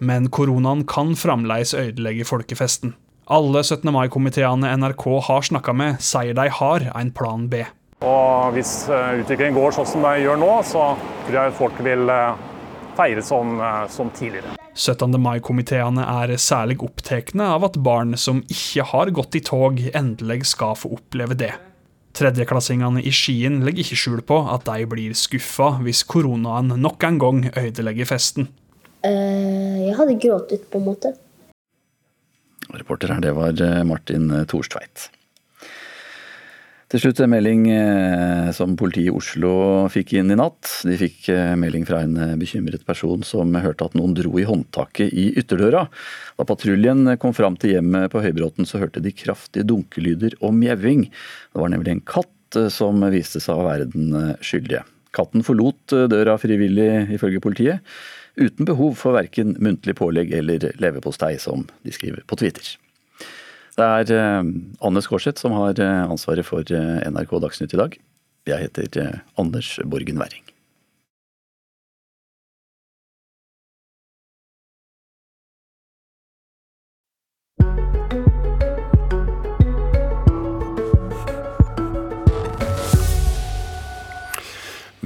[0.00, 2.96] Men koronaen kan fremdeles ødelegge folkefesten.
[3.30, 3.92] Alle 17.
[3.94, 7.60] mai-komiteene NRK har snakka med, sier de har en plan B.
[8.02, 10.88] Og hvis eh, utviklingen går sånn som det gjør nå, så
[11.28, 12.40] tror jeg folk vil eh,
[12.98, 14.56] feire som, eh, som tidligere.
[14.74, 15.14] 17.
[15.22, 20.74] mai-komiteene er særlig opptatt av at barn som ikke har gått i tog, endelig skal
[20.82, 21.54] få oppleve det.
[22.18, 27.22] Tredjeklassingene i Skien legger ikke skjul på at de blir skuffa hvis koronaen nok en
[27.22, 28.50] gang ødelegger festen.
[29.06, 31.18] Uh, jeg hadde grått ut, på en måte.
[32.76, 35.10] Reporter her, det var eh, Martin Thorstveit.
[36.90, 39.50] Til slutt en melding eh, som politiet i Oslo
[39.94, 40.66] fikk inn i natt.
[40.82, 44.46] De fikk eh, melding fra en eh, bekymret person som hørte at noen dro i
[44.48, 45.84] håndtaket i ytterdøra.
[46.34, 51.06] Da patruljen kom fram til hjemmet på Høybråten, så hørte de kraftige dunkelyder og mjauing.
[51.06, 54.82] Det var nemlig en katt som viste seg å være den skyldige.
[55.14, 57.86] Katten forlot døra frivillig, ifølge politiet,
[58.36, 62.76] uten behov for verken muntlig pålegg eller leverpostei, som de skriver på Twitter.
[63.78, 64.52] Det er eh,
[64.84, 67.98] Anne Skårseth som har eh, ansvaret for eh, NRK Dagsnytt i dag.
[68.48, 70.49] Jeg heter Anders Borgen Werring.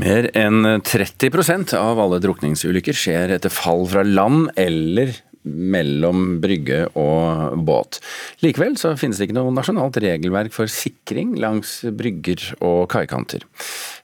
[0.04, 5.14] Mer enn 30% av alle drukningsulykker skjer etter fall fra land eller
[5.44, 8.02] mellom brygge og båt.
[8.44, 13.44] Likevel så finnes det ikke noe nasjonalt regelverk for sikring langs brygger og kaikanter.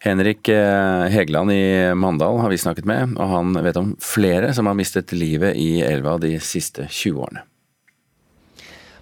[0.05, 1.63] Henrik eh, Hegeland i
[1.97, 5.83] Mandal har vi snakket med, og han vet om flere som har mistet livet i
[5.85, 7.45] elva de siste 20 årene.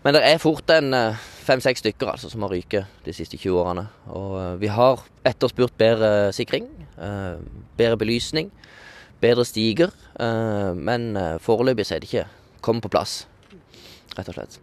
[0.02, 3.58] Men det er fort en eh, fem-seks stykker altså, som har ryket de siste 20
[3.62, 3.88] årene.
[4.12, 6.68] Og eh, vi har etterspurt bedre sikring,
[7.78, 8.52] bedre belysning
[9.22, 9.92] bedre stiger.
[10.20, 12.26] Eh, men eh, foreløpig så er det ikke
[12.64, 13.20] kommet på plass,
[14.16, 14.58] rett og slett.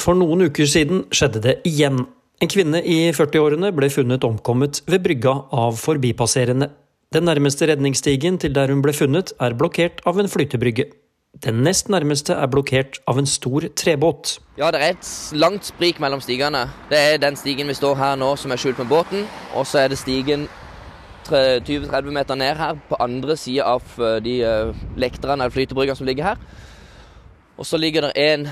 [0.00, 2.04] For noen uker siden skjedde det igjen.
[2.42, 6.68] En kvinne i 40-årene ble funnet omkommet ved brygga av forbipasserende.
[7.14, 10.90] Den nærmeste redningsstigen til der hun ble funnet, er blokkert av en flytebrygge.
[11.44, 14.38] Den nest nærmeste er blokkert av en stor trebåt.
[14.56, 16.62] Ja, det er et langt sprik mellom stigene.
[16.88, 19.82] Det er den stigen vi står her nå som er skjult med båten, og så
[19.82, 20.46] er det stigen
[21.28, 26.08] 20-30 meter ned her, på andre sida av eh, de lektrene lekterne eller flytebryggene som
[26.08, 26.42] ligger her.
[27.58, 28.48] Og så ligger det en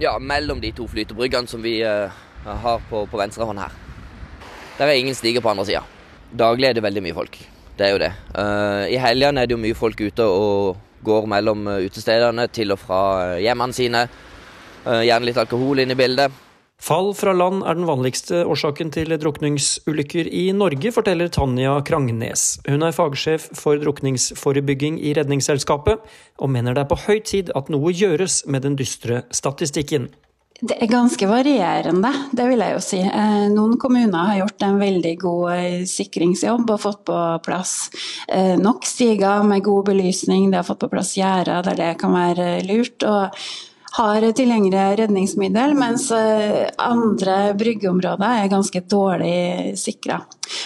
[0.00, 2.12] ja, mellom de to flytebryggene som vi uh,
[2.44, 3.72] har på, på venstre hånd her.
[4.78, 5.86] Der er ingen stiger på andre sida.
[6.36, 7.38] Daglig er det veldig mye folk.
[7.78, 8.12] Det er jo det.
[8.92, 10.76] I helgene er det jo mye folk ute og
[11.06, 13.02] går mellom utestedene til og fra
[13.42, 14.06] hjemmene sine.
[14.86, 16.42] Gjerne litt alkohol inn i bildet.
[16.76, 22.58] Fall fra land er den vanligste årsaken til drukningsulykker i Norge, forteller Tanja Krangnes.
[22.68, 26.04] Hun er fagsjef for drukningsforebygging i Redningsselskapet,
[26.36, 30.10] og mener det er på høy tid at noe gjøres med den dystre statistikken.
[30.56, 32.98] Det er ganske varierende, det vil jeg jo si.
[33.04, 37.74] Eh, noen kommuner har gjort en veldig god eh, sikringsjobb og fått på plass
[38.24, 40.48] eh, nok stiger med god belysning.
[40.48, 43.04] De har fått på plass gjerder der det kan være lurt.
[43.04, 43.36] og
[43.96, 50.18] har tilgjengelig redningsmiddel, mens andre bryggeområder er ganske dårlig sikra.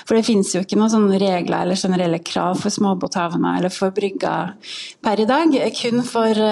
[0.03, 4.57] For det finnes jo ikke noen regler eller generelle krav for småbåthavner eller for brygger
[4.99, 5.55] per i dag.
[5.79, 6.43] Kun for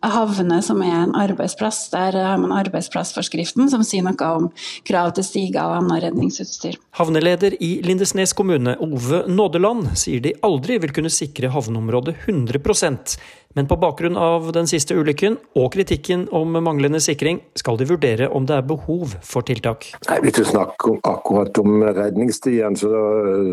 [0.00, 1.84] havne som er en arbeidsplass.
[1.92, 4.48] Der har man arbeidsplassforskriften som sier noe om
[4.88, 6.78] krav til stiger og annet redningsutstyr.
[6.98, 13.16] Havneleder i Lindesnes kommune, Ove Nådeland, sier de aldri vil kunne sikre havneområdet 100%
[13.54, 18.28] men på bakgrunn av den siste ulykken og kritikken om manglende sikring, skal de vurdere
[18.32, 19.90] om det er behov for tiltak.
[20.08, 22.92] Nei, Hvis du snakker akkurat om redningsstiene, så,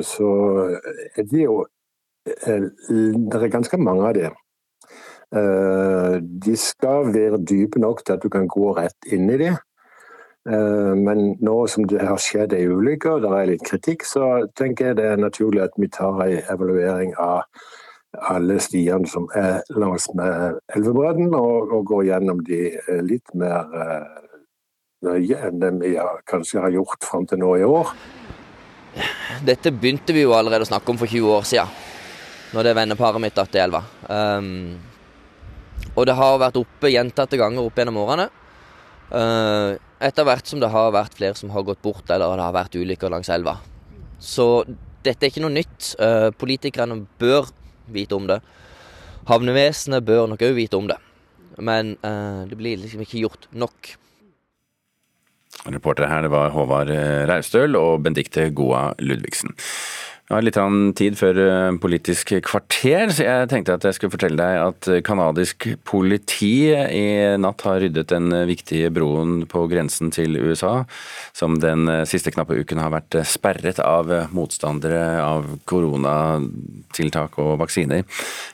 [0.08, 0.30] så
[1.18, 1.64] er det jo
[2.26, 4.38] eh, Det er ganske mange av dem.
[5.36, 9.58] Eh, de skal være dype nok til at du kan gå rett inn i dem.
[10.50, 14.48] Eh, men nå som det har skjedd ei ulykke og det er litt kritikk, så
[14.58, 17.46] tenker jeg det er naturlig at vi tar en evaluering av
[18.32, 23.70] alle stiene som er langs med elvebredden, og, og går gjennom de eh, litt mer
[25.06, 27.94] nøye enn det vi har, kanskje har gjort fram til nå i år.
[29.46, 31.80] Dette begynte vi jo allerede å snakke om for 20 år siden,
[32.58, 33.84] når det venneparet mitt datt i elva.
[34.10, 34.89] Um,
[36.00, 38.30] og det har vært oppe gjentatte ganger opp gjennom årene.
[39.10, 42.56] Uh, etter hvert som det har vært flere som har gått bort, eller det har
[42.56, 43.58] vært ulykker langs elva.
[44.22, 44.64] Så
[45.04, 45.94] dette er ikke noe nytt.
[46.00, 47.52] Uh, politikerne bør
[47.92, 48.40] vite om det.
[49.30, 51.00] Havnevesenet bør nok òg vite om det.
[51.60, 53.96] Men uh, det blir liksom ikke gjort nok.
[55.68, 56.92] Reportere her det var Håvard
[57.28, 59.52] Raustøl og Bendikte Goa Ludvigsen.
[60.30, 60.58] Det var litt
[60.94, 65.66] tid før eh, Politisk kvarter, så jeg tenkte at jeg skulle fortelle deg at canadisk
[65.90, 70.84] politi i natt har ryddet den viktige broen på grensen til USA,
[71.34, 78.06] som den siste knappe uken har vært sperret av motstandere av koronatiltak og vaksiner.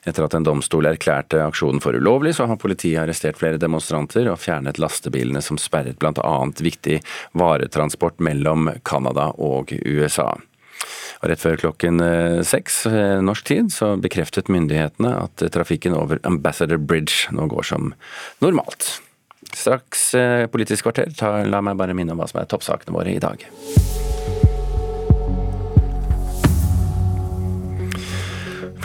[0.07, 4.39] Etter at en domstol erklærte aksjonen for ulovlig, så har politiet arrestert flere demonstranter og
[4.39, 6.35] fjernet lastebilene som sperret bl.a.
[6.55, 7.01] viktig
[7.35, 10.37] varetransport mellom Canada og USA.
[11.25, 16.77] Rett før klokken eh, seks eh, norsk tid så bekreftet myndighetene at trafikken over Ambassador
[16.77, 17.93] Bridge nå går som
[18.45, 18.99] normalt.
[19.55, 23.15] Straks eh, Politisk kvarter, ta, la meg bare minne om hva som er toppsakene våre
[23.15, 23.41] i dag.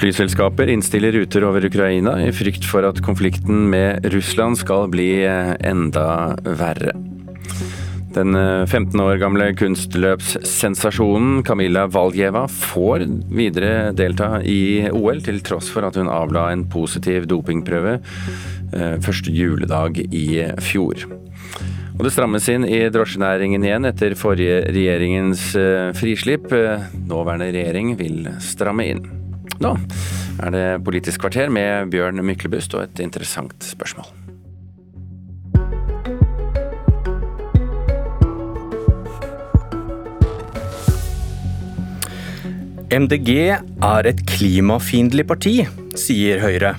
[0.01, 6.07] Flyselskaper innstiller ruter over Ukraina i frykt for at konflikten med Russland skal bli enda
[6.57, 6.97] verre.
[8.15, 8.35] Den
[8.67, 15.87] 15 eh, år gamle kunstløpssensasjonen Kamila Valjeva får videre delta i OL, til tross for
[15.87, 20.27] at hun avla en positiv dopingprøve eh, første juledag i
[20.65, 21.07] fjor.
[22.01, 26.51] Og det strammes inn i drosjenæringen igjen etter forrige regjeringens eh, frislipp.
[27.07, 29.05] Nåværende regjering vil stramme inn.
[29.61, 29.77] Nå
[30.41, 34.20] er det Politisk kvarter med Bjørn Myklebust og et interessant spørsmål.
[42.91, 45.53] MDG er et klimafiendtlig parti,
[45.95, 46.73] sier Høyre.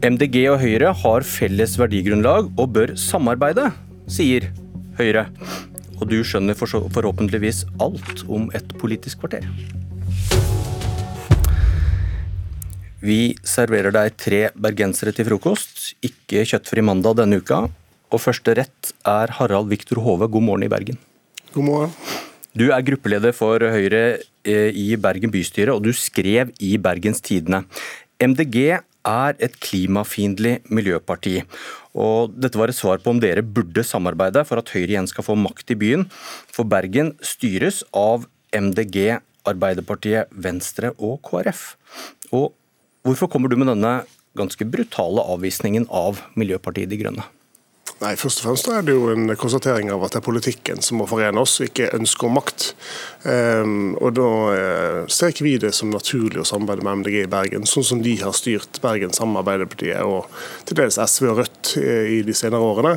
[0.00, 3.66] MDG og Høyre har felles verdigrunnlag og bør samarbeide,
[4.08, 4.46] sier
[4.96, 5.26] Høyre.
[6.00, 9.44] Og du skjønner forhåpentligvis alt om et politisk kvarter.
[13.04, 17.66] Vi serverer deg tre bergensere til frokost, ikke kjøttfri mandag denne uka.
[18.08, 20.96] Og første rett er Harald Viktor Hove, god morgen i Bergen.
[21.52, 22.28] God morgen.
[22.50, 27.62] Du er gruppeleder for Høyre eh, i Bergen bystyre, og du skrev i Bergens Tidende.
[28.18, 31.38] MDG er et klimafiendtlig miljøparti.
[31.94, 35.26] Og dette var et svar på om dere burde samarbeide for at Høyre igjen skal
[35.26, 36.06] få makt i byen.
[36.50, 41.76] For Bergen styres av MDG, Arbeiderpartiet, Venstre og KrF.
[42.34, 42.50] Og
[43.06, 44.00] hvorfor kommer du med denne
[44.36, 47.30] ganske brutale avvisningen av Miljøpartiet De Grønne?
[48.00, 51.02] Nei, Først og fremst er det jo en konstatering av at det er politikken som
[51.02, 52.70] må forene oss, ikke ønske om makt.
[53.28, 57.28] Um, og Da uh, ser ikke vi det som naturlig å samarbeide med MDG i
[57.28, 60.32] Bergen, sånn som de har styrt Bergen sammen med Arbeiderpartiet og
[60.64, 62.94] til dels SV og Rødt uh, i de senere årene.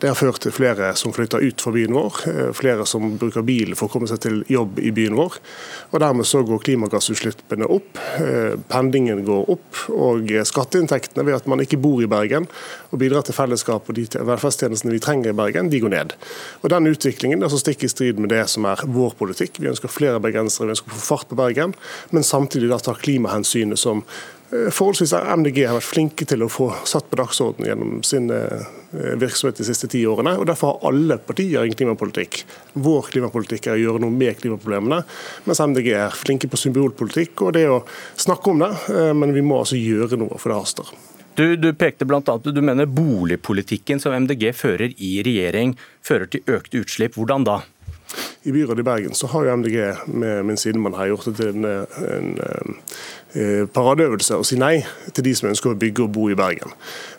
[0.00, 3.44] Det har ført til flere som flytter ut fra byen vår, uh, flere som bruker
[3.44, 5.36] bil for å komme seg til jobb i byen vår.
[5.90, 7.98] og Dermed så går klimagassutslippene opp,
[8.70, 12.48] pendlingen går opp, og skatteinntektene ved at man ikke bor i Bergen
[12.90, 16.16] og bidrar til fellesskap og de velferdstjenestene vi trenger i Bergen, de går ned.
[16.62, 19.60] Og Den utviklingen er så stikk i strid med det som er vår politikk.
[19.60, 21.76] Vi ønsker flere bergensere, vi ønsker å få fart på Bergen,
[22.14, 26.70] men samtidig da tar klimahensynet som eh, forholdsvis MDG har vært flinke til å få
[26.88, 28.64] satt på dagsordenen gjennom sin eh,
[29.20, 30.34] virksomhet de siste ti årene.
[30.40, 32.40] og Derfor har alle partier en klimapolitikk.
[32.74, 35.04] Vår klimapolitikk er å gjøre noe med klimaproblemene,
[35.46, 37.84] mens MDG er flinke på symbolpolitikk og det å
[38.18, 38.72] snakke om det.
[38.90, 40.94] Eh, men vi må altså gjøre noe, for det haster.
[41.38, 46.42] Du, du pekte blant annet, du mener boligpolitikken som MDG fører i regjering, fører til
[46.50, 47.14] økte utslipp.
[47.14, 47.60] Hvordan da?
[48.42, 51.52] I byrådet i Bergen så har jo MDG med min sidemann her gjort det til
[51.54, 51.68] en,
[52.10, 53.19] en, Eh,
[53.74, 54.80] paradeøvelse å si nei
[55.14, 56.72] til de som ønsker å bygge og bo i Bergen.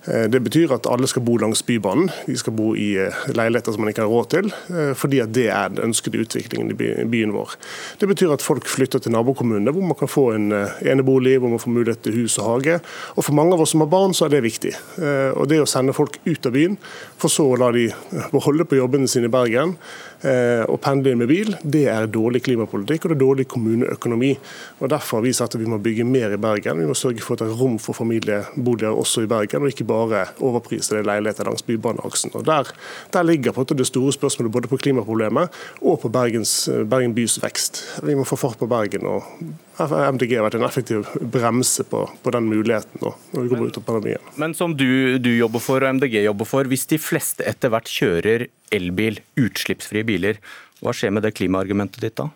[0.05, 2.09] Eh, det betyr at alle skal bo langs Bybanen.
[2.25, 4.49] De skal bo i eh, leiligheter som man ikke har råd til,
[4.97, 7.53] fordi at det er den ønskede utviklingen i byen vår.
[8.01, 11.61] Det betyr at folk flytter til nabokommunene, hvor man kan få en enebolig, hvor man
[11.61, 12.79] får mulighet til hus og hage.
[13.15, 14.71] Og For mange av oss som har barn, så er det viktig.
[15.37, 16.77] Og Det å sende folk ut av byen,
[17.19, 17.89] for så å la de
[18.31, 19.75] beholde på jobbene sine i Bergen,
[20.21, 24.31] og pendle inn med bil, det er dårlig klimapolitikk og det er dårlig kommuneøkonomi.
[24.79, 26.81] Og Derfor har vi sagt at vi må bygge mer i Bergen.
[26.81, 29.90] Vi må sørge for at det er rom for familieboliger også i Bergen, og ikke
[29.91, 32.31] bare overpriser overprisede leiligheter langs Bybaneaksen.
[32.37, 32.69] Og der,
[33.13, 35.49] der, ligger på det store spørsmålet både på klimaproblemet
[35.81, 37.83] og på Bergens, Bergen bys vekst.
[38.03, 39.05] Vi må få fart på Bergen.
[39.05, 39.23] og
[39.81, 43.85] MDG har vært en effektiv bremse på, på den muligheten når vi kommer ut av
[43.87, 44.33] pandemien.
[44.35, 47.89] Men som du, du jobber for og MDG jobber for, hvis de fleste etter hvert
[47.89, 50.41] kjører elbil, utslippsfrie biler,
[50.81, 52.29] hva skjer med det klimaargumentet ditt da?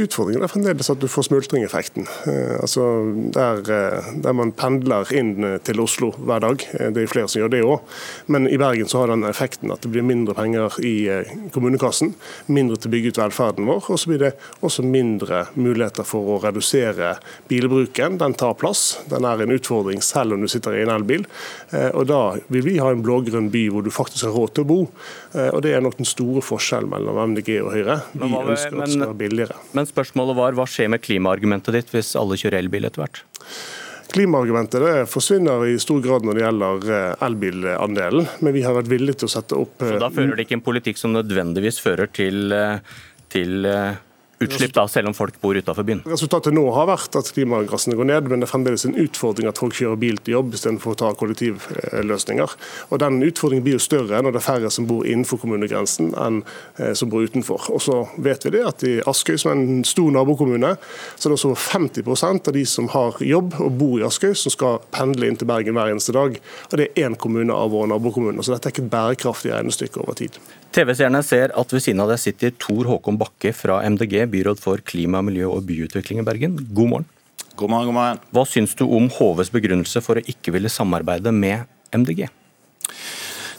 [0.00, 2.06] Utfordringen er fremdeles at du får smultringeffekten.
[2.30, 2.84] Eh, altså
[3.34, 6.64] der, eh, der, man pendler inn eh, til Oslo hver dag.
[6.96, 7.82] Det er flere som gjør det òg.
[8.32, 10.94] Men i Bergen så har den effekten at det blir mindre penger i
[11.52, 12.14] kommunekassen.
[12.48, 13.90] Mindre til å bygge ut velferden vår.
[13.92, 14.32] Og så blir det
[14.64, 17.14] også mindre muligheter for å redusere
[17.52, 18.16] bilbruken.
[18.22, 19.02] Den tar plass.
[19.12, 21.26] Den er en utfordring selv om du sitter i en elbil.
[21.92, 22.22] Og da
[22.52, 24.80] vil vi ha en blå-grønn by hvor du faktisk har råd til å bo.
[25.42, 28.00] Og det er nok den store forskjellen mellom MDG og Høyre.
[28.16, 29.60] Vi ønsker at det skal være billigere.
[29.76, 33.22] Men spørsmålet var hva skjer med klimaargumentet ditt hvis alle kjører elbil etter hvert?
[34.12, 39.22] Klimaargumentet forsvinner i stor grad når det gjelder eh, elbilandelen, men vi har vært villige
[39.22, 42.52] til å sette opp Så da fører det ikke en politikk som nødvendigvis fører til,
[42.52, 42.98] eh,
[43.32, 43.96] til eh,
[44.46, 46.02] utslipp, da, selv om folk bor utenfor byen?
[46.08, 49.60] Resultatet nå har vært at klimagassene går ned, men det er fremdeles en utfordring at
[49.60, 52.56] folk kjører bil til jobb istedenfor å ta kollektivløsninger.
[52.90, 56.42] Og Den utfordringen blir jo større når det er færre som bor innenfor kommunegrensen enn
[56.78, 57.68] eh, som bor utenfor.
[57.74, 60.74] Og så vet vi det at I Askøy, som er en stor nabokommune,
[61.16, 64.54] så er det også 50% av de som har jobb og bor i Askøy, som
[64.54, 66.38] skal pendle inn til Bergen hver eneste dag.
[66.70, 70.02] Og Det er én kommune av våre nabokommuner, så dette er ikke et bærekraftig regnestykke
[70.02, 70.38] over tid.
[70.72, 74.80] TV-seerne ser at ved siden av deg sitter Tor Håkon Bakke fra MDG, byråd for
[74.80, 76.54] klima, miljø og byutvikling i Bergen.
[76.72, 77.08] God morgen.
[77.60, 78.22] God morgen, god morgen.
[78.32, 82.24] Hva syns du om HVs begrunnelse for å ikke ville samarbeide med MDG?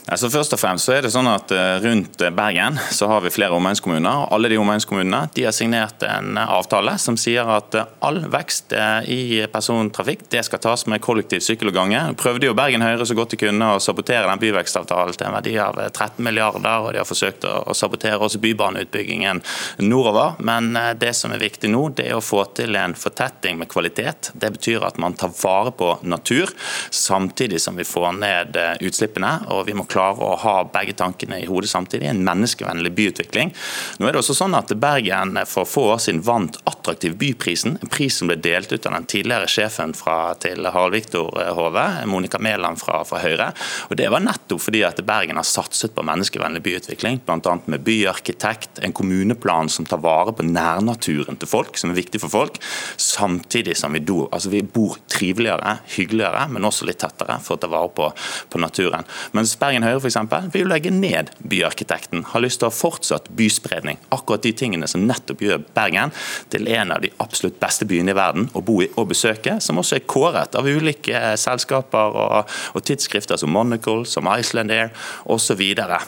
[0.04, 3.32] Altså først og fremst så er det sånn at eh, Rundt Bergen så har vi
[3.32, 4.26] flere omegnskommuner.
[4.36, 9.08] Alle de omegnskommunene de har signert en avtale som sier at eh, all vekst eh,
[9.08, 12.02] i persontrafikk det skal tas med kollektiv sykkel og gange.
[12.20, 15.54] Prøvde jo Bergen Høyre så godt de kunne å sabotere den byvekstavtalen til en verdi
[15.62, 19.40] av 13 milliarder, og de har forsøkt å sabotere også bybaneutbyggingen
[19.88, 20.36] nordover.
[20.44, 24.34] Men det som er viktig nå, det er å få til en fortetting med kvalitet.
[24.34, 26.52] Det betyr at man tar vare på natur,
[26.92, 29.34] samtidig som vi får ned utslippene.
[29.54, 32.10] og vi må klare å ha begge tankene i hodet samtidig.
[32.10, 33.54] En menneskevennlig byutvikling.
[33.98, 37.90] Nå er det også sånn at Bergen for få år siden vant Attraktiv byprisen, en
[37.92, 42.40] pris som ble delt ut av den tidligere sjefen fra, til Harald Viktor Hove, Monica
[42.42, 43.50] Mæland fra, fra, Høyre.
[43.88, 47.54] Og Det var nettopp fordi at Bergen har satset på menneskevennlig byutvikling, bl.a.
[47.70, 52.32] med byarkitekt, en kommuneplan som tar vare på nærnaturen til folk, som er viktig for
[52.32, 52.60] folk,
[53.00, 57.62] samtidig som vi, do, altså vi bor triveligere, hyggeligere, men også litt tettere for å
[57.62, 58.10] ta vare på,
[58.52, 59.08] på naturen.
[59.36, 62.24] Mens Bergen Høyre for eksempel, vil jo legge ned byarkitekten.
[62.32, 64.00] Har lyst til å ha fortsatt byspredning.
[64.14, 66.12] Akkurat de tingene som nettopp gjør Bergen
[66.52, 69.80] til en av de absolutt beste byene i verden å bo i og besøke, som
[69.80, 74.92] også er kåret av ulike eh, selskaper og, og tidsskrifter som Monocle, som Iceland Air
[75.30, 75.62] osv.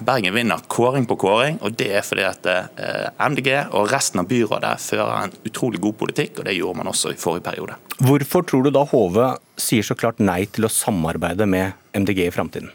[0.07, 4.31] Bergen vinner kåring på kåring, og det er fordi at eh, MDG og resten av
[4.31, 7.79] byrådet fører en utrolig god politikk, og det gjorde man også i forrige periode.
[8.07, 12.35] Hvorfor tror du da Hove sier så klart nei til å samarbeide med MDG i
[12.35, 12.73] framtiden?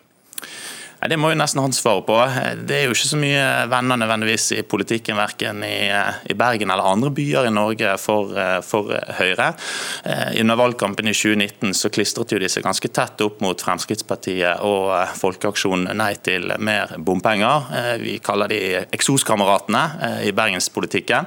[1.09, 2.15] Det må jo nesten han svare på.
[2.61, 5.89] Det er jo ikke så mye venner nødvendigvis i politikken, verken i,
[6.29, 9.47] i Bergen eller andre byer i Norge for, for, Høyre.
[10.37, 14.91] Under valgkampen i 2019 så klistret jo de seg ganske tett opp mot Fremskrittspartiet og
[15.17, 17.97] Folkeaksjonen Nei til mer bompenger.
[18.03, 19.83] Vi kaller de eksoskameratene
[20.29, 21.25] i bergenspolitikken.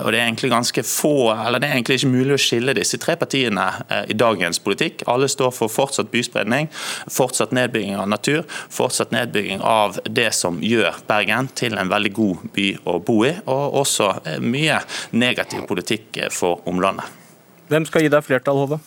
[0.00, 2.96] Og det er egentlig ganske få, eller det er egentlig ikke mulig å skille disse
[3.02, 3.68] tre partiene
[4.08, 5.04] i dagens politikk.
[5.12, 6.72] Alle står for fortsatt byspredning,
[7.12, 12.12] fortsatt nedbygging av natur, fortsatt fortsatt nedbygging av det som gjør Bergen til en veldig
[12.12, 14.80] god by å bo i, og også mye
[15.12, 17.04] negativ politikk for omlandet.
[17.68, 18.80] Hvem skal gi deg flertall, Hove?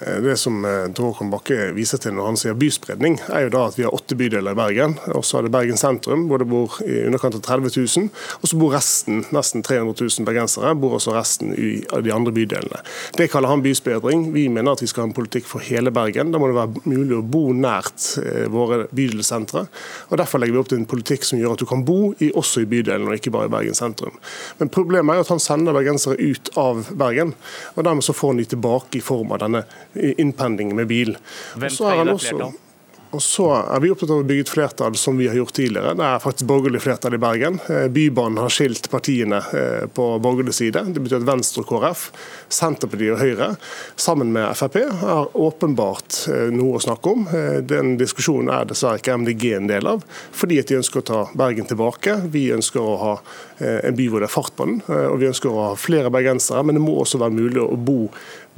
[0.00, 3.62] Eh, det som eh, Håkon Bakke viser til når han sier byspredning, er jo da
[3.70, 4.96] at vi har åtte bydeler i Bergen.
[5.16, 8.10] Og så er det Bergen sentrum, hvor det bor i underkant av 30 000.
[8.42, 12.82] Og så bor resten, nesten 300 000 bergensere, bor også resten i de andre bydelene.
[13.16, 14.28] Det kaller han byspredning.
[14.36, 16.34] Vi mener at vi skal ha en politikk for hele Bergen.
[16.34, 19.64] Da må det være mulig å bo nært eh, våre bydelssentre.
[20.10, 22.28] Og Derfor legger vi opp til en politikk som gjør at du kan bo i,
[22.36, 24.20] også i bydelen, og ikke bare i Bergen sentrum.
[24.60, 27.32] Men problemet er jo at han sender bergensere ut av Bergen,
[27.76, 29.64] og dermed så får han de tilbake i form av denne
[29.94, 31.16] innpending med bil.
[31.56, 32.56] Hvem skal gi deg flertall?
[33.16, 35.94] Og så er vi opptatt av å bygge et flertall som vi har gjort tidligere.
[35.96, 37.58] Det er faktisk borgerlig flertall i Bergen.
[37.70, 40.82] Eh, Bybanen har skilt partiene eh, på borgerlig side.
[40.92, 42.02] Det betyr at Venstre og KrF,
[42.52, 43.48] Senterpartiet og Høyre
[43.94, 47.24] sammen med Frp har åpenbart eh, noe å snakke om.
[47.64, 50.02] Den diskusjonen er dessverre ikke MDG en del av,
[50.34, 52.18] fordi at de ønsker å ta Bergen tilbake.
[52.34, 53.14] Vi ønsker å ha
[53.56, 56.60] en by hvor det er fart på den, og vi ønsker å ha flere bergensere.
[56.66, 58.10] Men det må også være mulig å bo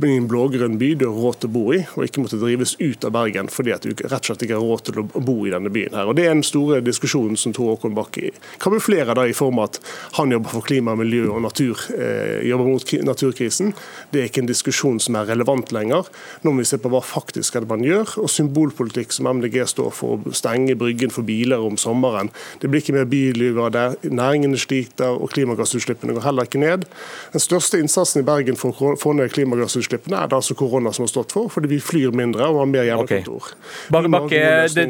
[0.07, 2.77] i en blågrønn by du har råd til å bo i, og ikke måtte drives
[2.79, 5.35] ut av Bergen fordi at du rett og slett ikke har råd til å bo
[5.43, 5.97] i denne byen.
[5.97, 6.07] her.
[6.07, 8.31] Og Det er den store diskusjonen som Tor Håkon Bakke
[8.62, 9.81] kamuflerer da i form av at
[10.19, 13.75] han jobber for klima, miljø og natur, eh, jobber mot naturkrisen.
[14.12, 16.07] Det er ikke en diskusjon som er relevant lenger.
[16.45, 18.19] Nå må vi se på hva faktisk er det man gjør.
[18.23, 22.31] Og symbolpolitikk som MDG står for, å stenge Bryggen for biler om sommeren.
[22.61, 24.12] Det blir ikke mer byliv av det.
[24.15, 26.87] Næringene sliter, og klimagassutslippene går heller ikke ned.
[27.33, 30.93] Den største innsatsen i Bergen for å få ned klimagassutslippene utslippene er det altså korona
[30.93, 33.51] som har stått for, fordi vi flyr mindre og har mer hjemmekontor.
[33.89, 34.12] Okay.
[34.12, 34.43] Bakke,
[34.77, 34.86] det,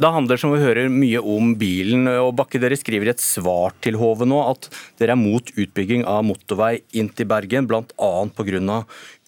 [0.00, 2.06] da handler som vi hører mye om bilen.
[2.22, 4.70] og Bakke, dere skriver i et svar til Hove nå at
[5.02, 8.12] dere er mot utbygging av motorvei inn til Bergen, bl.a.
[8.36, 8.82] pga.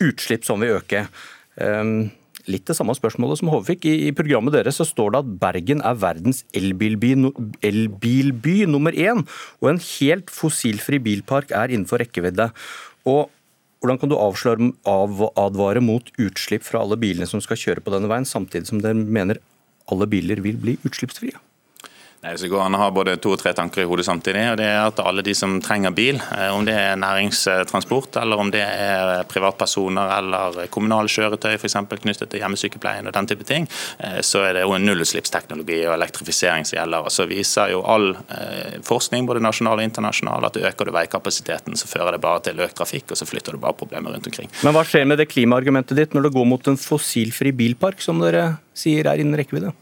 [0.04, 1.06] utslipp som vil øke.
[1.58, 2.10] Um,
[2.50, 3.86] litt det samme spørsmålet som Hove fikk.
[3.88, 7.14] I, I, programmet deres så står det at Bergen er verdens elbilby,
[7.64, 9.24] elbilby nummer én,
[9.62, 12.50] og en helt fossilfri bilpark er innenfor rekkevidde.
[13.08, 13.32] Og
[13.84, 17.92] hvordan kan du avsløre, av, advare mot utslipp fra alle bilene som skal kjøre på
[17.92, 19.42] denne veien, samtidig som dere mener
[19.92, 21.36] alle biler vil bli utslippsfrie?
[22.24, 24.42] Så går an å ha både to og tre tanker i hodet samtidig.
[24.50, 28.40] og det er at Alle de som trenger bil, eh, om det er næringstransport eller
[28.40, 33.68] om det er privatpersoner eller kommunale kjøretøy eksempel, knyttet til hjemmesykepleien og den type ting,
[33.98, 37.04] eh, så er det jo nullutslippsteknologi og elektrifisering som gjelder.
[37.04, 41.76] og Så viser jo all eh, forskning, både nasjonal og internasjonal, at øker du veikapasiteten,
[41.76, 44.48] så fører det bare til økt trafikk, og så flytter du bare problemer rundt omkring.
[44.62, 48.22] Men hva skjer med det klimaargumentet ditt når det går mot en fossilfri bilpark, som
[48.24, 49.74] dere sier er innen rekkevidde?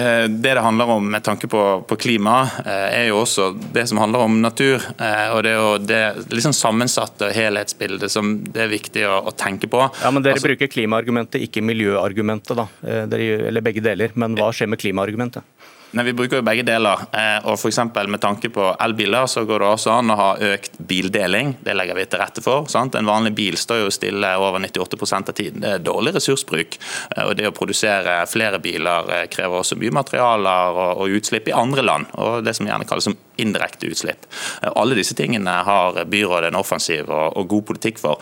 [0.00, 3.86] Eh, det det handler om med tanke på, på, klima, eh, er jo også det
[3.90, 4.82] som handler om natur.
[4.96, 6.02] Eh, og Det er jo det
[6.32, 9.82] liksom sammensatte helhetsbildet som det er viktig å, å tenke på.
[10.02, 12.56] Ja, men Dere altså, bruker klimaargumentet, ikke miljøargumentet.
[12.56, 14.14] da, dere, Eller begge deler.
[14.14, 15.44] Men hva skjer med klimaargumentet?
[15.90, 17.02] Nei, Vi bruker jo begge deler.
[17.12, 20.78] Eh, og for Med tanke på elbiler så går det også an å ha økt
[20.78, 21.56] bildeling.
[21.62, 22.66] Det legger vi til rette for.
[22.68, 22.94] Sant?
[22.94, 25.60] En vanlig bil står jo stille over 98% av tiden.
[25.60, 26.78] Det er dårlig ressursbruk.
[27.16, 31.56] Eh, og Det å produsere flere biler eh, krever også mye materialer og, utslipp i
[31.56, 32.06] andre land.
[32.14, 34.26] og Det som gjerne kalles som indirekte utslipp.
[34.74, 38.20] Alle disse tingene har byrådet en offensiv og, god politikk for.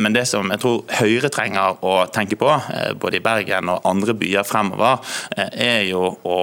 [0.00, 2.48] Men det som jeg tror Høyre trenger å tenke på,
[3.00, 5.04] både i Bergen og andre byer fremover,
[5.36, 6.38] er jo å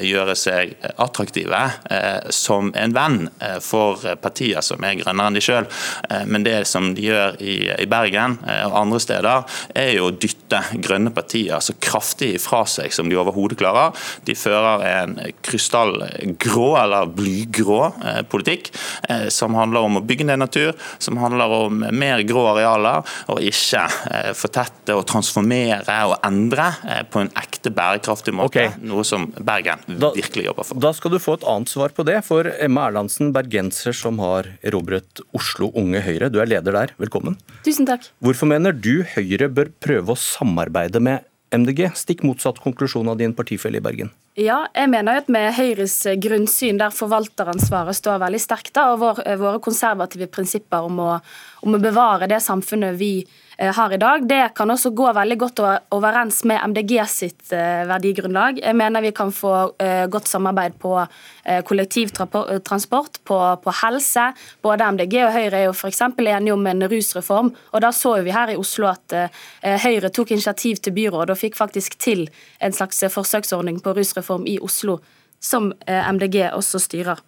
[0.00, 1.60] gjøre seg attraktive
[1.90, 5.68] eh, som en venn eh, for partier som er grønnere enn de sjøl.
[6.10, 7.56] Eh, men det som de gjør i,
[7.90, 13.10] Bergen og andre steder, er jo å dytte grønne partier så kraftig fra seg som
[13.10, 13.94] de overhodet klarer.
[14.26, 17.63] De fører en krystallgrå eller blygrå
[18.30, 18.70] politikk
[19.32, 20.72] som handler om å bygge ned natur,
[21.02, 23.84] som handler om mer grå arealer, og ikke
[24.38, 26.70] fortette og transformere og endre
[27.10, 28.52] på en ekte bærekraftig måte.
[28.52, 28.74] Okay.
[28.84, 30.80] Noe som Bergen da, virkelig jobber for.
[30.84, 32.20] Da skal du få et annet svar på det.
[32.26, 36.94] For Emma Erlandsen, bergenser som har erobret Oslo Unge Høyre, du er leder der.
[37.00, 37.38] Velkommen.
[37.66, 38.10] Tusen takk.
[38.24, 41.24] Hvorfor mener du Høyre bør prøve å samarbeide med
[41.54, 44.10] MDG, stikk motsatt konklusjon av din partifelle i Bergen?
[44.40, 50.26] Ja, jeg mener at med Høyres grunnsyn, der forvalteransvaret står veldig sterkt, og våre konservative
[50.32, 51.10] prinsipper om å,
[51.62, 55.36] om å bevare det samfunnet vi Eh, har i dag, det kan også gå veldig
[55.38, 55.60] godt
[55.94, 58.58] overens med MDG sitt eh, verdigrunnlag.
[58.58, 60.96] Jeg mener vi kan få eh, godt samarbeid på
[61.68, 64.30] kollektivtransport, på, på helse.
[64.64, 66.00] Både MDG og Høyre er jo f.eks.
[66.16, 67.50] enige om en rusreform.
[67.72, 69.12] og Da så vi her i Oslo at
[69.60, 72.24] Høyre tok initiativ til byrådet og fikk faktisk til
[72.64, 75.02] en slags forsøksordning på rusreform i Oslo
[75.40, 77.20] som eh, MDG også styrer.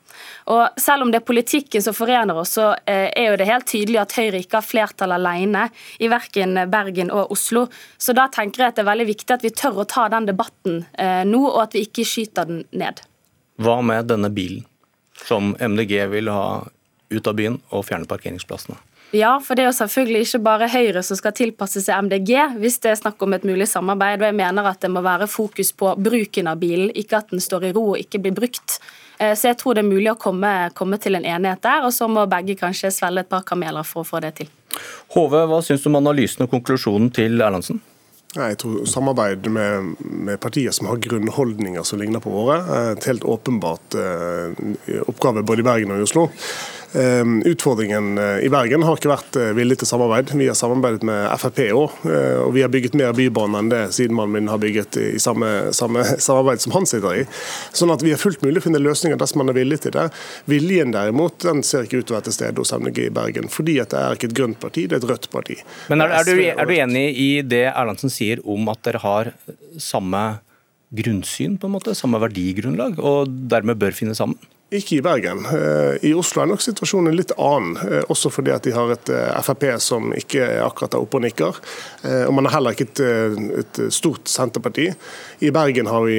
[0.53, 3.69] Og Selv om det er politikken som forener oss, så eh, er jo det helt
[3.69, 5.67] tydelig at Høyre ikke har flertall alene
[6.01, 7.67] i verken Bergen og Oslo.
[7.99, 10.29] Så da tenker jeg at det er veldig viktig at vi tør å ta den
[10.31, 13.05] debatten eh, nå, og at vi ikke skyter den ned.
[13.61, 14.65] Hva med denne bilen,
[15.27, 16.67] som MDG vil ha
[17.09, 18.79] ut av byen og fjerne parkeringsplassene?
[19.15, 22.81] Ja, for det er jo selvfølgelig ikke bare Høyre som skal tilpasse seg MDG hvis
[22.83, 24.21] det er snakk om et mulig samarbeid.
[24.21, 27.41] og Jeg mener at det må være fokus på bruken av bilen, ikke at den
[27.41, 28.81] står i ro og ikke blir brukt.
[29.19, 31.95] Eh, så jeg tror det er mulig å komme, komme til en enighet der, og
[31.95, 34.51] så må begge kanskje svelge et par kameler for å få det til.
[35.15, 37.81] Hove, hva syns du om analysen og konklusjonen til Erlandsen?
[38.37, 43.07] Jeg tror Samarbeid med, med, partier som har grunnholdninger som ligner på våre, er et
[43.09, 44.53] helt åpenbart uh,
[45.09, 46.27] oppgave både i Bergen og i Oslo.
[46.97, 50.31] Ehm, utfordringen eh, i Bergen har ikke vært eh, villig til samarbeid.
[50.39, 53.83] Vi har samarbeidet med Frp òg, eh, og vi har bygget mer bybane enn det
[53.93, 57.27] sidemannen min har bygget i samme, samme, samarbeid som han sitter i.
[57.77, 60.07] Sånn at vi har fullt mulig å finne løsninger dersom man er villig til det.
[60.49, 63.53] Viljen derimot den ser ikke ut til å være til stede hos MDG i Bergen,
[63.53, 65.61] fordi at det er ikke et grønt parti, det er et rødt parti.
[65.93, 69.35] Men er, er, du, er du enig i det Erlandsen sier om at dere har
[69.83, 70.25] samme
[70.97, 74.41] grunnsyn, på en måte, samme verdigrunnlag, og dermed bør finne sammen?
[74.75, 75.45] Ikke i Bergen.
[75.47, 79.11] Eh, I Oslo er nok situasjonen litt annen, eh, også fordi at de har et
[79.15, 81.61] eh, Frp som ikke akkurat er oppe og nikker.
[82.07, 83.01] Og man har heller ikke et,
[83.61, 84.89] et, stort Senterparti.
[85.43, 86.19] I Bergen har vi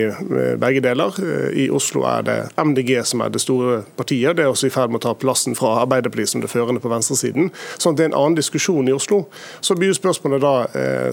[0.60, 1.15] begge deler.
[1.56, 4.36] I Oslo er det MDG som er det store partiet.
[4.36, 6.91] Det er også i ferd med å ta plassen fra Arbeiderpartiet som det førende på
[6.91, 7.52] venstresiden.
[7.80, 9.22] Sånn at det er en annen diskusjon i Oslo.
[9.64, 10.53] Så blir spørsmålet da,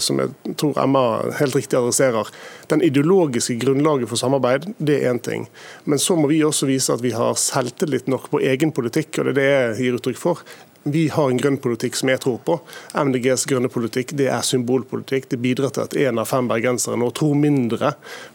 [0.02, 1.04] som jeg tror Emma
[1.38, 2.30] helt riktig adresserer,
[2.72, 5.46] den ideologiske grunnlaget for samarbeid, det er én ting.
[5.86, 9.28] Men så må vi også vise at vi har selvtillit nok på egen politikk, og
[9.28, 10.44] det er det jeg gir uttrykk for.
[10.86, 12.58] Vi har en grønn politikk som jeg tror på.
[12.92, 15.30] MDGs grønne politikk det er symbolpolitikk.
[15.30, 17.94] Det bidrar til at én av fem bergensere nå tror mindre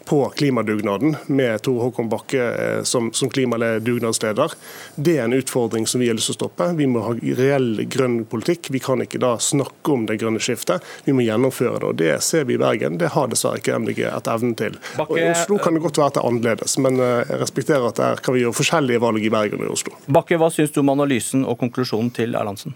[0.09, 4.55] på klimadugnaden med Tor Håkon Bakke eh, som, som klimadugnadsleder.
[4.95, 6.71] Det er en utfordring som vi har lyst til å stoppe.
[6.79, 8.71] Vi må ha reell grønn politikk.
[8.73, 11.85] Vi kan ikke da snakke om det grønne skiftet, vi må gjennomføre det.
[11.91, 12.97] og Det ser vi i Bergen.
[12.97, 14.81] Det har dessverre ikke MDG et evne til.
[15.05, 17.87] Og I Oslo kan det godt være at det er annerledes, men eh, jeg respekterer
[17.91, 19.93] at der kan vi gjøre forskjellige valg i Bergen og i Oslo.
[20.09, 22.75] Bakke, hva syns du om analysen og konklusjonen til Erlandsen?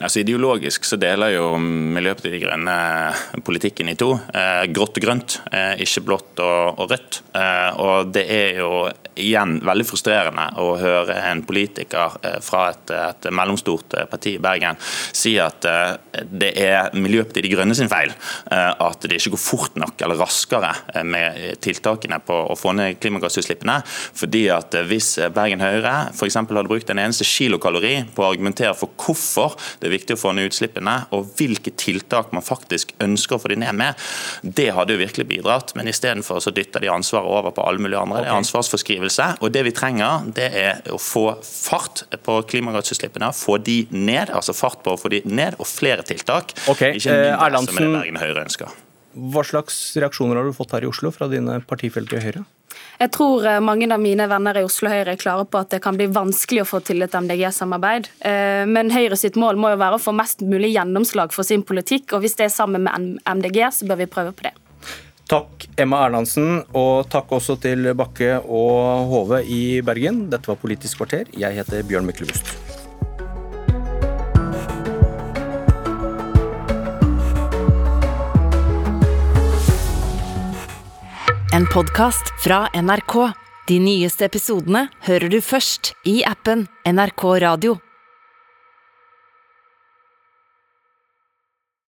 [0.00, 2.76] Altså, ideologisk så deler jo Miljøpartiet De Grønne
[3.44, 4.14] politikken i to.
[4.32, 7.20] Eh, grått og grønt, eh, ikke blått og, rødt.
[7.36, 8.88] Eh, og Det er jo
[9.20, 14.42] igjen veldig frustrerende å høre en politiker eh, fra et, et, mellomstort eh, parti i
[14.42, 18.12] Bergen si at eh, det er Miljøpartiet De Grønne sin feil
[18.50, 20.70] at det ikke går fort nok eller raskere
[21.06, 23.76] med tiltakene på å få ned klimagassutslippene.
[23.86, 26.36] Fordi at Hvis Bergen Høyre f.eks.
[26.40, 30.34] hadde brukt en eneste kilokalori på å argumentere for hvorfor det er viktig å få
[30.36, 34.10] ned utslippene, og hvilke tiltak man faktisk ønsker å få de ned med.
[34.42, 38.02] Det hadde jo virkelig bidratt, men istedenfor så dytter de ansvaret over på alle mulige
[38.02, 38.24] andre.
[38.24, 39.09] Det er ansvarsforskrivelse.
[39.40, 44.54] Og det vi trenger, det er å få fart på klimagassutslippene, få de ned, altså
[44.56, 46.54] fart på å få de ned, og flere tiltak.
[46.70, 46.96] Okay.
[47.00, 48.78] Ikke mindre eh, som det Bergen Høyre ønsker.
[49.10, 52.46] Hva slags reaksjoner har du fått her i Oslo fra dine partifelter i Høyre?
[53.00, 55.80] Jeg tror eh, mange av mine venner i Oslo Høyre er klare på at det
[55.82, 58.10] kan bli vanskelig å få til et MDG-samarbeid.
[58.28, 61.64] Eh, men Høyre sitt mål må jo være å få mest mulig gjennomslag for sin
[61.66, 64.54] politikk, og hvis det er sammen med MDG, så bør vi prøve på det.
[65.30, 70.24] Takk Emma Erlandsen, og takk også til Bakke og Hove i Bergen.
[70.32, 71.28] Dette var Politisk kvarter.
[71.38, 72.50] Jeg heter Bjørn Myklebust.
[81.54, 83.14] En podkast fra NRK.
[83.70, 87.78] De nyeste episodene hører du først i appen NRK Radio.